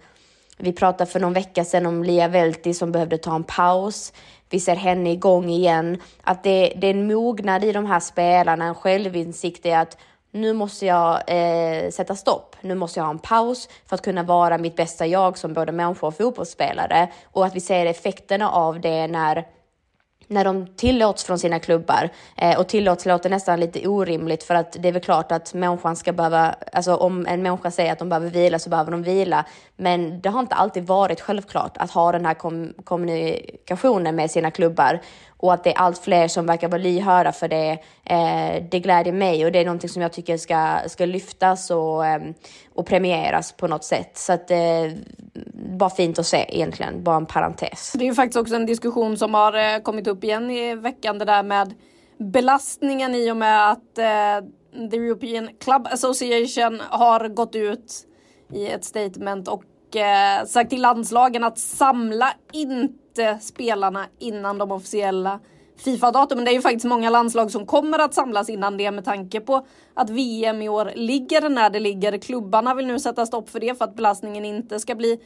Vi 0.58 0.72
pratade 0.72 1.10
för 1.10 1.20
någon 1.20 1.32
vecka 1.32 1.64
sedan 1.64 1.86
om 1.86 2.04
Lia 2.04 2.28
Velti 2.28 2.74
som 2.74 2.92
behövde 2.92 3.18
ta 3.18 3.34
en 3.34 3.44
paus 3.44 4.12
vi 4.50 4.60
ser 4.60 4.76
henne 4.76 5.12
igång 5.12 5.50
igen. 5.50 5.98
Att 6.22 6.42
det, 6.42 6.72
det 6.76 6.86
är 6.86 6.94
en 6.94 7.06
mognad 7.06 7.64
i 7.64 7.72
de 7.72 7.86
här 7.86 8.00
spelarna, 8.00 8.64
en 8.64 8.74
självinsikt 8.74 9.66
i 9.66 9.72
att 9.72 9.98
nu 10.30 10.52
måste 10.52 10.86
jag 10.86 11.22
eh, 11.26 11.90
sätta 11.90 12.14
stopp. 12.14 12.56
Nu 12.60 12.74
måste 12.74 13.00
jag 13.00 13.04
ha 13.04 13.10
en 13.10 13.18
paus 13.18 13.68
för 13.86 13.94
att 13.94 14.02
kunna 14.02 14.22
vara 14.22 14.58
mitt 14.58 14.76
bästa 14.76 15.06
jag 15.06 15.38
som 15.38 15.52
både 15.52 15.72
människa 15.72 16.06
och 16.06 16.16
fotbollsspelare. 16.16 17.08
Och 17.24 17.46
att 17.46 17.56
vi 17.56 17.60
ser 17.60 17.86
effekterna 17.86 18.50
av 18.50 18.80
det 18.80 19.06
när 19.06 19.46
när 20.28 20.44
de 20.44 20.66
tillåts 20.66 21.24
från 21.24 21.38
sina 21.38 21.58
klubbar. 21.58 22.10
Eh, 22.36 22.58
och 22.58 22.68
tillåts 22.68 23.06
låter 23.06 23.30
nästan 23.30 23.60
lite 23.60 23.88
orimligt 23.88 24.42
för 24.42 24.54
att 24.54 24.76
det 24.80 24.88
är 24.88 24.92
väl 24.92 25.02
klart 25.02 25.32
att 25.32 25.54
människan 25.54 25.96
ska 25.96 26.12
behöva, 26.12 26.54
alltså 26.72 26.94
om 26.96 27.26
en 27.26 27.42
människa 27.42 27.70
säger 27.70 27.92
att 27.92 27.98
de 27.98 28.08
behöver 28.08 28.30
vila 28.30 28.58
så 28.58 28.70
behöver 28.70 28.90
de 28.90 29.02
vila. 29.02 29.44
Men 29.76 30.20
det 30.20 30.28
har 30.28 30.40
inte 30.40 30.54
alltid 30.54 30.86
varit 30.86 31.20
självklart 31.20 31.76
att 31.76 31.90
ha 31.90 32.12
den 32.12 32.26
här 32.26 32.34
kom 32.34 32.72
kommunikationen 32.84 34.16
med 34.16 34.30
sina 34.30 34.50
klubbar 34.50 35.00
och 35.36 35.52
att 35.52 35.64
det 35.64 35.70
är 35.70 35.78
allt 35.78 35.98
fler 35.98 36.28
som 36.28 36.46
verkar 36.46 36.68
vara 36.68 36.80
lyhörda 36.82 37.32
för 37.32 37.48
det. 37.48 37.78
Eh, 38.04 38.64
det 38.70 38.80
gläder 38.80 39.12
mig 39.12 39.44
och 39.44 39.52
det 39.52 39.58
är 39.58 39.64
någonting 39.64 39.90
som 39.90 40.02
jag 40.02 40.12
tycker 40.12 40.36
ska, 40.36 40.78
ska 40.86 41.06
lyftas 41.06 41.70
och, 41.70 42.06
eh, 42.06 42.20
och 42.74 42.86
premieras 42.86 43.52
på 43.52 43.66
något 43.66 43.84
sätt. 43.84 44.18
Så 44.18 44.32
att 44.32 44.50
eh, 44.50 44.58
bara 45.78 45.90
fint 45.90 46.18
att 46.18 46.26
se 46.26 46.46
egentligen, 46.48 47.02
bara 47.02 47.16
en 47.16 47.26
parentes. 47.26 47.92
Det 47.92 48.04
är 48.04 48.08
ju 48.08 48.14
faktiskt 48.14 48.36
också 48.36 48.54
en 48.54 48.66
diskussion 48.66 49.16
som 49.16 49.34
har 49.34 49.74
eh, 49.74 49.80
kommit 49.82 50.06
upp 50.06 50.24
igen 50.24 50.50
i 50.50 50.74
veckan, 50.74 51.18
det 51.18 51.24
där 51.24 51.42
med 51.42 51.74
belastningen 52.18 53.14
i 53.14 53.30
och 53.30 53.36
med 53.36 53.70
att 53.70 53.98
eh, 53.98 54.48
The 54.90 54.96
European 54.96 55.48
Club 55.60 55.86
Association 55.90 56.80
har 56.90 57.28
gått 57.28 57.54
ut 57.54 58.06
i 58.52 58.66
ett 58.66 58.84
statement 58.84 59.48
och 59.48 59.96
eh, 59.96 60.44
sagt 60.44 60.70
till 60.70 60.82
landslagen 60.82 61.44
att 61.44 61.58
samla 61.58 62.32
inte 62.52 63.05
spelarna 63.40 64.06
innan 64.18 64.58
de 64.58 64.72
officiella 64.72 65.40
Fifa-datumen. 65.78 66.44
Det 66.44 66.50
är 66.50 66.54
ju 66.54 66.60
faktiskt 66.60 66.84
många 66.84 67.10
landslag 67.10 67.50
som 67.50 67.66
kommer 67.66 67.98
att 67.98 68.14
samlas 68.14 68.48
innan 68.48 68.76
det 68.76 68.90
med 68.90 69.04
tanke 69.04 69.40
på 69.40 69.66
att 69.94 70.10
VM 70.10 70.62
i 70.62 70.68
år 70.68 70.92
ligger 70.94 71.48
när 71.48 71.70
det 71.70 71.80
ligger. 71.80 72.18
Klubbarna 72.18 72.74
vill 72.74 72.86
nu 72.86 72.98
sätta 72.98 73.26
stopp 73.26 73.50
för 73.50 73.60
det 73.60 73.78
för 73.78 73.84
att 73.84 73.96
belastningen 73.96 74.44
inte 74.44 74.80
ska 74.80 74.94
bli 74.94 75.20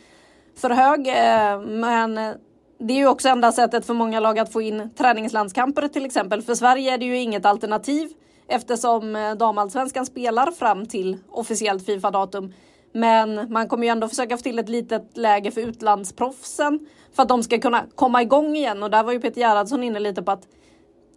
för 0.56 0.70
hög. 0.70 1.08
Eh, 1.08 1.60
men 1.60 2.18
eh, 2.18 2.34
det 2.78 2.92
är 2.92 2.98
ju 2.98 3.06
också 3.06 3.28
enda 3.28 3.52
sättet 3.52 3.86
för 3.86 3.94
många 3.94 4.20
lag 4.20 4.38
att 4.38 4.52
få 4.52 4.62
in 4.62 4.90
träningslandskamper 4.98 5.88
till 5.88 6.06
exempel. 6.06 6.42
För 6.42 6.54
Sverige 6.54 6.94
är 6.94 6.98
det 6.98 7.04
ju 7.04 7.18
inget 7.18 7.46
alternativ 7.46 8.08
eftersom 8.48 9.16
eh, 9.16 9.34
damallsvenskan 9.34 10.06
spelar 10.06 10.50
fram 10.50 10.86
till 10.86 11.18
officiellt 11.28 11.86
Fifa-datum. 11.86 12.52
Men 12.92 13.52
man 13.52 13.68
kommer 13.68 13.84
ju 13.84 13.90
ändå 13.90 14.08
försöka 14.08 14.36
få 14.36 14.42
till 14.42 14.58
ett 14.58 14.68
litet 14.68 15.16
läge 15.16 15.50
för 15.50 15.60
utlandsproffsen 15.60 16.86
för 17.12 17.22
att 17.22 17.28
de 17.28 17.42
ska 17.42 17.58
kunna 17.58 17.86
komma 17.94 18.22
igång 18.22 18.56
igen. 18.56 18.82
Och 18.82 18.90
där 18.90 19.02
var 19.02 19.12
ju 19.12 19.20
Peter 19.20 19.40
Gerhardsson 19.40 19.82
inne 19.82 19.98
lite 19.98 20.22
på 20.22 20.30
att 20.30 20.48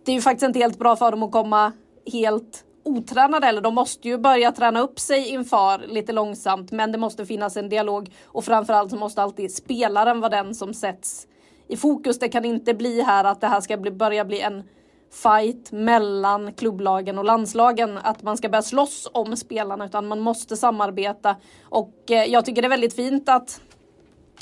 det 0.06 0.12
är 0.12 0.15
ju 0.15 0.21
faktiskt 0.21 0.43
inte 0.43 0.60
helt 0.60 0.79
bra 0.79 0.95
för 0.95 1.12
dem 1.12 1.23
att 1.23 1.32
komma 1.32 1.71
helt 2.13 2.65
otränade 2.84 3.47
eller 3.47 3.62
de 3.62 3.75
måste 3.75 4.08
ju 4.08 4.17
börja 4.17 4.51
träna 4.51 4.79
upp 4.79 4.99
sig 4.99 5.29
inför 5.29 5.88
lite 5.88 6.12
långsamt 6.12 6.71
men 6.71 6.91
det 6.91 6.97
måste 6.97 7.25
finnas 7.25 7.58
en 7.58 7.69
dialog 7.69 8.12
och 8.25 8.45
framförallt 8.45 8.91
så 8.91 8.97
måste 8.97 9.21
alltid 9.21 9.56
spelaren 9.56 10.19
vara 10.19 10.29
den 10.29 10.56
som 10.56 10.73
sätts 10.73 11.27
i 11.67 11.77
fokus. 11.77 12.19
Det 12.19 12.29
kan 12.29 12.45
inte 12.45 12.73
bli 12.73 13.01
här 13.01 13.23
att 13.23 13.41
det 13.41 13.47
här 13.47 13.62
ska 13.62 13.77
bli, 13.77 13.91
börja 13.91 14.25
bli 14.25 14.41
en 14.41 14.63
fight 15.12 15.71
mellan 15.71 16.53
klubblagen 16.53 17.17
och 17.17 17.25
landslagen. 17.25 17.97
Att 18.03 18.23
man 18.23 18.38
ska 18.38 18.49
börja 18.49 18.62
slåss 18.62 19.10
om 19.12 19.38
spelarna 19.38 19.86
utan 19.86 20.08
man 20.08 20.19
måste 20.19 20.58
samarbeta. 20.58 21.36
Och 21.63 22.12
eh, 22.12 22.23
jag 22.23 22.45
tycker 22.45 22.62
det 22.62 22.67
är 22.67 22.69
väldigt 22.69 22.95
fint 22.95 23.29
att 23.29 23.62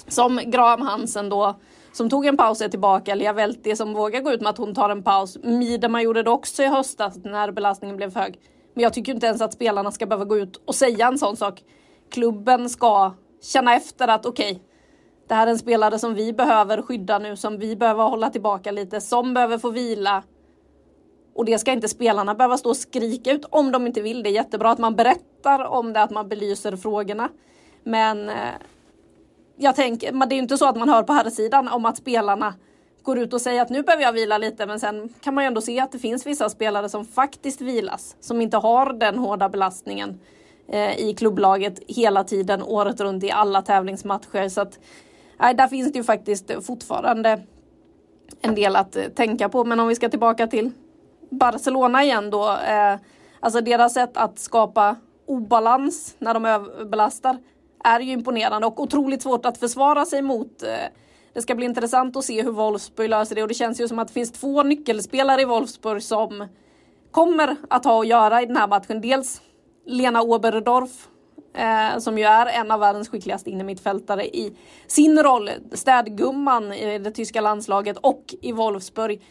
som 0.07 0.41
Graham 0.45 0.81
Hansen 0.81 1.29
då 1.29 1.55
som 1.91 2.09
tog 2.09 2.25
en 2.25 2.37
paus 2.37 2.61
är 2.61 2.69
tillbaka. 2.69 3.15
Lia 3.15 3.33
Velti 3.33 3.75
som 3.75 3.93
vågar 3.93 4.21
gå 4.21 4.31
ut 4.31 4.41
med 4.41 4.49
att 4.49 4.57
hon 4.57 4.75
tar 4.75 4.89
en 4.89 5.03
paus. 5.03 5.37
Miedema 5.43 6.01
gjorde 6.01 6.23
det 6.23 6.29
också 6.29 6.63
i 6.63 6.67
höstas 6.67 7.17
när 7.23 7.51
belastningen 7.51 7.97
blev 7.97 8.11
för 8.11 8.19
hög. 8.19 8.39
Men 8.73 8.83
jag 8.83 8.93
tycker 8.93 9.13
inte 9.13 9.27
ens 9.27 9.41
att 9.41 9.53
spelarna 9.53 9.91
ska 9.91 10.05
behöva 10.05 10.25
gå 10.25 10.37
ut 10.37 10.61
och 10.65 10.75
säga 10.75 11.07
en 11.07 11.17
sån 11.17 11.37
sak. 11.37 11.63
Klubben 12.11 12.69
ska 12.69 13.13
känna 13.41 13.75
efter 13.75 14.07
att 14.07 14.25
okej, 14.25 14.51
okay, 14.51 14.63
det 15.27 15.35
här 15.35 15.47
är 15.47 15.51
en 15.51 15.59
spelare 15.59 15.99
som 15.99 16.13
vi 16.13 16.33
behöver 16.33 16.81
skydda 16.81 17.19
nu, 17.19 17.35
som 17.35 17.57
vi 17.57 17.75
behöver 17.75 18.03
hålla 18.03 18.29
tillbaka 18.29 18.71
lite, 18.71 19.01
som 19.01 19.33
behöver 19.33 19.57
få 19.57 19.69
vila. 19.69 20.23
Och 21.35 21.45
det 21.45 21.59
ska 21.59 21.71
inte 21.71 21.87
spelarna 21.87 22.35
behöva 22.35 22.57
stå 22.57 22.69
och 22.69 22.77
skrika 22.77 23.31
ut 23.31 23.45
om 23.49 23.71
de 23.71 23.87
inte 23.87 24.01
vill. 24.01 24.23
Det 24.23 24.29
är 24.29 24.31
jättebra 24.31 24.71
att 24.71 24.79
man 24.79 24.95
berättar 24.95 25.65
om 25.65 25.93
det, 25.93 26.01
att 26.01 26.11
man 26.11 26.29
belyser 26.29 26.75
frågorna. 26.75 27.29
Men 27.83 28.29
eh, 28.29 28.35
jag 29.55 29.75
tänker, 29.75 30.11
men 30.11 30.29
det 30.29 30.33
är 30.35 30.37
ju 30.37 30.41
inte 30.41 30.57
så 30.57 30.65
att 30.65 30.77
man 30.77 30.89
hör 30.89 31.03
på 31.03 31.13
här 31.13 31.29
sidan 31.29 31.67
om 31.67 31.85
att 31.85 31.97
spelarna 31.97 32.53
går 33.03 33.19
ut 33.19 33.33
och 33.33 33.41
säger 33.41 33.61
att 33.61 33.69
nu 33.69 33.83
behöver 33.83 34.03
jag 34.03 34.13
vila 34.13 34.37
lite 34.37 34.65
men 34.65 34.79
sen 34.79 35.13
kan 35.21 35.33
man 35.33 35.43
ju 35.43 35.47
ändå 35.47 35.61
se 35.61 35.79
att 35.79 35.91
det 35.91 35.99
finns 35.99 36.25
vissa 36.25 36.49
spelare 36.49 36.89
som 36.89 37.05
faktiskt 37.05 37.61
vilas. 37.61 38.15
Som 38.19 38.41
inte 38.41 38.57
har 38.57 38.93
den 38.93 39.17
hårda 39.17 39.49
belastningen 39.49 40.19
eh, 40.67 40.99
i 40.99 41.13
klubblaget 41.13 41.79
hela 41.87 42.23
tiden 42.23 42.63
året 42.63 43.01
runt 43.01 43.23
i 43.23 43.31
alla 43.31 43.61
tävlingsmatcher. 43.61 44.49
Så 44.49 44.61
att, 44.61 44.79
nej, 45.39 45.55
där 45.55 45.67
finns 45.67 45.91
det 45.93 45.99
ju 45.99 46.03
faktiskt 46.03 46.51
fortfarande 46.65 47.41
en 48.41 48.55
del 48.55 48.75
att 48.75 48.95
eh, 48.95 49.03
tänka 49.03 49.49
på. 49.49 49.63
Men 49.63 49.79
om 49.79 49.87
vi 49.87 49.95
ska 49.95 50.09
tillbaka 50.09 50.47
till 50.47 50.71
Barcelona 51.29 52.03
igen 52.03 52.29
då. 52.29 52.49
Eh, 52.49 52.95
alltså 53.39 53.61
deras 53.61 53.93
sätt 53.93 54.17
att 54.17 54.39
skapa 54.39 54.95
obalans 55.25 56.15
när 56.19 56.33
de 56.33 56.45
överbelastar 56.45 57.37
är 57.83 57.99
ju 57.99 58.11
imponerande 58.11 58.67
och 58.67 58.79
otroligt 58.79 59.21
svårt 59.21 59.45
att 59.45 59.57
försvara 59.57 60.05
sig 60.05 60.21
mot. 60.21 60.63
Eh, 60.63 60.69
det 61.33 61.41
ska 61.41 61.55
bli 61.55 61.65
intressant 61.65 62.17
att 62.17 62.25
se 62.25 62.41
hur 62.43 62.51
Wolfsburg 62.51 63.09
löser 63.09 63.35
det 63.35 63.41
och 63.41 63.47
det 63.47 63.53
känns 63.53 63.81
ju 63.81 63.87
som 63.87 63.99
att 63.99 64.07
det 64.07 64.13
finns 64.13 64.31
två 64.31 64.63
nyckelspelare 64.63 65.41
i 65.41 65.45
Wolfsburg 65.45 66.03
som 66.03 66.47
kommer 67.11 67.55
att 67.69 67.85
ha 67.85 68.01
att 68.01 68.07
göra 68.07 68.41
i 68.41 68.45
den 68.45 68.57
här 68.57 68.67
matchen. 68.67 69.01
Dels 69.01 69.41
Lena 69.85 70.21
Oberdorf 70.21 71.07
eh, 71.53 71.99
som 71.99 72.17
ju 72.17 72.23
är 72.23 72.45
en 72.45 72.71
av 72.71 72.79
världens 72.79 73.09
skickligaste 73.09 73.49
innermittfältare 73.49 74.25
i 74.25 74.57
sin 74.87 75.23
roll, 75.23 75.49
städgumman 75.73 76.73
i 76.73 76.99
det 76.99 77.11
tyska 77.11 77.41
landslaget 77.41 77.97
och 77.97 78.35
i 78.41 78.51
Wolfsburg 78.51 79.21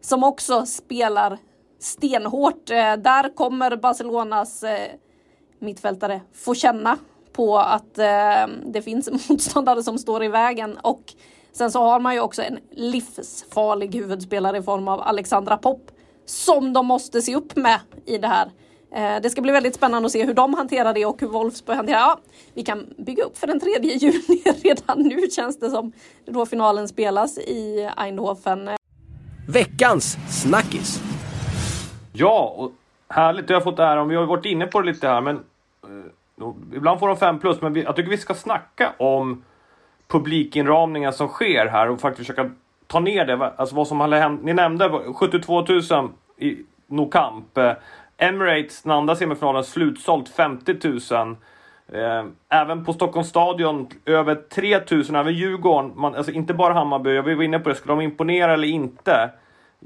som 0.00 0.24
också 0.24 0.66
spelar 0.66 1.38
stenhårt. 1.78 2.70
Eh, 2.70 2.96
där 2.96 3.34
kommer 3.34 3.76
Barcelonas 3.76 4.62
eh, 4.62 4.90
mittfältare 5.58 6.20
få 6.32 6.54
känna 6.54 6.98
på 7.34 7.58
att 7.58 7.98
eh, 7.98 8.46
det 8.66 8.82
finns 8.82 9.10
motståndare 9.28 9.82
som 9.82 9.98
står 9.98 10.24
i 10.24 10.28
vägen 10.28 10.78
och 10.82 11.02
sen 11.52 11.70
så 11.70 11.82
har 11.82 12.00
man 12.00 12.14
ju 12.14 12.20
också 12.20 12.42
en 12.42 12.58
livsfarlig 12.70 13.94
huvudspelare 13.94 14.58
i 14.58 14.62
form 14.62 14.88
av 14.88 15.00
Alexandra 15.00 15.56
Popp 15.56 15.90
som 16.26 16.72
de 16.72 16.86
måste 16.86 17.22
se 17.22 17.36
upp 17.36 17.56
med 17.56 17.80
i 18.06 18.18
det 18.18 18.28
här. 18.28 18.50
Eh, 18.94 19.22
det 19.22 19.30
ska 19.30 19.40
bli 19.40 19.52
väldigt 19.52 19.74
spännande 19.74 20.06
att 20.06 20.12
se 20.12 20.26
hur 20.26 20.34
de 20.34 20.54
hanterar 20.54 20.94
det 20.94 21.06
och 21.06 21.20
hur 21.20 21.28
Wolfsburg 21.28 21.76
hanterar 21.76 21.98
det. 21.98 22.02
Ja, 22.02 22.20
vi 22.54 22.62
kan 22.62 22.94
bygga 22.98 23.24
upp 23.24 23.38
för 23.38 23.46
den 23.46 23.60
3 23.60 23.70
juni 23.82 24.42
redan 24.62 25.02
nu 25.02 25.30
känns 25.30 25.58
det 25.58 25.70
som. 25.70 25.92
Då 26.26 26.46
finalen 26.46 26.88
spelas 26.88 27.38
i 27.38 27.90
Eindhoven. 27.96 28.70
Veckans 29.48 30.16
snackis. 30.42 31.00
Ja, 32.12 32.54
och 32.56 32.72
härligt. 33.08 33.50
Jag 33.50 33.56
har 33.56 33.64
fått 33.64 33.78
äran. 33.78 34.08
Vi 34.08 34.16
har 34.16 34.26
varit 34.26 34.46
inne 34.46 34.66
på 34.66 34.80
det 34.80 34.92
lite 34.92 35.08
här 35.08 35.20
men 35.20 35.40
Ibland 36.74 37.00
får 37.00 37.08
de 37.08 37.16
5 37.16 37.38
plus, 37.38 37.60
men 37.60 37.72
vi, 37.72 37.82
jag 37.82 37.96
tycker 37.96 38.10
vi 38.10 38.16
ska 38.16 38.34
snacka 38.34 38.92
om 38.96 39.44
publikinramningen 40.08 41.12
som 41.12 41.28
sker 41.28 41.66
här 41.66 41.90
och 41.90 42.00
faktiskt 42.00 42.28
försöka 42.28 42.50
ta 42.86 43.00
ner 43.00 43.24
det. 43.24 43.52
Alltså 43.56 43.74
vad 43.74 43.88
som 43.88 44.00
har 44.00 44.08
hänt. 44.08 44.42
Ni 44.42 44.54
nämnde 44.54 44.90
72 45.14 45.64
000 45.68 45.82
i 46.38 46.56
No 46.86 47.08
Camp. 47.08 47.58
Eh, 47.58 47.72
Emirates, 48.18 48.82
den 48.82 48.92
andra 48.92 49.16
semifinalen, 49.16 49.64
slutsålt 49.64 50.28
50 50.28 50.76
000. 51.12 51.36
Eh, 51.92 52.24
även 52.48 52.84
på 52.84 52.92
Stockholms 52.92 53.28
stadion 53.28 53.88
över 54.04 54.34
3000, 54.34 55.16
även 55.16 55.34
Djurgården. 55.34 55.92
Man, 55.94 56.14
alltså 56.14 56.32
inte 56.32 56.54
bara 56.54 56.74
Hammarby, 56.74 57.14
jag 57.14 57.22
var 57.22 57.42
inne 57.42 57.58
på 57.58 57.68
det, 57.68 57.74
skulle 57.74 57.92
de 57.92 58.00
imponera 58.00 58.52
eller 58.52 58.68
inte? 58.68 59.30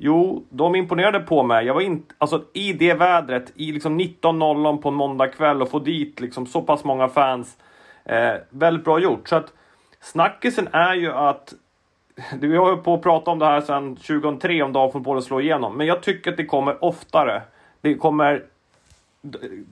Jo, 0.01 0.45
de 0.51 0.75
imponerade 0.75 1.21
på 1.21 1.43
mig. 1.43 1.67
Jag 1.67 1.75
var 1.75 1.81
inte, 1.81 2.15
alltså 2.19 2.45
i 2.53 2.73
det 2.73 2.95
vädret, 2.95 3.53
i 3.55 3.73
liksom 3.73 4.01
19.00 4.01 4.77
på 4.77 4.89
en 4.89 4.95
måndagkväll 4.95 5.63
och 5.63 5.71
få 5.71 5.79
dit 5.79 6.21
liksom 6.21 6.47
så 6.47 6.63
pass 6.63 6.85
många 6.85 7.09
fans. 7.09 7.57
Eh, 8.05 8.35
väldigt 8.51 8.85
bra 8.85 8.99
gjort. 8.99 9.29
Så 9.29 9.37
att 9.37 9.53
snackisen 10.01 10.69
är 10.73 10.95
ju 10.95 11.13
att 11.13 11.55
vi 12.41 12.57
har 12.57 12.71
ju 12.71 12.77
på 12.77 12.95
att 12.95 13.03
prata 13.03 13.31
om 13.31 13.39
det 13.39 13.47
här 13.47 13.61
sedan 13.61 13.97
2003 13.97 14.63
om 14.63 14.73
damfotbollen 14.73 15.23
slår 15.23 15.43
igenom. 15.43 15.77
Men 15.77 15.87
jag 15.87 16.03
tycker 16.03 16.31
att 16.31 16.37
det 16.37 16.47
kommer 16.47 16.85
oftare. 16.85 17.43
Det 17.81 17.95
kommer 17.95 18.45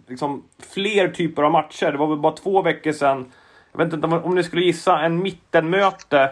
liksom 0.06 0.42
fler 0.74 1.08
typer 1.08 1.42
av 1.42 1.52
matcher. 1.52 1.92
Det 1.92 1.98
var 1.98 2.06
väl 2.06 2.18
bara 2.18 2.32
två 2.32 2.62
veckor 2.62 2.92
sedan. 2.92 3.32
Jag 3.72 3.84
vet 3.84 3.92
inte 3.94 4.06
om 4.06 4.34
ni 4.34 4.42
skulle 4.42 4.62
gissa 4.62 5.00
en 5.00 5.22
mittenmöte 5.22 6.30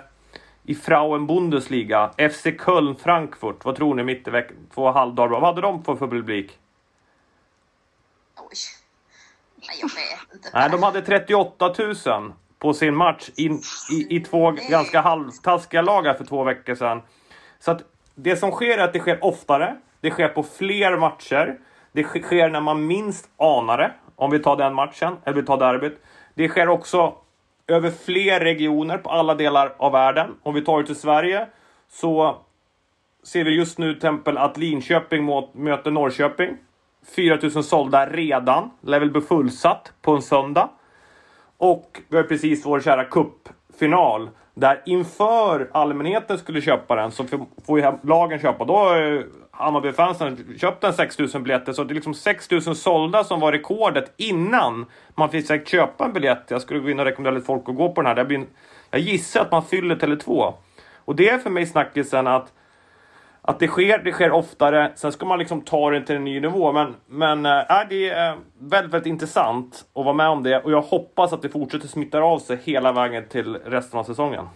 i 0.64 0.74
Frauen 0.74 1.26
Bundesliga. 1.26 2.10
FC 2.30 2.46
Köln 2.64 2.96
Frankfurt. 2.96 3.64
Vad 3.64 3.76
tror 3.76 3.94
ni 3.94 4.02
mitt 4.02 4.28
i 4.28 4.30
veckan? 4.30 4.56
Två 4.74 4.90
halvdagar. 4.90 5.40
Vad 5.40 5.42
hade 5.42 5.60
de 5.60 5.84
för, 5.84 5.96
för 5.96 6.06
publik? 6.06 6.58
Oj. 8.36 8.56
Nej, 9.56 9.76
jag 9.80 9.88
vet 9.88 10.34
inte. 10.34 10.50
Nej, 10.54 10.70
de 10.70 10.82
hade 10.82 11.02
38 11.02 11.74
000 12.06 12.32
på 12.58 12.74
sin 12.74 12.96
match 12.96 13.30
i, 13.36 13.46
i, 13.92 14.16
i 14.16 14.20
två 14.20 14.50
ganska 14.50 15.00
halvtaskiga 15.00 15.82
lag 15.82 16.16
för 16.16 16.24
två 16.24 16.44
veckor 16.44 16.74
sedan. 16.74 17.02
Så 17.58 17.70
att 17.70 17.82
det 18.14 18.36
som 18.36 18.50
sker 18.50 18.78
är 18.78 18.84
att 18.84 18.92
det 18.92 19.00
sker 19.00 19.24
oftare. 19.24 19.76
Det 20.00 20.10
sker 20.10 20.28
på 20.28 20.42
fler 20.42 20.96
matcher. 20.96 21.58
Det 21.92 22.04
sker 22.04 22.48
när 22.48 22.60
man 22.60 22.86
minst 22.86 23.28
anar 23.36 23.78
det. 23.78 23.92
Om 24.16 24.30
vi 24.30 24.38
tar 24.38 24.56
den 24.56 24.74
matchen, 24.74 25.16
eller 25.24 25.36
vi 25.36 25.46
tar 25.46 25.58
derbyt. 25.58 26.02
Det 26.34 26.48
sker 26.48 26.68
också 26.68 27.14
över 27.66 27.90
fler 27.90 28.40
regioner 28.40 28.98
på 28.98 29.10
alla 29.10 29.34
delar 29.34 29.74
av 29.76 29.92
världen. 29.92 30.34
Om 30.42 30.54
vi 30.54 30.64
tar 30.64 30.80
det 30.80 30.86
till 30.86 30.96
Sverige 30.96 31.46
så 31.88 32.36
ser 33.22 33.44
vi 33.44 33.56
just 33.56 33.78
nu 33.78 33.92
till 33.92 33.96
exempel 33.96 34.38
att 34.38 34.56
Linköping 34.56 35.24
möter 35.52 35.90
Norrköping. 35.90 36.56
4000 37.16 37.62
sålda 37.62 38.06
redan. 38.06 38.70
Lär 38.80 39.00
väl 39.00 39.10
bli 39.10 39.20
fullsatt 39.20 39.92
på 40.02 40.12
en 40.12 40.22
söndag. 40.22 40.70
Och 41.56 42.00
vi 42.08 42.16
har 42.16 42.24
precis 42.24 42.66
vår 42.66 42.80
kära 42.80 43.04
cupfinal. 43.04 44.30
Där 44.54 44.82
inför 44.86 45.70
allmänheten 45.72 46.38
skulle 46.38 46.60
köpa 46.60 46.96
den 46.96 47.10
så 47.10 47.24
får 47.66 47.80
ju 47.80 47.92
lagen 48.02 48.38
köpa. 48.38 48.64
Då 48.64 48.94
Hammarbyfansen 49.56 50.58
köpt 50.60 50.84
en 50.84 50.92
6000 50.92 51.42
biljetter. 51.42 51.72
Så 51.72 51.84
det 51.84 51.92
är 51.92 51.94
liksom 51.94 52.14
6000 52.14 52.74
sålda 52.74 53.24
som 53.24 53.40
var 53.40 53.52
rekordet 53.52 54.14
innan 54.16 54.86
man 55.14 55.30
fick 55.30 55.68
köpa 55.68 56.04
en 56.04 56.12
biljett. 56.12 56.44
Jag 56.48 56.62
skulle 56.62 56.80
gå 56.80 56.90
in 56.90 57.00
och 57.00 57.04
rekommendera 57.04 57.34
lite 57.34 57.46
folk 57.46 57.68
att 57.68 57.76
gå 57.76 57.92
på 57.92 58.02
den 58.02 58.08
här. 58.08 58.14
Det 58.14 58.24
blir 58.24 58.38
en, 58.38 58.46
jag 58.90 59.00
gissar 59.00 59.40
att 59.40 59.52
man 59.52 59.64
fyller 59.64 59.96
Tele2. 59.96 60.52
Och 61.04 61.16
det 61.16 61.28
är 61.28 61.38
för 61.38 61.50
mig 61.50 61.66
snackisen 61.66 62.26
att 62.26 62.52
att 63.46 63.58
det 63.58 63.68
sker, 63.68 63.98
det 63.98 64.12
sker 64.12 64.32
oftare. 64.32 64.92
Sen 64.94 65.12
ska 65.12 65.26
man 65.26 65.38
liksom 65.38 65.60
ta 65.60 65.90
det 65.90 66.00
till 66.00 66.16
en 66.16 66.24
ny 66.24 66.40
nivå. 66.40 66.72
Men, 66.72 66.94
men 67.06 67.46
äh, 67.46 67.52
det 67.88 68.10
är 68.10 68.30
eh, 68.30 68.38
väldigt, 68.58 68.94
väldigt 68.94 69.06
intressant 69.06 69.84
att 69.94 70.04
vara 70.04 70.14
med 70.14 70.28
om 70.28 70.42
det. 70.42 70.60
Och 70.60 70.72
jag 70.72 70.82
hoppas 70.82 71.32
att 71.32 71.42
det 71.42 71.48
fortsätter 71.48 71.88
smitta 71.88 72.18
av 72.18 72.38
sig 72.38 72.58
hela 72.64 72.92
vägen 72.92 73.28
till 73.28 73.56
resten 73.56 74.00
av 74.00 74.04
säsongen. 74.04 74.48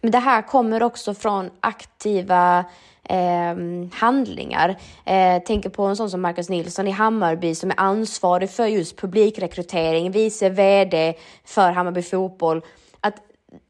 Men 0.00 0.10
det 0.10 0.18
här 0.18 0.42
kommer 0.42 0.82
också 0.82 1.14
från 1.14 1.50
aktiva 1.60 2.64
eh, 3.08 3.56
handlingar. 3.92 4.76
Eh, 5.04 5.42
tänker 5.42 5.70
på 5.70 5.82
en 5.82 5.96
sån 5.96 6.10
som 6.10 6.20
Marcus 6.20 6.48
Nilsson 6.48 6.88
i 6.88 6.90
Hammarby 6.90 7.54
som 7.54 7.70
är 7.70 7.80
ansvarig 7.80 8.50
för 8.50 8.66
just 8.66 8.96
publikrekrytering, 8.96 10.10
vice 10.10 10.48
VD 10.48 11.14
för 11.44 11.70
Hammarby 11.70 12.02
Fotboll. 12.02 12.62
Att 13.00 13.14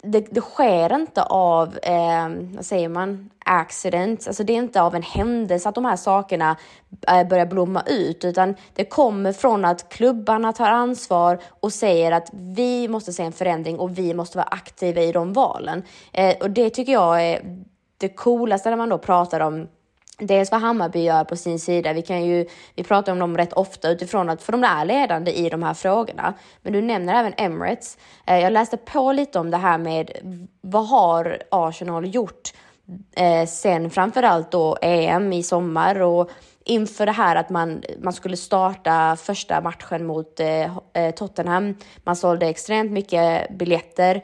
det, 0.03 0.21
det 0.21 0.41
sker 0.41 0.95
inte 0.95 1.23
av, 1.23 1.79
eh, 1.83 2.29
vad 2.55 2.65
säger 2.65 2.89
man, 2.89 3.31
accident. 3.45 4.27
Alltså 4.27 4.45
det 4.45 4.53
är 4.53 4.57
inte 4.57 4.83
av 4.83 4.95
en 4.95 5.03
händelse 5.03 5.69
att 5.69 5.75
de 5.75 5.85
här 5.85 5.97
sakerna 5.97 6.57
eh, 7.09 7.29
börjar 7.29 7.47
blomma 7.47 7.83
ut, 7.87 8.25
utan 8.25 8.55
det 8.75 8.85
kommer 8.85 9.33
från 9.33 9.65
att 9.65 9.89
klubbarna 9.89 10.53
tar 10.53 10.71
ansvar 10.71 11.39
och 11.61 11.73
säger 11.73 12.13
att 12.13 12.31
vi 12.33 12.89
måste 12.89 13.13
se 13.13 13.23
en 13.23 13.33
förändring 13.33 13.79
och 13.79 13.99
vi 13.99 14.15
måste 14.15 14.39
vara 14.39 14.49
aktiva 14.51 15.01
i 15.01 15.13
de 15.13 15.33
valen. 15.33 15.83
Eh, 16.13 16.37
och 16.41 16.51
det 16.51 16.71
tycker 16.71 16.93
jag 16.93 17.23
är 17.23 17.67
det 17.99 18.09
coolaste 18.09 18.71
när 18.71 18.77
man 18.77 18.89
då 18.89 18.99
pratar 18.99 19.41
om 19.41 19.69
Dels 20.19 20.51
vad 20.51 20.61
Hammarby 20.61 21.01
gör 21.01 21.25
på 21.25 21.37
sin 21.37 21.59
sida. 21.59 21.93
Vi, 21.93 22.03
kan 22.03 22.25
ju, 22.25 22.47
vi 22.75 22.83
pratar 22.85 23.13
om 23.13 23.19
dem 23.19 23.37
rätt 23.37 23.53
ofta 23.53 23.91
utifrån 23.91 24.31
att 24.31 24.43
för 24.43 24.53
de 24.53 24.65
är 24.65 24.85
ledande 24.85 25.33
i 25.33 25.49
de 25.49 25.63
här 25.63 25.75
frågorna. 25.75 26.35
Men 26.63 26.73
du 26.73 26.83
nämner 26.83 27.15
även 27.15 27.35
Emirates. 27.37 27.99
Eh, 28.27 28.39
jag 28.39 28.53
läste 28.53 28.77
på 28.77 29.13
lite 29.13 29.39
om 29.39 29.51
det 29.51 29.57
här 29.57 29.79
med 29.79 30.11
vad 30.61 30.89
har 30.89 31.43
Arsenal 31.51 32.15
gjort 32.15 32.53
eh, 33.17 33.47
sen 33.47 33.91
framförallt 33.91 34.51
då 34.51 34.77
EM 34.83 35.33
i 35.33 35.43
sommar 35.43 36.01
och 36.01 36.31
inför 36.65 37.07
det 37.07 37.13
här 37.13 37.37
att 37.37 37.51
man, 37.51 37.83
man 38.03 38.13
skulle 38.13 38.37
starta 38.37 39.17
första 39.17 39.61
matchen 39.61 40.07
mot 40.07 40.41
eh, 40.41 41.11
Tottenham. 41.17 41.75
Man 42.05 42.17
sålde 42.17 42.47
extremt 42.47 42.93
mycket 42.93 43.51
biljetter. 43.59 44.23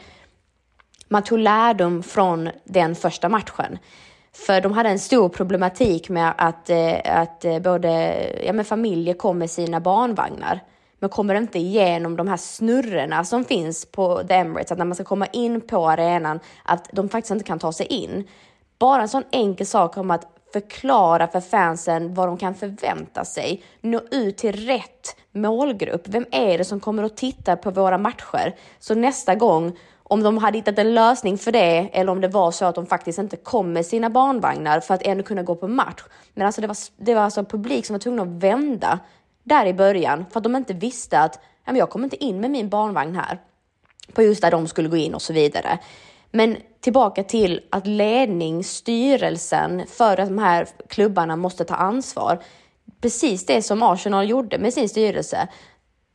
Man 1.13 1.23
tog 1.23 1.39
lärdom 1.39 2.03
från 2.03 2.51
den 2.65 2.95
första 2.95 3.29
matchen. 3.29 3.79
För 4.33 4.61
de 4.61 4.73
hade 4.73 4.89
en 4.89 4.99
stor 4.99 5.29
problematik 5.29 6.09
med 6.09 6.35
att, 6.39 6.71
eh, 6.71 7.21
att 7.21 7.45
eh, 7.45 7.59
både 7.59 8.15
ja, 8.47 8.53
men 8.53 8.65
familjer 8.65 9.15
kom 9.15 9.39
med 9.39 9.51
sina 9.51 9.81
barnvagnar 9.81 10.61
men 10.99 11.11
kommer 11.11 11.35
inte 11.35 11.59
igenom 11.59 12.17
de 12.17 12.29
här 12.29 12.37
snurrorna 12.37 13.25
som 13.25 13.45
finns 13.45 13.87
på 13.87 14.23
The 14.29 14.35
Emirates, 14.35 14.73
att 14.73 14.79
när 14.79 14.85
man 14.85 14.95
ska 14.95 15.05
komma 15.05 15.27
in 15.27 15.61
på 15.61 15.89
arenan, 15.89 16.41
att 16.63 16.89
de 16.93 17.09
faktiskt 17.09 17.31
inte 17.31 17.45
kan 17.45 17.59
ta 17.59 17.73
sig 17.73 17.87
in. 17.87 18.29
Bara 18.79 19.03
en 19.03 19.09
sån 19.09 19.25
enkel 19.31 19.67
sak 19.67 19.97
om 19.97 20.11
att 20.11 20.27
förklara 20.53 21.27
för 21.27 21.41
fansen 21.41 22.15
vad 22.15 22.29
de 22.29 22.37
kan 22.37 22.55
förvänta 22.55 23.25
sig, 23.25 23.63
nå 23.81 24.01
ut 24.11 24.37
till 24.37 24.67
rätt 24.67 25.17
målgrupp. 25.33 26.09
Vem 26.09 26.27
är 26.31 26.59
det 26.59 26.65
som 26.65 26.81
kommer 26.81 27.03
att 27.03 27.17
titta 27.17 27.57
på 27.57 27.71
våra 27.71 27.99
matcher? 27.99 28.55
Så 28.79 28.95
nästa 28.95 29.35
gång 29.35 29.77
om 30.13 30.23
de 30.23 30.39
hade 30.39 30.59
hittat 30.59 30.79
en 30.79 30.95
lösning 30.95 31.39
för 31.39 31.53
det 31.53 31.91
eller 31.93 32.13
om 32.13 32.21
det 32.21 32.29
var 32.29 32.51
så 32.51 32.65
att 32.65 32.75
de 32.75 32.87
faktiskt 32.87 33.19
inte 33.19 33.37
kom 33.37 33.73
med 33.73 33.87
sina 33.87 34.11
barnvagnar 34.11 34.81
för 34.81 34.95
att 34.95 35.03
ändå 35.03 35.25
kunna 35.25 35.43
gå 35.43 35.55
på 35.55 35.69
match. 35.69 36.03
Men 36.35 36.47
alltså 36.47 36.61
det 36.61 36.67
var, 36.67 36.77
det 36.97 37.15
var 37.15 37.23
alltså 37.23 37.45
publik 37.45 37.87
som 37.87 37.95
var 37.95 37.99
tvungna 37.99 38.23
att 38.23 38.29
vända 38.29 38.99
där 39.43 39.67
i 39.67 39.75
början 39.75 40.25
för 40.31 40.41
att 40.41 40.45
de 40.45 40.57
inte 40.57 40.75
visste 40.75 41.21
att 41.21 41.41
jag 41.65 41.91
kommer 41.91 42.07
inte 42.07 42.25
in 42.25 42.41
med 42.41 42.51
min 42.51 42.69
barnvagn 42.69 43.17
här 43.17 43.39
på 44.13 44.23
just 44.23 44.43
där 44.43 44.51
de 44.51 44.69
skulle 44.69 44.89
gå 44.89 44.97
in 44.97 45.15
och 45.15 45.23
så 45.23 45.33
vidare. 45.33 45.79
Men 46.31 46.57
tillbaka 46.81 47.25
till 47.25 47.61
att 47.71 47.87
ledning, 47.87 48.65
styrelsen 48.65 49.83
för 49.87 50.21
att 50.21 50.29
de 50.29 50.39
här 50.39 50.67
klubbarna 50.89 51.37
måste 51.37 51.65
ta 51.65 51.75
ansvar. 51.75 52.43
Precis 53.01 53.47
det 53.47 53.63
som 53.63 53.83
Arsenal 53.83 54.29
gjorde 54.29 54.59
med 54.59 54.75
sin 54.75 54.89
styrelse. 54.89 55.49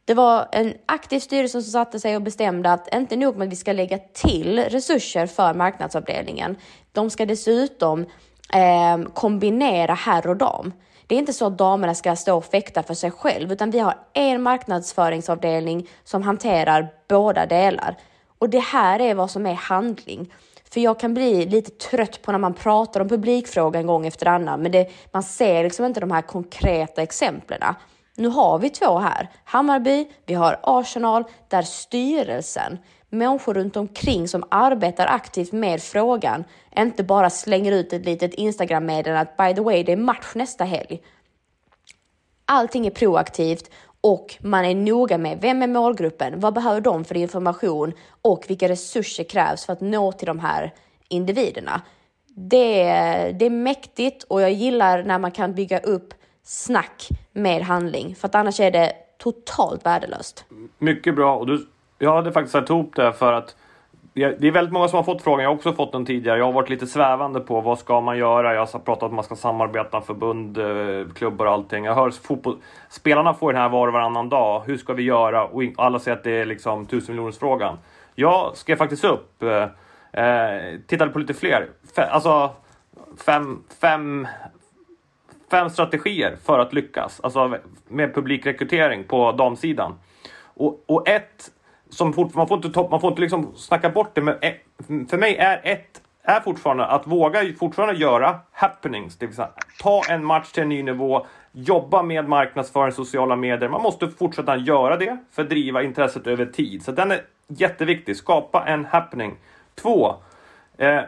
Det 0.08 0.14
var 0.14 0.48
en 0.52 0.74
aktiv 0.86 1.20
styrelse 1.20 1.62
som 1.62 1.72
satte 1.72 2.00
sig 2.00 2.16
och 2.16 2.22
bestämde 2.22 2.72
att 2.72 2.96
inte 2.96 3.16
nog 3.16 3.38
med 3.38 3.46
att 3.46 3.52
vi 3.52 3.56
ska 3.56 3.74
lägga 3.74 3.98
till 3.98 4.60
resurser 4.60 5.28
för 5.28 5.54
marknadsavdelningen. 5.54 6.56
De 6.92 7.10
ska 7.10 7.26
dessutom 7.26 8.06
eh, 8.54 9.10
kombinera 9.14 9.94
herr 9.94 10.28
och 10.28 10.38
dam. 10.38 10.74
Det 11.08 11.16
är 11.16 11.20
inte 11.20 11.34
så 11.34 11.46
att 11.46 11.58
damerna 11.58 11.96
ska 11.96 12.16
stå 12.16 12.38
och 12.38 12.46
fäkta 12.46 12.84
för 12.84 12.94
sig 12.94 13.12
själv, 13.12 13.52
utan 13.52 13.72
vi 13.72 13.80
har 13.80 13.96
en 14.14 14.42
marknadsföringsavdelning 14.42 15.88
som 16.04 16.24
hanterar 16.24 16.94
båda 17.08 17.46
delar. 17.46 17.96
Och 18.38 18.50
det 18.50 18.64
här 18.64 19.00
är 19.00 19.16
vad 19.16 19.32
som 19.32 19.46
är 19.46 19.54
handling. 19.54 20.34
För 20.72 20.82
jag 20.82 21.00
kan 21.00 21.14
bli 21.14 21.46
lite 21.46 21.72
trött 21.72 22.22
på 22.22 22.32
när 22.32 22.40
man 22.40 22.54
pratar 22.54 23.02
om 23.02 23.10
publikfrågan 23.10 23.88
gång 23.88 24.08
efter 24.08 24.26
annan, 24.26 24.62
men 24.62 24.72
det, 24.72 24.92
man 25.12 25.24
ser 25.24 25.64
liksom 25.64 25.86
inte 25.86 26.00
de 26.00 26.12
här 26.12 26.22
konkreta 26.22 27.02
exemplen. 27.02 27.60
Nu 28.20 28.28
har 28.28 28.60
vi 28.60 28.70
två 28.70 29.00
här. 29.00 29.30
Hammarby, 29.44 30.08
vi 30.26 30.34
har 30.34 30.60
Arsenal, 30.64 31.24
där 31.48 31.62
styrelsen, 31.62 32.78
människor 33.10 33.54
runt 33.54 33.78
omkring 33.78 34.28
som 34.28 34.44
arbetar 34.50 35.06
aktivt 35.06 35.52
med 35.52 35.84
frågan, 35.84 36.44
inte 36.78 37.04
bara 37.04 37.30
slänger 37.30 37.72
ut 37.72 37.94
ett 37.94 38.06
litet 38.06 38.34
Instagram-meddelande 38.34 39.22
att 39.22 39.38
by 39.38 39.56
the 39.56 39.62
way, 39.62 39.84
det 39.84 39.92
är 39.92 39.98
match 39.98 40.32
nästa 40.36 40.64
helg. 40.64 41.02
Allting 42.46 42.88
är 42.88 42.92
proaktivt 42.92 43.70
och 44.02 44.36
man 44.42 44.66
är 44.66 44.76
noga 44.76 45.18
med 45.18 45.38
vem 45.42 45.62
är 45.62 45.68
målgruppen, 45.68 46.40
vad 46.40 46.54
behöver 46.54 46.82
de 46.82 47.06
för 47.06 47.18
information 47.18 47.94
och 48.22 48.46
vilka 48.48 48.70
resurser 48.70 49.24
krävs 49.24 49.66
för 49.66 49.74
att 49.74 49.82
nå 49.82 50.12
till 50.12 50.28
de 50.28 50.40
här 50.40 50.74
individerna. 51.08 51.82
Det 52.36 52.84
det 53.32 53.46
är 53.46 53.50
mäktigt 53.50 54.24
och 54.24 54.42
jag 54.42 54.52
gillar 54.52 55.04
när 55.04 55.20
man 55.20 55.32
kan 55.32 55.54
bygga 55.54 55.80
upp 55.80 56.14
snack 56.48 57.10
med 57.34 57.62
handling, 57.62 58.16
för 58.16 58.28
att 58.28 58.36
annars 58.36 58.60
är 58.60 58.72
det 58.72 58.94
totalt 59.18 59.86
värdelöst. 59.86 60.46
Mycket 60.78 61.16
bra 61.16 61.36
och 61.36 61.48
du, 61.48 61.68
jag 62.00 62.16
hade 62.16 62.32
faktiskt 62.32 62.52
satt 62.52 62.70
ihop 62.70 62.96
det 62.96 63.14
för 63.14 63.34
att 63.34 63.56
det 64.14 64.48
är 64.48 64.52
väldigt 64.52 64.74
många 64.74 64.88
som 64.88 64.98
har 64.98 65.04
fått 65.04 65.22
frågan, 65.22 65.44
jag 65.44 65.50
har 65.50 65.56
också 65.56 65.74
fått 65.74 65.92
den 65.92 66.06
tidigare. 66.06 66.38
Jag 66.38 66.46
har 66.46 66.52
varit 66.52 66.70
lite 66.70 66.88
svävande 66.88 67.40
på 67.40 67.62
vad 67.62 67.80
ska 67.80 68.02
man 68.02 68.18
göra. 68.18 68.54
Jag 68.54 68.60
har 68.62 68.80
pratat 68.80 69.04
om 69.04 69.08
att 69.08 69.14
man 69.14 69.24
ska 69.24 69.36
samarbeta, 69.36 70.02
förbund, 70.02 70.58
eh, 70.58 71.14
klubbar 71.14 71.46
och 71.46 71.52
allting. 71.52 71.86
Jag 71.86 71.96
hör 71.96 72.12
fotboll, 72.12 72.58
spelarna 72.90 73.34
får 73.34 73.54
den 73.54 73.62
här 73.62 73.70
var 73.70 73.88
och 73.88 73.94
varannan 73.94 74.30
dag. 74.30 74.64
Hur 74.66 74.78
ska 74.78 74.94
vi 74.94 75.04
göra? 75.04 75.46
Och 75.46 75.64
alla 75.78 76.00
säger 76.00 76.18
att 76.18 76.24
det 76.24 76.32
är 76.32 76.46
liksom 76.46 76.86
tusenmiljonersfrågan. 76.86 77.78
Jag 78.16 78.58
skrev 78.58 78.76
faktiskt 78.76 79.04
upp, 79.04 79.44
eh, 79.44 79.64
eh 80.24 80.80
tittade 80.88 81.12
på 81.12 81.20
lite 81.20 81.34
fler. 81.34 81.68
Alltså, 81.96 82.50
fem, 83.26 83.64
fem, 83.82 84.28
fem 85.52 85.70
strategier 85.70 86.38
för 86.44 86.60
att 86.60 86.74
lyckas. 86.74 87.20
Alltså 87.20 87.58
med 87.88 88.16
publikrekrytering 88.16 89.04
på 89.04 89.32
damsidan. 89.32 90.00
Och, 90.44 90.84
och 90.86 91.08
ett 91.08 91.52
som 91.90 92.14
fort, 92.14 92.34
man 92.34 92.48
får 92.48 92.66
inte, 92.66 92.88
man 92.92 93.02
får 93.02 93.10
inte 93.10 93.22
liksom 93.22 93.52
snacka 93.56 93.90
bort 93.90 94.16
det, 94.16 94.22
men 94.22 94.36
ett, 94.42 94.62
för 95.10 95.18
mig 95.18 95.36
är 95.36 95.62
ett 95.64 96.02
är 96.28 96.40
fortfarande 96.40 96.86
att 96.86 97.08
våga 97.08 97.54
fortfarande 97.60 98.00
göra 98.00 98.40
happenings, 98.52 99.18
det 99.18 99.26
vill 99.26 99.36
säga 99.36 99.50
ta 99.80 100.02
en 100.10 100.26
match 100.26 100.52
till 100.52 100.64
en 100.64 100.70
ny 100.70 100.84
nivå, 100.84 101.26
jobba 101.52 102.04
med 102.04 102.30
marknadsföring, 102.30 102.92
sociala 102.92 103.36
medier. 103.36 103.70
Man 103.70 103.82
måste 103.82 104.10
fortsätta 104.10 104.58
göra 104.58 104.98
det 104.98 105.18
för 105.32 105.42
att 105.42 105.50
driva 105.50 105.84
intresset 105.84 106.28
över 106.28 106.46
tid. 106.46 106.84
Så 106.84 106.92
den 106.92 107.12
är 107.12 107.22
jätteviktig. 107.48 108.18
Skapa 108.18 108.66
en 108.68 108.86
happening. 108.86 109.36
Två, 109.76 110.16
eh, 110.78 111.02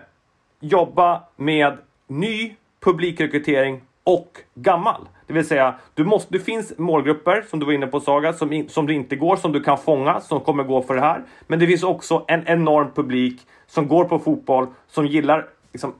jobba 0.59 1.23
med 1.35 1.77
ny 2.07 2.55
publikrekrytering 2.79 3.81
och 4.09 4.39
gammal. 4.55 5.07
Det 5.27 5.33
vill 5.33 5.47
säga, 5.47 5.75
du 5.93 6.03
måste, 6.03 6.33
det 6.33 6.39
finns 6.39 6.77
målgrupper 6.77 7.45
som 7.49 7.59
du 7.59 7.65
var 7.65 7.73
inne 7.73 7.87
på 7.87 7.99
Saga, 7.99 8.33
som, 8.33 8.65
som 8.69 8.85
du 8.85 8.93
inte 8.93 9.15
går, 9.15 9.35
som 9.35 9.51
du 9.51 9.61
kan 9.63 9.77
fånga, 9.77 10.19
som 10.21 10.39
kommer 10.39 10.63
gå 10.63 10.81
för 10.81 10.95
det 10.95 11.01
här. 11.01 11.23
Men 11.47 11.59
det 11.59 11.67
finns 11.67 11.83
också 11.83 12.25
en 12.27 12.47
enorm 12.47 12.91
publik 12.95 13.41
som 13.67 13.87
går 13.87 14.05
på 14.05 14.19
fotboll, 14.19 14.67
som 14.87 15.05
gillar 15.07 15.47
liksom, 15.71 15.93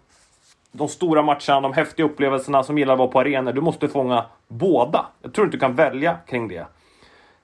de 0.72 0.88
stora 0.88 1.22
matcherna, 1.22 1.62
de 1.62 1.74
häftiga 1.74 2.05
upplevelserna, 2.05 2.64
som 2.64 2.78
gillar 2.78 2.93
att 2.93 2.99
vara 2.99 3.10
på 3.10 3.20
arenor. 3.20 3.53
Du 3.53 3.62
måste 3.62 3.88
fånga 3.88 4.26
båda. 4.47 5.05
Jag 5.22 5.34
tror 5.34 5.45
inte 5.45 5.57
du 5.57 5.62
kan 5.62 5.76
välja 5.76 6.18
kring 6.28 6.47
det. 6.47 6.66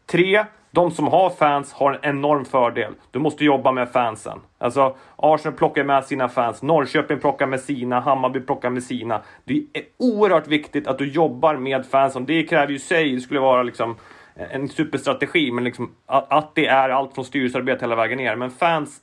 Tre, 0.05 0.45
de 0.75 0.91
som 0.91 1.07
har 1.07 1.29
fans 1.29 1.73
har 1.73 1.93
en 1.93 2.15
enorm 2.17 2.45
fördel. 2.45 2.93
Du 3.11 3.19
måste 3.19 3.45
jobba 3.45 3.71
med 3.71 3.89
fansen. 3.89 4.39
Alltså, 4.57 4.95
Arsenal 5.15 5.57
plockar 5.57 5.83
med 5.83 6.05
sina 6.05 6.29
fans, 6.29 6.61
Norrköping 6.61 7.19
plockar 7.19 7.47
med 7.47 7.59
sina, 7.59 7.99
Hammarby 7.99 8.39
plockar 8.39 8.69
med 8.69 8.83
sina. 8.83 9.21
Det 9.43 9.53
är 9.73 9.83
oerhört 9.97 10.47
viktigt 10.47 10.87
att 10.87 10.97
du 10.97 11.11
jobbar 11.11 11.55
med 11.55 11.85
fansen. 11.85 12.25
Det 12.25 12.43
kräver 12.43 12.71
ju 12.71 12.79
sig, 12.79 13.15
det 13.15 13.21
skulle 13.21 13.39
vara 13.39 13.63
liksom 13.63 13.95
en 14.35 14.69
superstrategi, 14.69 15.51
men 15.51 15.63
liksom 15.63 15.95
att, 16.05 16.33
att 16.33 16.55
det 16.55 16.67
är 16.67 16.89
allt 16.89 17.15
från 17.15 17.25
styrelsearbete 17.25 17.85
hela 17.85 17.95
vägen 17.95 18.17
ner. 18.17 18.35
Men 18.35 18.51
fans, 18.51 18.99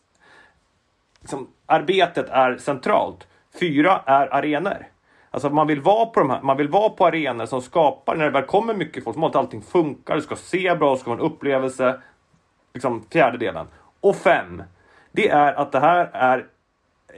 liksom, 1.21 1.49
arbetet 1.67 2.29
är 2.29 2.57
centralt. 2.57 3.27
Fyra 3.61 4.01
är 4.07 4.35
arenor. 4.35 4.87
Alltså 5.33 5.51
man 5.51 5.67
vill 5.67 5.81
vara 5.81 6.07
på 6.07 6.21
de 6.21 6.31
här, 6.31 6.43
man 6.43 6.57
vill 6.57 6.69
vara 6.69 6.89
på 6.89 7.07
arenor 7.07 7.47
som 7.47 7.63
skapar, 7.63 8.17
när 8.17 8.25
det 8.25 8.31
väl 8.31 8.43
kommer 8.43 8.75
mycket 8.75 9.05
folk, 9.05 9.17
så 9.17 9.27
att 9.27 9.37
allting 9.37 9.63
funkar, 9.63 10.17
det 10.17 10.23
ska 10.23 10.37
se 10.37 10.75
bra, 10.75 10.95
det 10.95 11.01
ska 11.01 11.11
vara 11.11 11.21
en 11.21 11.27
upplevelse. 11.27 12.01
Liksom 12.75 13.05
fjärde 13.13 13.39
delen. 13.39 13.67
Och 14.01 14.17
fem, 14.17 14.63
det 15.13 15.29
är 15.29 15.53
att 15.55 15.73
det 15.73 15.81
här 15.81 16.11
är 16.13 16.47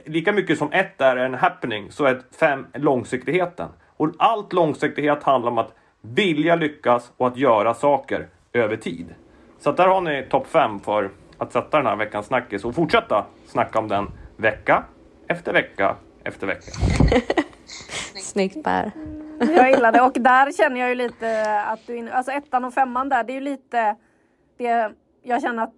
lika 0.05 0.31
mycket 0.31 0.57
som 0.57 0.71
ett 0.71 1.01
är 1.01 1.15
en 1.15 1.33
happening, 1.33 1.91
så 1.91 2.05
är 2.05 2.21
fem 2.39 2.67
långsiktigheten. 2.73 3.69
Och 3.97 4.09
allt 4.17 4.53
långsiktighet 4.53 5.23
handlar 5.23 5.51
om 5.51 5.57
att 5.57 5.73
vilja 6.01 6.55
lyckas 6.55 7.11
och 7.17 7.27
att 7.27 7.37
göra 7.37 7.73
saker 7.73 8.27
över 8.53 8.75
tid. 8.75 9.15
Så 9.59 9.69
att 9.69 9.77
där 9.77 9.87
har 9.87 10.01
ni 10.01 10.27
topp 10.29 10.47
fem 10.47 10.79
för 10.79 11.09
att 11.37 11.53
sätta 11.53 11.77
den 11.77 11.85
här 11.85 11.95
veckans 11.95 12.25
snackis 12.25 12.65
och 12.65 12.75
fortsätta 12.75 13.25
snacka 13.47 13.79
om 13.79 13.87
den 13.87 14.11
vecka 14.37 14.83
efter 15.27 15.53
vecka 15.53 15.95
efter 16.23 16.47
vecka. 16.47 16.71
Snyggt 18.21 18.63
Per. 18.63 18.91
Jag 19.39 19.71
gillar 19.71 19.91
det 19.91 20.01
och 20.01 20.13
där 20.13 20.51
känner 20.51 20.79
jag 20.79 20.89
ju 20.89 20.95
lite 20.95 21.61
att 21.61 21.87
du, 21.87 22.09
alltså 22.09 22.31
ettan 22.31 22.65
och 22.65 22.73
femman 22.73 23.09
där, 23.09 23.23
det 23.23 23.33
är 23.33 23.35
ju 23.35 23.41
lite 23.41 23.95
det 24.57 24.91
jag 25.23 25.41
känner 25.41 25.63
att 25.63 25.75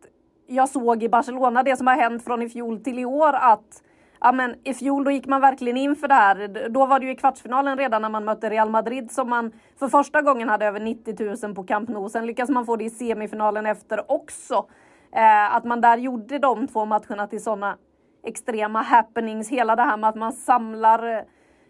jag 0.48 0.70
såg 0.70 1.04
i 1.04 1.10
Barcelona, 1.10 1.64
det 1.64 1.78
som 1.78 1.88
har 1.88 1.96
hänt 1.96 2.24
från 2.24 2.42
i 2.42 2.50
fjol 2.50 2.84
till 2.84 3.00
i 3.00 3.06
år 3.06 3.34
att 3.34 3.82
Ja 4.20 4.32
men 4.32 4.56
i 4.64 4.74
fjol 4.74 5.04
då 5.04 5.12
gick 5.12 5.26
man 5.26 5.42
verkligen 5.42 5.78
in 5.78 5.96
för 5.96 6.08
det 6.08 6.14
här. 6.14 6.70
Då 6.70 6.86
var 6.86 7.00
det 7.00 7.06
ju 7.06 7.12
i 7.12 7.16
kvartsfinalen 7.16 7.78
redan 7.78 8.02
när 8.02 8.10
man 8.10 8.26
mötte 8.26 8.50
Real 8.50 8.70
Madrid 8.70 9.12
som 9.12 9.30
man 9.30 9.52
för 9.80 9.88
första 9.88 10.22
gången 10.22 10.50
hade 10.50 10.66
över 10.66 10.80
90 10.80 11.46
000 11.46 11.56
på 11.56 11.64
Camp 11.64 11.90
Nou. 11.90 12.10
Sen 12.10 12.26
lyckas 12.26 12.50
man 12.50 12.66
få 12.66 12.76
det 12.76 12.84
i 12.84 12.90
semifinalen 12.90 13.66
efter 13.66 14.12
också. 14.12 14.66
Eh, 15.12 15.56
att 15.56 15.64
man 15.64 15.82
där 15.82 15.98
gjorde 15.98 16.40
de 16.40 16.68
två 16.68 16.86
matcherna 16.86 17.28
till 17.28 17.44
sådana 17.44 17.78
extrema 18.24 18.82
happenings. 18.82 19.50
Hela 19.50 19.76
det 19.76 19.84
här 19.84 19.98
med 19.98 20.10
att 20.10 20.16
man 20.16 20.34
samlar 20.34 21.26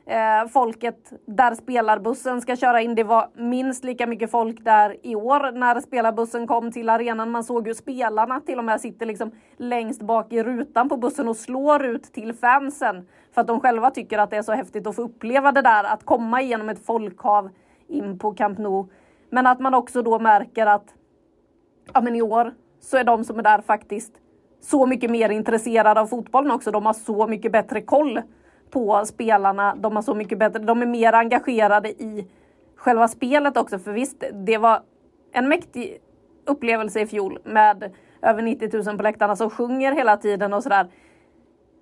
eh, 0.08 0.48
folket 0.50 1.14
där 1.26 1.56
spelarbussen 1.56 2.42
ska 2.42 2.56
köra 2.56 2.82
in. 2.82 2.96
Det 2.96 3.04
var 3.04 3.30
minst 3.34 3.84
lika 3.84 4.08
mycket 4.08 4.32
folk 4.32 4.64
där 4.66 4.96
i 5.04 5.16
år 5.16 5.52
när 5.52 5.82
spelarbussen 5.82 6.48
kom 6.48 6.72
till 6.72 6.90
arenan. 6.90 7.32
Man 7.32 7.44
såg 7.44 7.68
ju 7.68 7.74
spelarna 7.74 8.40
till 8.40 8.58
och 8.58 8.64
med 8.64 8.82
sitter 8.82 9.06
liksom 9.06 9.32
längst 9.58 10.02
bak 10.02 10.34
i 10.34 10.44
rutan 10.44 10.90
på 10.90 10.98
bussen 10.98 11.28
och 11.28 11.38
slår 11.38 11.86
ut 11.86 12.04
till 12.04 12.34
fansen. 12.34 13.08
För 13.34 13.42
att 13.42 13.48
de 13.48 13.60
själva 13.60 13.92
tycker 13.92 14.18
att 14.18 14.30
det 14.30 14.38
är 14.38 14.42
så 14.42 14.52
häftigt 14.52 14.88
att 14.88 14.96
få 14.96 15.02
uppleva 15.02 15.52
det 15.52 15.62
där, 15.62 15.84
att 15.84 16.06
komma 16.06 16.42
igenom 16.42 16.70
ett 16.70 16.86
folkhav 16.86 17.50
in 17.88 18.20
på 18.20 18.34
Camp 18.34 18.58
Nou. 18.58 18.88
Men 19.30 19.48
att 19.48 19.60
man 19.60 19.74
också 19.74 20.02
då 20.02 20.20
märker 20.20 20.66
att 20.66 20.94
ja, 21.94 22.02
men 22.02 22.16
i 22.16 22.22
år 22.22 22.54
så 22.80 22.98
är 22.98 23.04
de 23.04 23.24
som 23.24 23.40
är 23.40 23.44
där 23.44 23.62
faktiskt 23.62 24.14
så 24.62 24.86
mycket 24.86 25.12
mer 25.12 25.30
intresserade 25.30 26.02
av 26.02 26.08
fotbollen 26.08 26.52
också. 26.52 26.72
De 26.72 26.86
har 26.86 26.94
så 26.94 27.28
mycket 27.28 27.52
bättre 27.52 27.82
koll 27.82 28.22
på 28.70 29.06
spelarna. 29.06 29.76
De 29.76 29.96
har 29.96 30.04
så 30.04 30.16
mycket 30.16 30.40
bättre, 30.40 30.60
de 30.60 30.82
är 30.82 30.86
mer 30.86 31.14
engagerade 31.14 31.90
i 31.90 32.28
själva 32.76 33.08
spelet 33.08 33.58
också. 33.58 33.80
För 33.80 33.92
visst, 33.92 34.24
det 34.34 34.58
var 34.58 34.82
en 35.32 35.50
mäktig 35.50 35.98
upplevelse 36.46 37.02
i 37.02 37.08
fjol 37.08 37.40
med 37.44 37.94
över 38.22 38.42
90 38.42 38.84
000 38.86 38.98
på 38.98 39.04
läktarna 39.04 39.36
som 39.36 39.50
sjunger 39.50 39.92
hela 39.92 40.18
tiden 40.18 40.54
och 40.54 40.64
sådär. 40.64 40.88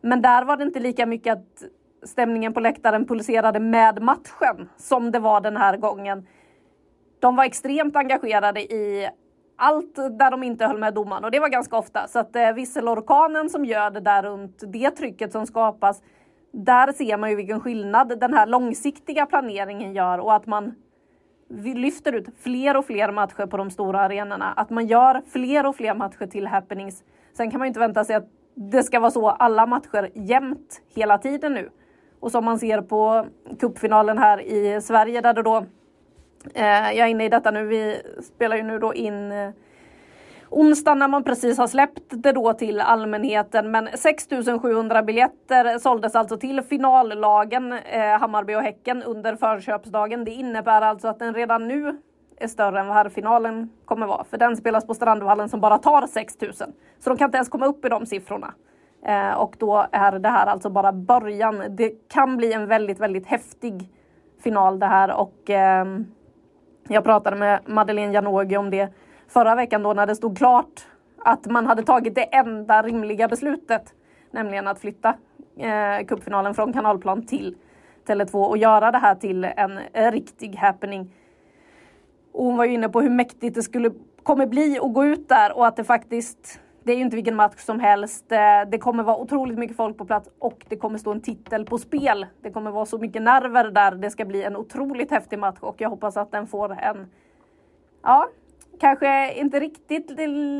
Men 0.01 0.21
där 0.21 0.45
var 0.45 0.57
det 0.57 0.63
inte 0.63 0.79
lika 0.79 1.05
mycket 1.05 1.33
att 1.33 1.63
stämningen 2.03 2.53
på 2.53 2.59
läktaren 2.59 3.07
pulserade 3.07 3.59
med 3.59 4.01
matchen 4.01 4.69
som 4.77 5.11
det 5.11 5.19
var 5.19 5.41
den 5.41 5.57
här 5.57 5.77
gången. 5.77 6.27
De 7.19 7.35
var 7.35 7.43
extremt 7.43 7.95
engagerade 7.95 8.61
i 8.61 9.09
allt 9.57 9.95
där 9.95 10.31
de 10.31 10.43
inte 10.43 10.65
höll 10.65 10.77
med 10.77 10.93
domaren 10.93 11.23
och 11.23 11.31
det 11.31 11.39
var 11.39 11.49
ganska 11.49 11.77
ofta. 11.77 12.07
Så 12.07 12.19
att 12.19 12.35
eh, 12.35 12.53
visselorkanen 12.53 13.49
som 13.49 13.65
gör 13.65 13.91
det 13.91 13.99
där 13.99 14.23
runt 14.23 14.63
det 14.67 14.91
trycket 14.91 15.31
som 15.31 15.45
skapas 15.45 16.01
där 16.55 16.91
ser 16.91 17.17
man 17.17 17.29
ju 17.29 17.35
vilken 17.35 17.59
skillnad 17.59 18.19
den 18.19 18.33
här 18.33 18.47
långsiktiga 18.47 19.25
planeringen 19.25 19.93
gör 19.93 20.17
och 20.17 20.33
att 20.33 20.45
man 20.45 20.75
lyfter 21.75 22.13
ut 22.13 22.25
fler 22.39 22.77
och 22.77 22.85
fler 22.85 23.11
matcher 23.11 23.45
på 23.45 23.57
de 23.57 23.71
stora 23.71 23.99
arenorna. 24.01 24.53
Att 24.55 24.69
man 24.69 24.87
gör 24.87 25.21
fler 25.27 25.65
och 25.65 25.75
fler 25.75 25.95
matcher 25.95 26.27
till 26.27 26.47
happenings. 26.47 27.03
Sen 27.33 27.51
kan 27.51 27.59
man 27.59 27.65
ju 27.65 27.67
inte 27.67 27.79
vänta 27.79 28.03
sig 28.03 28.15
att 28.15 28.27
det 28.53 28.83
ska 28.83 28.99
vara 28.99 29.11
så 29.11 29.29
alla 29.29 29.65
matcher 29.65 30.09
jämt 30.13 30.81
hela 30.95 31.17
tiden 31.17 31.53
nu. 31.53 31.69
Och 32.19 32.31
som 32.31 32.45
man 32.45 32.59
ser 32.59 32.81
på 32.81 33.25
cupfinalen 33.59 34.17
här 34.17 34.41
i 34.41 34.81
Sverige 34.81 35.21
där 35.21 35.33
det 35.33 35.43
då, 35.43 35.65
eh, 36.53 36.91
jag 36.91 36.97
är 36.97 37.07
inne 37.07 37.25
i 37.25 37.29
detta 37.29 37.51
nu, 37.51 37.65
vi 37.65 38.01
spelar 38.21 38.55
ju 38.55 38.63
nu 38.63 38.79
då 38.79 38.93
in 38.93 39.31
eh, 39.31 39.49
onsdag 40.55 40.69
onsdagen 40.69 40.99
när 40.99 41.07
man 41.07 41.23
precis 41.23 41.57
har 41.57 41.67
släppt 41.67 42.03
det 42.09 42.31
då 42.31 42.53
till 42.53 42.81
allmänheten. 42.81 43.71
Men 43.71 43.89
6700 43.93 45.03
biljetter 45.03 45.79
såldes 45.79 46.15
alltså 46.15 46.37
till 46.37 46.61
finallagen 46.61 47.73
eh, 47.73 48.19
Hammarby 48.19 48.55
och 48.55 48.61
Häcken 48.61 49.03
under 49.03 49.35
förköpsdagen. 49.35 50.25
Det 50.25 50.31
innebär 50.31 50.81
alltså 50.81 51.07
att 51.07 51.19
den 51.19 51.33
redan 51.33 51.67
nu 51.67 51.97
är 52.37 52.47
större 52.47 52.79
än 52.79 52.87
vad 52.87 52.95
herrfinalen 52.95 53.69
kommer 53.85 54.07
vara. 54.07 54.23
För 54.23 54.37
den 54.37 54.57
spelas 54.57 54.87
på 54.87 54.93
Strandvallen 54.93 55.49
som 55.49 55.59
bara 55.59 55.77
tar 55.77 56.07
6000. 56.07 56.73
Så 56.99 57.09
de 57.09 57.17
kan 57.17 57.27
inte 57.27 57.37
ens 57.37 57.49
komma 57.49 57.65
upp 57.65 57.85
i 57.85 57.89
de 57.89 58.05
siffrorna. 58.05 58.53
Eh, 59.05 59.33
och 59.33 59.55
då 59.59 59.85
är 59.91 60.19
det 60.19 60.29
här 60.29 60.47
alltså 60.47 60.69
bara 60.69 60.91
början. 60.91 61.63
Det 61.69 61.89
kan 61.89 62.37
bli 62.37 62.53
en 62.53 62.67
väldigt, 62.67 62.99
väldigt 62.99 63.27
häftig 63.27 63.89
final 64.43 64.79
det 64.79 64.85
här 64.85 65.11
och 65.19 65.49
eh, 65.49 65.85
jag 66.87 67.03
pratade 67.03 67.35
med 67.35 67.59
Madeleine 67.65 68.13
Janogy 68.13 68.57
om 68.57 68.69
det 68.69 68.93
förra 69.27 69.55
veckan 69.55 69.83
då 69.83 69.93
när 69.93 70.07
det 70.07 70.15
stod 70.15 70.37
klart 70.37 70.87
att 71.17 71.45
man 71.45 71.65
hade 71.65 71.83
tagit 71.83 72.15
det 72.15 72.35
enda 72.35 72.81
rimliga 72.81 73.27
beslutet, 73.27 73.93
nämligen 74.31 74.67
att 74.67 74.79
flytta 74.79 75.15
eh, 75.57 76.05
cupfinalen 76.07 76.53
från 76.53 76.73
kanalplan 76.73 77.25
till 77.25 77.55
Tele2 78.07 78.43
och 78.43 78.57
göra 78.57 78.91
det 78.91 78.97
här 78.97 79.15
till 79.15 79.43
en, 79.43 79.79
en 79.93 80.11
riktig 80.11 80.55
happening. 80.55 81.13
Och 82.31 82.45
hon 82.45 82.57
var 82.57 82.65
ju 82.65 82.73
inne 82.73 82.89
på 82.89 83.01
hur 83.01 83.09
mäktigt 83.09 83.55
det 83.55 83.63
skulle 83.63 83.91
kommer 84.23 84.45
bli 84.45 84.79
att 84.81 84.93
gå 84.93 85.05
ut 85.05 85.29
där 85.29 85.57
och 85.57 85.67
att 85.67 85.75
det 85.75 85.83
faktiskt 85.83 86.59
det 86.83 86.91
är 86.91 86.95
ju 86.95 87.01
inte 87.01 87.15
vilken 87.15 87.35
match 87.35 87.59
som 87.59 87.79
helst. 87.79 88.31
Eh, 88.31 88.39
det 88.71 88.77
kommer 88.77 89.03
vara 89.03 89.17
otroligt 89.17 89.57
mycket 89.57 89.77
folk 89.77 89.97
på 89.97 90.05
plats 90.05 90.29
och 90.39 90.65
det 90.69 90.75
kommer 90.75 90.97
stå 90.97 91.11
en 91.11 91.21
titel 91.21 91.65
på 91.65 91.77
spel. 91.77 92.25
Det 92.41 92.51
kommer 92.51 92.71
vara 92.71 92.85
så 92.85 92.97
mycket 92.97 93.21
nerver 93.21 93.71
där. 93.71 93.91
Det 93.91 94.09
ska 94.09 94.25
bli 94.25 94.43
en 94.43 94.55
otroligt 94.55 95.11
häftig 95.11 95.39
match 95.39 95.57
och 95.59 95.81
jag 95.81 95.89
hoppas 95.89 96.17
att 96.17 96.31
den 96.31 96.47
får 96.47 96.71
en 96.71 97.07
ja, 98.03 98.27
kanske 98.79 99.33
inte 99.33 99.59
riktigt 99.59 100.11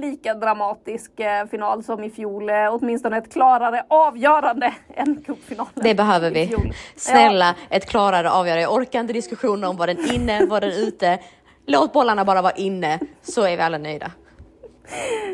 lika 0.02 0.34
dramatisk 0.34 1.20
eh, 1.20 1.46
final 1.46 1.84
som 1.84 2.04
i 2.04 2.10
fjol. 2.10 2.50
Eh, 2.50 2.56
åtminstone 2.70 3.18
ett 3.18 3.34
klarare 3.34 3.86
avgörande 3.88 4.74
än 4.96 5.22
cupfinalen. 5.22 5.74
Det 5.76 5.96
behöver 5.96 6.32
vi. 6.32 6.56
Snälla, 6.96 7.56
ja. 7.70 7.76
ett 7.76 7.86
klarare 7.86 8.32
avgörande. 8.32 8.62
Jag 8.62 8.74
orkar 8.74 9.00
inte 9.00 9.14
diskussioner 9.14 9.70
om 9.70 9.78
var 9.78 9.88
den 9.88 10.14
inne, 10.14 10.46
var 10.46 10.62
den 10.62 10.72
ute. 10.72 11.20
Låt 11.66 11.94
bollarna 11.94 12.26
bara 12.26 12.42
vara 12.42 12.54
inne 12.54 13.00
så 13.22 13.42
är 13.42 13.58
vi 13.58 13.64
alla 13.64 13.78
nöjda. 13.78 14.12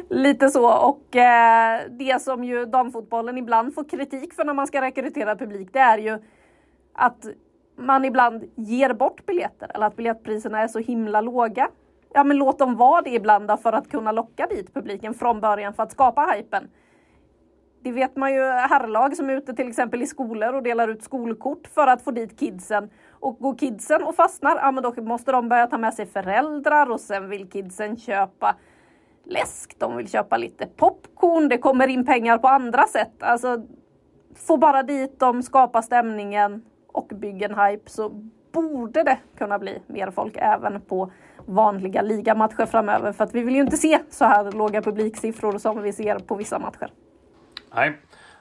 Lite 0.09 0.49
så 0.49 0.71
och 0.71 1.15
eh, 1.15 1.81
det 1.89 2.21
som 2.21 2.43
ju 2.43 2.65
damfotbollen 2.65 3.37
ibland 3.37 3.73
får 3.73 3.89
kritik 3.89 4.33
för 4.33 4.45
när 4.45 4.53
man 4.53 4.67
ska 4.67 4.81
rekrytera 4.81 5.35
publik 5.35 5.69
det 5.73 5.79
är 5.79 5.97
ju 5.97 6.19
att 6.93 7.25
man 7.77 8.05
ibland 8.05 8.43
ger 8.55 8.93
bort 8.93 9.25
biljetter 9.25 9.71
eller 9.75 9.85
att 9.85 9.95
biljettpriserna 9.95 10.59
är 10.59 10.67
så 10.67 10.79
himla 10.79 11.21
låga. 11.21 11.69
Ja 12.13 12.23
men 12.23 12.37
låt 12.37 12.59
dem 12.59 12.75
vara 12.75 13.01
det 13.01 13.09
ibland 13.09 13.47
då 13.47 13.57
för 13.57 13.73
att 13.73 13.89
kunna 13.89 14.11
locka 14.11 14.47
dit 14.47 14.73
publiken 14.73 15.13
från 15.13 15.41
början 15.41 15.73
för 15.73 15.83
att 15.83 15.91
skapa 15.91 16.21
hypen. 16.21 16.69
Det 17.83 17.91
vet 17.91 18.15
man 18.15 18.33
ju 18.33 18.43
herrlag 18.43 19.15
som 19.15 19.29
är 19.29 19.33
ute 19.33 19.53
till 19.53 19.67
exempel 19.67 20.01
i 20.01 20.07
skolor 20.07 20.53
och 20.53 20.63
delar 20.63 20.87
ut 20.87 21.03
skolkort 21.03 21.67
för 21.67 21.87
att 21.87 22.01
få 22.01 22.11
dit 22.11 22.39
kidsen. 22.39 22.89
Och 23.09 23.39
går 23.39 23.57
kidsen 23.57 24.03
och 24.03 24.15
fastnar, 24.15 24.55
ja 24.55 24.71
men 24.71 24.83
då 24.83 24.93
måste 25.01 25.31
de 25.31 25.49
börja 25.49 25.67
ta 25.67 25.77
med 25.77 25.93
sig 25.93 26.05
föräldrar 26.05 26.91
och 26.91 26.99
sen 26.99 27.29
vill 27.29 27.49
kidsen 27.49 27.97
köpa 27.97 28.55
läsk, 29.23 29.79
de 29.79 29.97
vill 29.97 30.09
köpa 30.09 30.37
lite 30.37 30.67
popcorn, 30.67 31.49
det 31.49 31.57
kommer 31.57 31.87
in 31.87 32.05
pengar 32.05 32.37
på 32.37 32.47
andra 32.47 32.87
sätt. 32.87 33.23
Alltså, 33.23 33.61
få 34.35 34.57
bara 34.57 34.83
dit 34.83 35.19
dem, 35.19 35.43
skapa 35.43 35.81
stämningen 35.81 36.61
och 36.87 37.07
bygga 37.07 37.47
en 37.47 37.59
hype 37.59 37.89
så 37.89 38.09
borde 38.51 39.03
det 39.03 39.17
kunna 39.37 39.59
bli 39.59 39.81
mer 39.87 40.11
folk 40.11 40.37
även 40.37 40.81
på 40.81 41.11
vanliga 41.45 42.01
ligamatcher 42.01 42.65
framöver. 42.65 43.11
För 43.13 43.23
att 43.23 43.35
vi 43.35 43.41
vill 43.41 43.55
ju 43.55 43.61
inte 43.61 43.77
se 43.77 43.99
så 44.09 44.25
här 44.25 44.51
låga 44.51 44.81
publiksiffror 44.81 45.57
som 45.57 45.81
vi 45.81 45.93
ser 45.93 46.19
på 46.19 46.35
vissa 46.35 46.59
matcher. 46.59 46.91
Nej. 47.75 47.97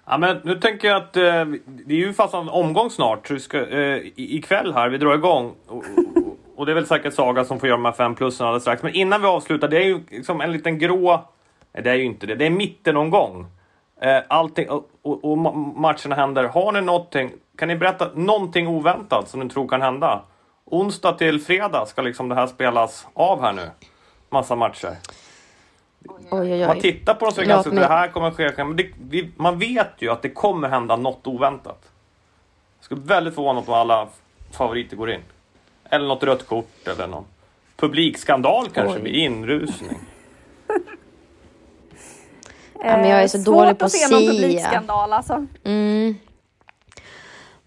Ja, 0.06 0.18
men 0.18 0.40
nu 0.44 0.54
tänker 0.54 0.88
jag 0.88 0.96
att 0.96 1.16
eh, 1.16 1.44
det 1.64 1.94
är 1.94 1.98
ju 1.98 2.12
fast 2.12 2.34
en 2.34 2.48
omgång 2.48 2.90
snart. 2.90 3.26
Så 3.26 3.34
vi 3.34 3.40
ska, 3.40 3.66
eh, 3.66 4.00
ikväll 4.16 4.74
här, 4.74 4.88
vi 4.88 4.98
drar 4.98 5.14
igång. 5.14 5.54
Och, 5.66 5.76
och, 5.76 6.38
och 6.56 6.66
det 6.66 6.72
är 6.72 6.74
väl 6.74 6.86
säkert 6.86 7.14
Saga 7.14 7.44
som 7.44 7.60
får 7.60 7.68
göra 7.68 7.76
de 7.76 7.84
här 7.84 7.92
fem 7.92 8.14
plussen 8.14 8.46
alldeles 8.46 8.62
strax. 8.62 8.82
Men 8.82 8.94
innan 8.94 9.20
vi 9.20 9.26
avslutar, 9.26 9.68
det 9.68 9.76
är 9.76 9.84
ju 9.84 10.00
liksom 10.10 10.40
en 10.40 10.52
liten 10.52 10.78
grå... 10.78 11.24
Nej, 11.72 11.82
det 11.82 11.90
är 11.90 11.94
ju 11.94 12.04
inte 12.04 12.26
det. 12.26 12.34
Det 12.34 12.46
är 12.46 12.50
mittenomgång. 12.50 13.46
Eh, 14.02 14.22
allting, 14.28 14.70
och, 14.70 14.90
och, 15.02 15.24
och 15.24 15.38
matcherna 15.78 16.14
händer. 16.14 16.44
Har 16.44 16.72
ni 16.72 16.80
någonting, 16.80 17.30
kan 17.56 17.68
ni 17.68 17.76
berätta 17.76 18.08
någonting 18.14 18.68
oväntat 18.68 19.28
som 19.28 19.40
ni 19.40 19.48
tror 19.48 19.68
kan 19.68 19.82
hända? 19.82 20.22
Onsdag 20.70 21.12
till 21.12 21.40
fredag 21.40 21.86
ska 21.86 22.02
liksom 22.02 22.28
det 22.28 22.34
här 22.34 22.46
spelas 22.46 23.06
av 23.14 23.40
här 23.40 23.52
nu. 23.52 23.70
Massa 24.28 24.56
matcher. 24.56 24.96
Oj, 26.08 26.26
oj, 26.30 26.52
oj. 26.52 26.66
Man 26.66 26.80
tittar 26.80 27.14
på 27.14 27.24
dem 27.24 27.34
så 27.34 27.40
är 27.40 27.44
det 27.44 27.48
ganska, 27.48 27.70
det 27.70 27.86
här 27.86 28.08
kommer 28.08 28.30
ske. 28.30 28.64
Men 28.64 28.76
det, 28.76 28.86
vi, 29.08 29.30
man 29.36 29.58
vet 29.58 29.92
ju 29.98 30.10
att 30.10 30.22
det 30.22 30.30
kommer 30.30 30.68
hända 30.68 30.96
något 30.96 31.26
oväntat. 31.26 31.82
Jag 32.78 32.84
skulle 32.84 33.00
väldigt 33.00 33.34
förvånad 33.34 33.64
om 33.66 33.74
alla 33.74 34.08
favoriter 34.50 34.96
går 34.96 35.10
in. 35.10 35.20
Eller 35.84 36.08
något 36.08 36.22
rött 36.22 36.46
kort 36.46 36.88
eller 36.88 37.06
någon 37.06 37.24
publikskandal 37.76 38.68
kanske 38.68 38.96
oj. 38.96 39.02
vid 39.02 39.14
inrusning. 39.14 39.98
ja, 42.74 42.96
men 42.96 43.08
jag 43.08 43.22
är 43.22 43.28
så 43.28 43.38
eh, 43.38 43.44
dålig 43.44 43.78
på 43.78 43.84
att 43.84 43.92
se 43.92 44.14
någon 44.14 44.26
publikskandal 44.26 45.12
alltså. 45.12 45.46
Mm. 45.64 46.14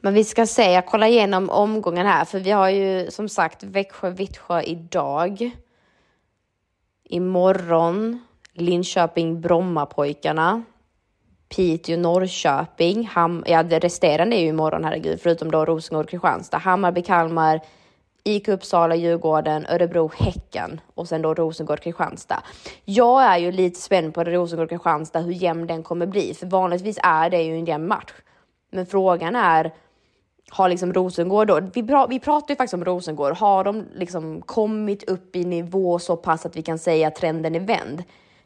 Men 0.05 0.13
vi 0.13 0.23
ska 0.23 0.45
se, 0.45 0.71
jag 0.71 0.85
kollar 0.85 1.07
igenom 1.07 1.49
omgången 1.49 2.05
här, 2.05 2.25
för 2.25 2.39
vi 2.39 2.51
har 2.51 2.69
ju 2.69 3.11
som 3.11 3.29
sagt 3.29 3.63
Växjö-Vittsjö 3.63 4.61
idag. 4.61 5.51
Imorgon 7.03 8.19
Linköping-Brommapojkarna. 8.53 10.63
Piteå-Norrköping. 11.49 13.07
Ham 13.07 13.43
ja, 13.47 13.63
det 13.63 13.79
resterande 13.79 14.35
är 14.35 14.39
ju 14.39 14.47
imorgon, 14.47 14.83
herregud, 14.83 15.21
förutom 15.21 15.51
då 15.51 15.65
Rosengård-Kristianstad. 15.65 16.59
Hammarby-Kalmar. 16.59 17.59
IK 18.23 18.47
Uppsala, 18.47 18.95
Djurgården, 18.95 19.65
Örebro, 19.69 20.11
Häcken 20.17 20.81
och 20.95 21.07
sen 21.07 21.21
då 21.21 21.33
Rosengård-Kristianstad. 21.33 22.41
Jag 22.85 23.23
är 23.23 23.37
ju 23.37 23.51
lite 23.51 23.79
spänd 23.79 24.13
på 24.13 24.23
Rosengård-Kristianstad, 24.23 25.19
hur 25.19 25.33
jämn 25.33 25.67
den 25.67 25.83
kommer 25.83 26.05
bli, 26.05 26.33
för 26.33 26.47
vanligtvis 26.47 26.99
är 27.03 27.29
det 27.29 27.43
ju 27.43 27.55
en 27.55 27.65
jämn 27.65 27.87
match. 27.87 28.13
Men 28.71 28.85
frågan 28.85 29.35
är, 29.35 29.71
har 30.49 30.69
liksom 30.69 30.93
Rosengård 30.93 31.47
då, 31.47 31.59
vi, 31.73 31.83
pra, 31.83 32.07
vi 32.07 32.19
pratar 32.19 32.49
ju 32.49 32.55
faktiskt 32.55 32.73
om 32.73 32.85
Rosengård, 32.85 33.33
har 33.33 33.63
de 33.63 33.85
liksom 33.95 34.41
kommit 34.41 35.03
upp 35.03 35.35
i 35.35 35.45
nivå 35.45 35.99
så 35.99 36.15
pass 36.15 36.45
att 36.45 36.55
vi 36.55 36.61
kan 36.61 36.79
säga 36.79 37.07
att 37.07 37.15
trenden 37.15 37.55
är 37.55 37.59
vänd? 37.59 38.03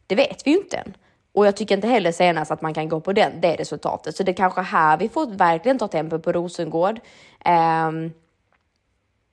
Det 0.07 0.15
vet 0.15 0.47
vi 0.47 0.51
ju 0.51 0.57
inte 0.57 0.77
än. 0.77 0.93
Och 1.33 1.47
jag 1.47 1.55
tycker 1.55 1.75
inte 1.75 1.87
heller 1.87 2.11
senast 2.11 2.51
att 2.51 2.61
man 2.61 2.73
kan 2.73 2.89
gå 2.89 2.99
på 2.99 3.13
den, 3.13 3.41
det 3.41 3.55
resultatet. 3.55 4.15
Så 4.15 4.23
det 4.23 4.31
är 4.31 4.35
kanske 4.35 4.61
här 4.61 4.97
vi 4.97 5.09
får 5.09 5.25
verkligen 5.25 5.77
ta 5.77 5.87
tempo 5.87 6.19
på 6.19 6.31
Rosengård. 6.31 6.99
Um, 7.45 8.11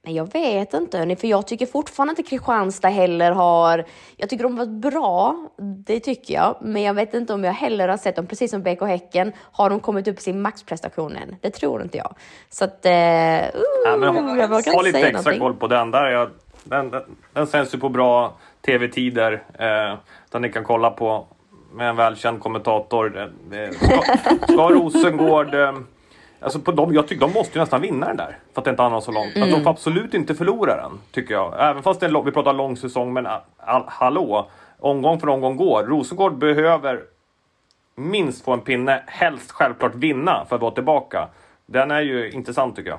men 0.04 0.14
jag 0.14 0.32
vet 0.32 0.74
inte, 0.74 1.16
för 1.16 1.28
jag 1.28 1.46
tycker 1.46 1.66
fortfarande 1.66 2.10
inte 2.10 2.22
Kristianstad 2.22 2.88
heller 2.88 3.32
har... 3.32 3.84
Jag 4.16 4.28
tycker 4.30 4.44
de 4.44 4.58
har 4.58 4.66
varit 4.66 4.92
bra, 4.92 5.36
det 5.58 6.00
tycker 6.00 6.34
jag. 6.34 6.56
Men 6.60 6.82
jag 6.82 6.94
vet 6.94 7.14
inte 7.14 7.34
om 7.34 7.44
jag 7.44 7.52
heller 7.52 7.88
har 7.88 7.96
sett 7.96 8.16
dem, 8.16 8.26
precis 8.26 8.50
som 8.50 8.62
BK 8.62 8.82
Häcken, 8.82 9.32
har 9.52 9.70
de 9.70 9.80
kommit 9.80 10.08
upp 10.08 10.18
i 10.18 10.22
sin 10.22 10.42
maxprestation 10.42 11.16
än. 11.16 11.36
Det 11.40 11.50
tror 11.50 11.82
inte 11.82 11.98
jag. 11.98 12.14
Så 12.50 12.64
att... 12.64 12.86
Uh, 12.86 12.92
ja, 12.92 13.96
men, 13.98 14.02
uh, 14.02 14.38
jag 14.38 14.48
vågar 14.48 14.74
Ha 14.74 14.82
lite 14.82 14.98
extra 14.98 15.12
någonting. 15.12 15.40
koll 15.40 15.54
på 15.54 15.66
den 15.66 15.90
där. 15.90 16.10
Jag, 16.10 16.30
den, 16.64 16.90
den, 16.90 17.02
den 17.32 17.46
sänds 17.46 17.74
ju 17.74 17.78
på 17.78 17.88
bra 17.88 18.36
tv-tider. 18.66 19.32
Eh, 19.58 19.98
där 20.30 20.38
ni 20.40 20.52
kan 20.52 20.64
kolla 20.64 20.90
på 20.90 21.26
med 21.72 21.88
en 21.88 21.96
välkänd 21.96 22.40
kommentator. 22.40 23.32
Ska, 23.72 24.02
ska 24.52 24.68
Rosengård... 24.68 25.54
Eh, 25.54 25.72
Alltså 26.44 26.58
på 26.58 26.72
dem, 26.72 26.94
jag 26.94 27.08
tycker 27.08 27.26
de 27.26 27.32
måste 27.32 27.58
ju 27.58 27.60
nästan 27.60 27.80
vinna 27.80 28.06
den 28.06 28.16
där. 28.16 28.38
För 28.52 28.60
att 28.60 28.64
det 28.64 28.70
inte 28.70 28.82
hamnar 28.82 29.00
så 29.00 29.12
långt. 29.12 29.36
Mm. 29.36 29.48
Att 29.48 29.54
de 29.54 29.64
får 29.64 29.70
absolut 29.70 30.14
inte 30.14 30.34
förlora 30.34 30.76
den, 30.76 31.00
tycker 31.12 31.34
jag. 31.34 31.54
Även 31.70 31.82
fast 31.82 32.00
det 32.00 32.06
är, 32.06 32.22
vi 32.22 32.32
pratar 32.32 32.52
lång 32.52 32.76
säsong, 32.76 33.12
men 33.12 33.26
all, 33.56 33.84
hallå! 33.86 34.50
Omgång 34.78 35.20
för 35.20 35.28
omgång 35.28 35.56
går. 35.56 35.84
Rosengård 35.84 36.38
behöver 36.38 37.00
minst 37.94 38.44
få 38.44 38.52
en 38.52 38.60
pinne, 38.60 39.02
helst 39.06 39.50
självklart 39.52 39.94
vinna 39.94 40.44
för 40.48 40.56
att 40.56 40.62
vara 40.62 40.74
tillbaka. 40.74 41.28
Den 41.66 41.90
är 41.90 42.00
ju 42.00 42.30
intressant 42.30 42.76
tycker 42.76 42.90
jag. 42.90 42.98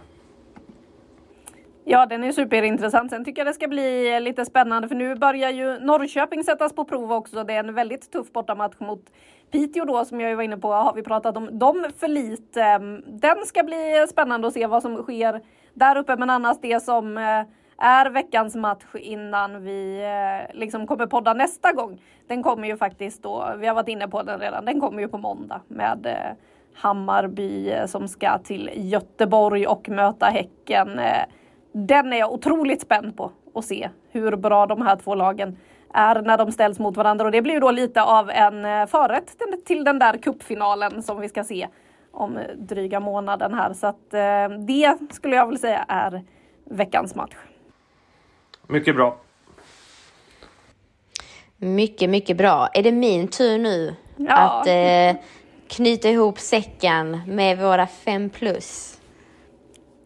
Ja, 1.88 2.05
den 2.05 2.23
är 2.23 2.31
superintressant. 2.31 3.11
Sen 3.11 3.25
tycker 3.25 3.39
jag 3.39 3.47
det 3.47 3.53
ska 3.53 3.67
bli 3.67 4.13
eh, 4.15 4.21
lite 4.21 4.45
spännande 4.45 4.88
för 4.88 4.95
nu 4.95 5.15
börjar 5.15 5.49
ju 5.49 5.79
Norrköping 5.79 6.43
sättas 6.43 6.73
på 6.73 6.86
prov 6.86 7.11
också. 7.11 7.43
Det 7.43 7.53
är 7.53 7.59
en 7.59 7.73
väldigt 7.73 8.11
tuff 8.11 8.31
bortamatch 8.31 8.79
mot 8.79 9.01
Piteå 9.51 9.86
då 9.86 10.05
som 10.05 10.21
jag 10.21 10.36
var 10.36 10.43
inne 10.43 10.57
på 10.57 10.73
har 10.73 10.93
vi 10.93 11.03
pratat 11.03 11.38
om 11.38 11.59
dem 11.59 11.86
för 11.97 12.07
lite. 12.07 12.61
Ehm, 12.61 13.03
den 13.07 13.45
ska 13.45 13.63
bli 13.63 13.99
eh, 13.99 14.07
spännande 14.07 14.47
att 14.47 14.53
se 14.53 14.67
vad 14.67 14.81
som 14.81 14.97
sker 14.97 15.41
där 15.73 15.97
uppe. 15.97 16.15
Men 16.15 16.29
annars 16.29 16.57
det 16.61 16.83
som 16.83 17.17
eh, 17.17 17.41
är 17.77 18.09
veckans 18.09 18.55
match 18.55 18.86
innan 18.93 19.63
vi 19.63 20.01
liksom 20.53 20.88
kommer 20.88 21.07
podda 21.07 21.33
nästa 21.33 21.71
gång. 21.71 22.01
Den 22.27 22.43
kommer 22.43 22.67
ju 22.67 22.77
faktiskt 22.77 23.23
då, 23.23 23.53
vi 23.57 23.67
har 23.67 23.75
varit 23.75 23.88
inne 23.89 24.07
på 24.07 24.23
den 24.23 24.39
redan, 24.39 24.65
den 24.65 24.79
kommer 24.81 25.01
ju 25.01 25.07
på 25.07 25.17
måndag 25.17 25.61
med 25.67 26.07
Hammarby 26.73 27.73
som 27.88 28.07
ska 28.07 28.38
till 28.38 28.69
Göteborg 28.75 29.67
och 29.67 29.89
möta 29.89 30.25
Häcken 30.25 30.99
den 31.78 32.13
är 32.13 32.17
jag 32.17 32.32
otroligt 32.32 32.82
spänd 32.82 33.17
på 33.17 33.32
att 33.55 33.65
se 33.65 33.89
hur 34.11 34.36
bra 34.36 34.65
de 34.65 34.82
här 34.82 34.95
två 34.95 35.15
lagen 35.15 35.57
är 35.93 36.21
när 36.21 36.38
de 36.38 36.51
ställs 36.51 36.80
mot 36.80 36.97
varandra 36.97 37.26
och 37.26 37.32
det 37.32 37.41
blir 37.41 37.53
ju 37.53 37.59
då 37.59 37.71
lite 37.71 38.01
av 38.03 38.30
en 38.30 38.65
eh, 38.65 38.86
förrätt 38.86 39.38
till 39.65 39.84
den 39.84 39.99
där 39.99 40.17
kuppfinalen 40.17 41.03
som 41.03 41.21
vi 41.21 41.30
ska 41.30 41.43
se 41.43 41.67
om 42.11 42.39
dryga 42.57 42.99
månaden 42.99 43.53
här. 43.53 43.73
Så 43.73 43.88
att 43.88 44.13
eh, 44.13 44.49
det 44.65 44.97
skulle 45.11 45.36
jag 45.36 45.45
vilja 45.45 45.59
säga 45.59 45.86
är 45.88 46.23
veckans 46.63 47.15
match. 47.15 47.36
Mycket 48.67 48.95
bra. 48.95 49.17
Mycket, 51.57 52.09
mycket 52.09 52.38
bra. 52.38 52.69
Är 52.73 52.84
det 52.84 52.91
min 52.91 53.28
tur 53.28 53.57
nu 53.57 53.95
ja. 54.17 54.34
att 54.34 54.67
eh, 54.67 55.21
knyta 55.67 56.09
ihop 56.09 56.39
säcken 56.39 57.21
med 57.28 57.57
våra 57.57 57.88
fem 57.88 58.30
plus? 58.30 58.94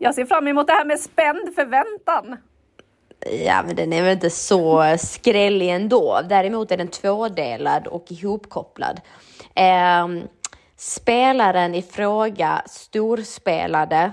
Jag 0.01 0.15
ser 0.15 0.25
fram 0.25 0.47
emot 0.47 0.67
det 0.67 0.73
här 0.73 0.85
med 0.85 0.99
spänd 0.99 1.55
förväntan. 1.55 2.37
Ja, 3.45 3.63
men 3.65 3.75
den 3.75 3.93
är 3.93 4.03
väl 4.03 4.13
inte 4.13 4.29
så 4.29 4.95
skrällig 4.99 5.69
ändå. 5.69 6.21
Däremot 6.29 6.71
är 6.71 6.77
den 6.77 6.87
tvådelad 6.87 7.87
och 7.87 8.05
ihopkopplad. 8.11 9.01
Eh, 9.55 10.07
spelaren 10.77 11.75
i 11.75 11.81
fråga 11.81 12.61
storspelade 12.65 14.11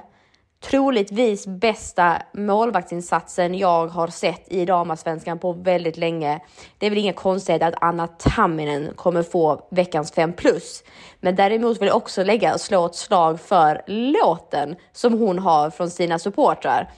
troligtvis 0.61 1.47
bästa 1.47 2.23
målvaktsinsatsen 2.33 3.55
jag 3.55 3.87
har 3.87 4.09
sett 4.09 4.53
i 4.53 4.65
damasvenskan 4.65 5.39
på 5.39 5.53
väldigt 5.53 5.97
länge. 5.97 6.41
Det 6.79 6.87
är 6.87 6.91
väl 6.91 6.99
inget 6.99 7.17
konstigt 7.17 7.63
att 7.63 7.75
Anna 7.81 8.07
Tamminen 8.07 8.93
kommer 8.97 9.23
få 9.23 9.69
veckans 9.71 10.13
5 10.13 10.33
plus. 10.33 10.85
Men 11.21 11.37
däremot 11.37 11.81
vill 11.81 11.89
jag 11.89 11.97
också 11.97 12.25
lägga 12.25 12.55
och 12.55 12.61
slå 12.61 12.87
ett 12.87 12.95
slag 12.95 13.41
för 13.41 13.83
låten 13.87 14.77
som 14.93 15.19
hon 15.19 15.39
har 15.39 15.71
från 15.71 15.91
sina 15.91 16.19
supportrar 16.19 16.91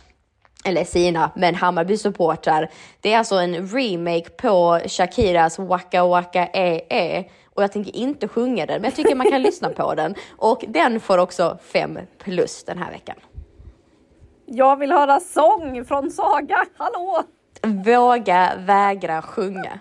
eller 0.64 0.84
sina, 0.84 1.30
men 1.36 1.54
Hammarby 1.54 1.96
supportrar. 1.96 2.70
Det 3.00 3.12
är 3.12 3.18
alltså 3.18 3.34
en 3.34 3.68
remake 3.68 4.30
på 4.30 4.80
Shakiras 4.86 5.58
Waka 5.58 6.06
Waka 6.06 6.46
E 6.52 6.80
E 6.90 7.24
och 7.54 7.62
jag 7.62 7.72
tänker 7.72 7.96
inte 7.96 8.28
sjunga 8.28 8.66
den, 8.66 8.82
men 8.82 8.90
jag 8.90 8.96
tycker 8.96 9.14
man 9.14 9.30
kan 9.30 9.42
lyssna 9.48 9.68
på 9.68 9.94
den 9.94 10.14
och 10.36 10.64
den 10.68 11.00
får 11.00 11.18
också 11.18 11.58
5 11.62 11.98
plus 12.18 12.64
den 12.64 12.78
här 12.78 12.90
veckan. 12.90 13.16
Jag 14.50 14.76
vill 14.76 14.92
höra 14.92 15.20
sång 15.20 15.84
från 15.84 16.10
Saga, 16.10 16.64
hallå! 16.76 17.22
Våga 17.62 18.52
vägra 18.58 19.22
sjunga. 19.22 19.78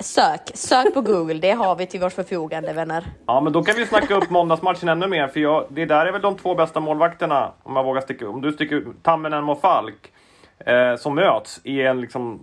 Sök, 0.00 0.40
sök 0.54 0.94
på 0.94 1.00
Google, 1.00 1.34
det 1.34 1.50
har 1.50 1.76
vi 1.76 1.86
till 1.86 2.00
vårt 2.00 2.12
förfogande 2.12 2.72
vänner. 2.72 3.04
Ja, 3.26 3.40
men 3.40 3.52
då 3.52 3.62
kan 3.62 3.76
vi 3.76 3.86
snacka 3.86 4.14
upp 4.14 4.30
måndagsmatchen 4.30 4.88
ännu 4.88 5.06
mer, 5.06 5.28
för 5.28 5.40
jag, 5.40 5.66
det 5.68 5.84
där 5.84 6.06
är 6.06 6.12
väl 6.12 6.22
de 6.22 6.36
två 6.36 6.54
bästa 6.54 6.80
målvakterna, 6.80 7.52
om 7.62 7.76
jag 7.76 7.84
vågar 7.84 8.00
sticka 8.00 8.28
Om 8.28 8.40
du 8.40 8.52
sticker 8.52 8.76
ut 8.76 8.86
Tamminen 9.02 9.48
och 9.48 9.60
Falk, 9.60 10.12
eh, 10.58 10.96
som 10.96 11.14
möts 11.14 11.60
i 11.64 11.82
en 11.82 12.00
liksom 12.00 12.40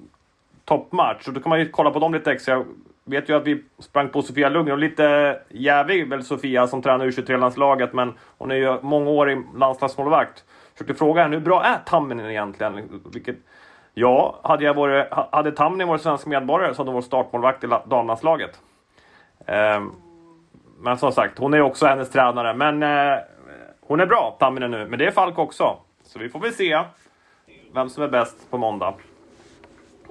toppmatch. 0.65 1.27
Och 1.27 1.33
då 1.33 1.41
kan 1.41 1.49
man 1.49 1.59
ju 1.59 1.69
kolla 1.69 1.91
på 1.91 1.99
dem 1.99 2.13
lite 2.13 2.31
extra. 2.31 2.65
Vet 3.05 3.29
ju 3.29 3.37
att 3.37 3.47
vi 3.47 3.63
sprang 3.79 4.09
på 4.09 4.21
Sofia 4.21 4.49
Lundgren, 4.49 4.79
lite 4.79 5.39
jävig 5.49 6.09
väl 6.09 6.23
Sofia 6.23 6.67
som 6.67 6.81
tränar 6.81 7.05
U23-landslaget, 7.05 7.93
men 7.93 8.13
hon 8.37 8.51
är 8.51 8.55
ju 8.55 8.81
mångårig 8.81 9.43
landslagsmålvakt. 9.55 10.43
Försökte 10.73 10.93
fråga 10.93 11.21
henne, 11.21 11.35
hur 11.35 11.43
bra 11.43 11.63
är 11.63 11.77
Tamminen 11.85 12.29
egentligen? 12.29 13.01
Vilket, 13.13 13.35
ja, 13.93 14.39
hade, 14.43 14.63
jag 14.63 14.73
varit, 14.73 15.07
hade 15.31 15.51
Tamminen 15.51 15.87
varit 15.87 16.01
svensk 16.01 16.25
medborgare 16.25 16.73
så 16.73 16.81
hade 16.81 16.89
hon 16.89 16.95
varit 16.95 17.05
startmålvakt 17.05 17.63
i 17.63 17.67
damlandslaget. 17.85 18.59
Um, 19.47 19.91
men 20.79 20.97
som 20.97 21.11
sagt, 21.11 21.39
hon 21.39 21.53
är 21.53 21.61
också 21.61 21.85
hennes 21.85 22.09
tränare. 22.09 22.53
Men 22.53 22.83
eh, 22.83 23.19
hon 23.81 23.99
är 23.99 24.05
bra, 24.05 24.35
Tamminen 24.39 24.71
nu. 24.71 24.87
Men 24.87 24.99
det 24.99 25.05
är 25.05 25.11
Falk 25.11 25.39
också. 25.39 25.77
Så 26.03 26.19
vi 26.19 26.29
får 26.29 26.39
väl 26.39 26.53
se 26.53 26.81
vem 27.73 27.89
som 27.89 28.03
är 28.03 28.07
bäst 28.07 28.51
på 28.51 28.57
måndag. 28.57 28.93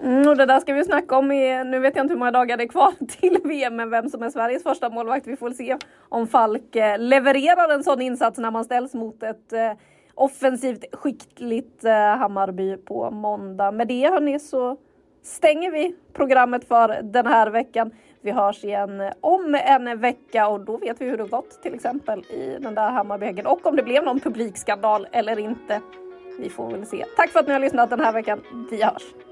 Mm, 0.02 0.28
och 0.28 0.36
det 0.36 0.46
där 0.46 0.60
ska 0.60 0.74
vi 0.74 0.84
snacka 0.84 1.16
om 1.16 1.32
i, 1.32 1.64
nu 1.64 1.78
vet 1.78 1.96
jag 1.96 2.04
inte 2.04 2.14
hur 2.14 2.18
många 2.18 2.30
dagar 2.30 2.56
det 2.56 2.64
är 2.64 2.68
kvar 2.68 2.92
till 3.08 3.38
VM, 3.44 3.76
men 3.76 3.90
vem 3.90 4.08
som 4.08 4.22
är 4.22 4.30
Sveriges 4.30 4.62
första 4.62 4.90
målvakt. 4.90 5.26
Vi 5.26 5.36
får 5.36 5.50
se 5.50 5.76
om 6.08 6.26
Falk 6.26 6.76
eh, 6.76 6.98
levererar 6.98 7.74
en 7.74 7.84
sån 7.84 8.02
insats 8.02 8.38
när 8.38 8.50
man 8.50 8.64
ställs 8.64 8.94
mot 8.94 9.22
ett 9.22 9.52
eh, 9.52 9.72
offensivt 10.14 10.84
skickligt 10.92 11.84
eh, 11.84 11.92
Hammarby 11.92 12.76
på 12.76 13.10
måndag. 13.10 13.70
Med 13.70 13.88
det 13.88 14.10
hörni 14.10 14.38
så 14.38 14.76
stänger 15.22 15.70
vi 15.70 15.94
programmet 16.12 16.68
för 16.68 17.02
den 17.02 17.26
här 17.26 17.50
veckan. 17.50 17.90
Vi 18.20 18.30
hörs 18.30 18.64
igen 18.64 19.02
om 19.20 19.54
en 19.54 20.00
vecka 20.00 20.48
och 20.48 20.60
då 20.60 20.76
vet 20.76 21.00
vi 21.00 21.04
hur 21.04 21.16
det 21.16 21.24
gått 21.24 21.62
till 21.62 21.74
exempel 21.74 22.20
i 22.20 22.56
den 22.60 22.74
där 22.74 22.90
Hammarbyhäcken 22.90 23.46
och 23.46 23.66
om 23.66 23.76
det 23.76 23.82
blev 23.82 24.04
någon 24.04 24.20
publikskandal 24.20 25.06
eller 25.12 25.38
inte. 25.38 25.80
Vi 26.38 26.50
får 26.50 26.70
väl 26.70 26.86
se. 26.86 27.04
Tack 27.16 27.30
för 27.30 27.40
att 27.40 27.46
ni 27.46 27.52
har 27.52 27.60
lyssnat 27.60 27.90
den 27.90 28.00
här 28.00 28.12
veckan. 28.12 28.40
Vi 28.70 28.82
hörs! 28.82 29.31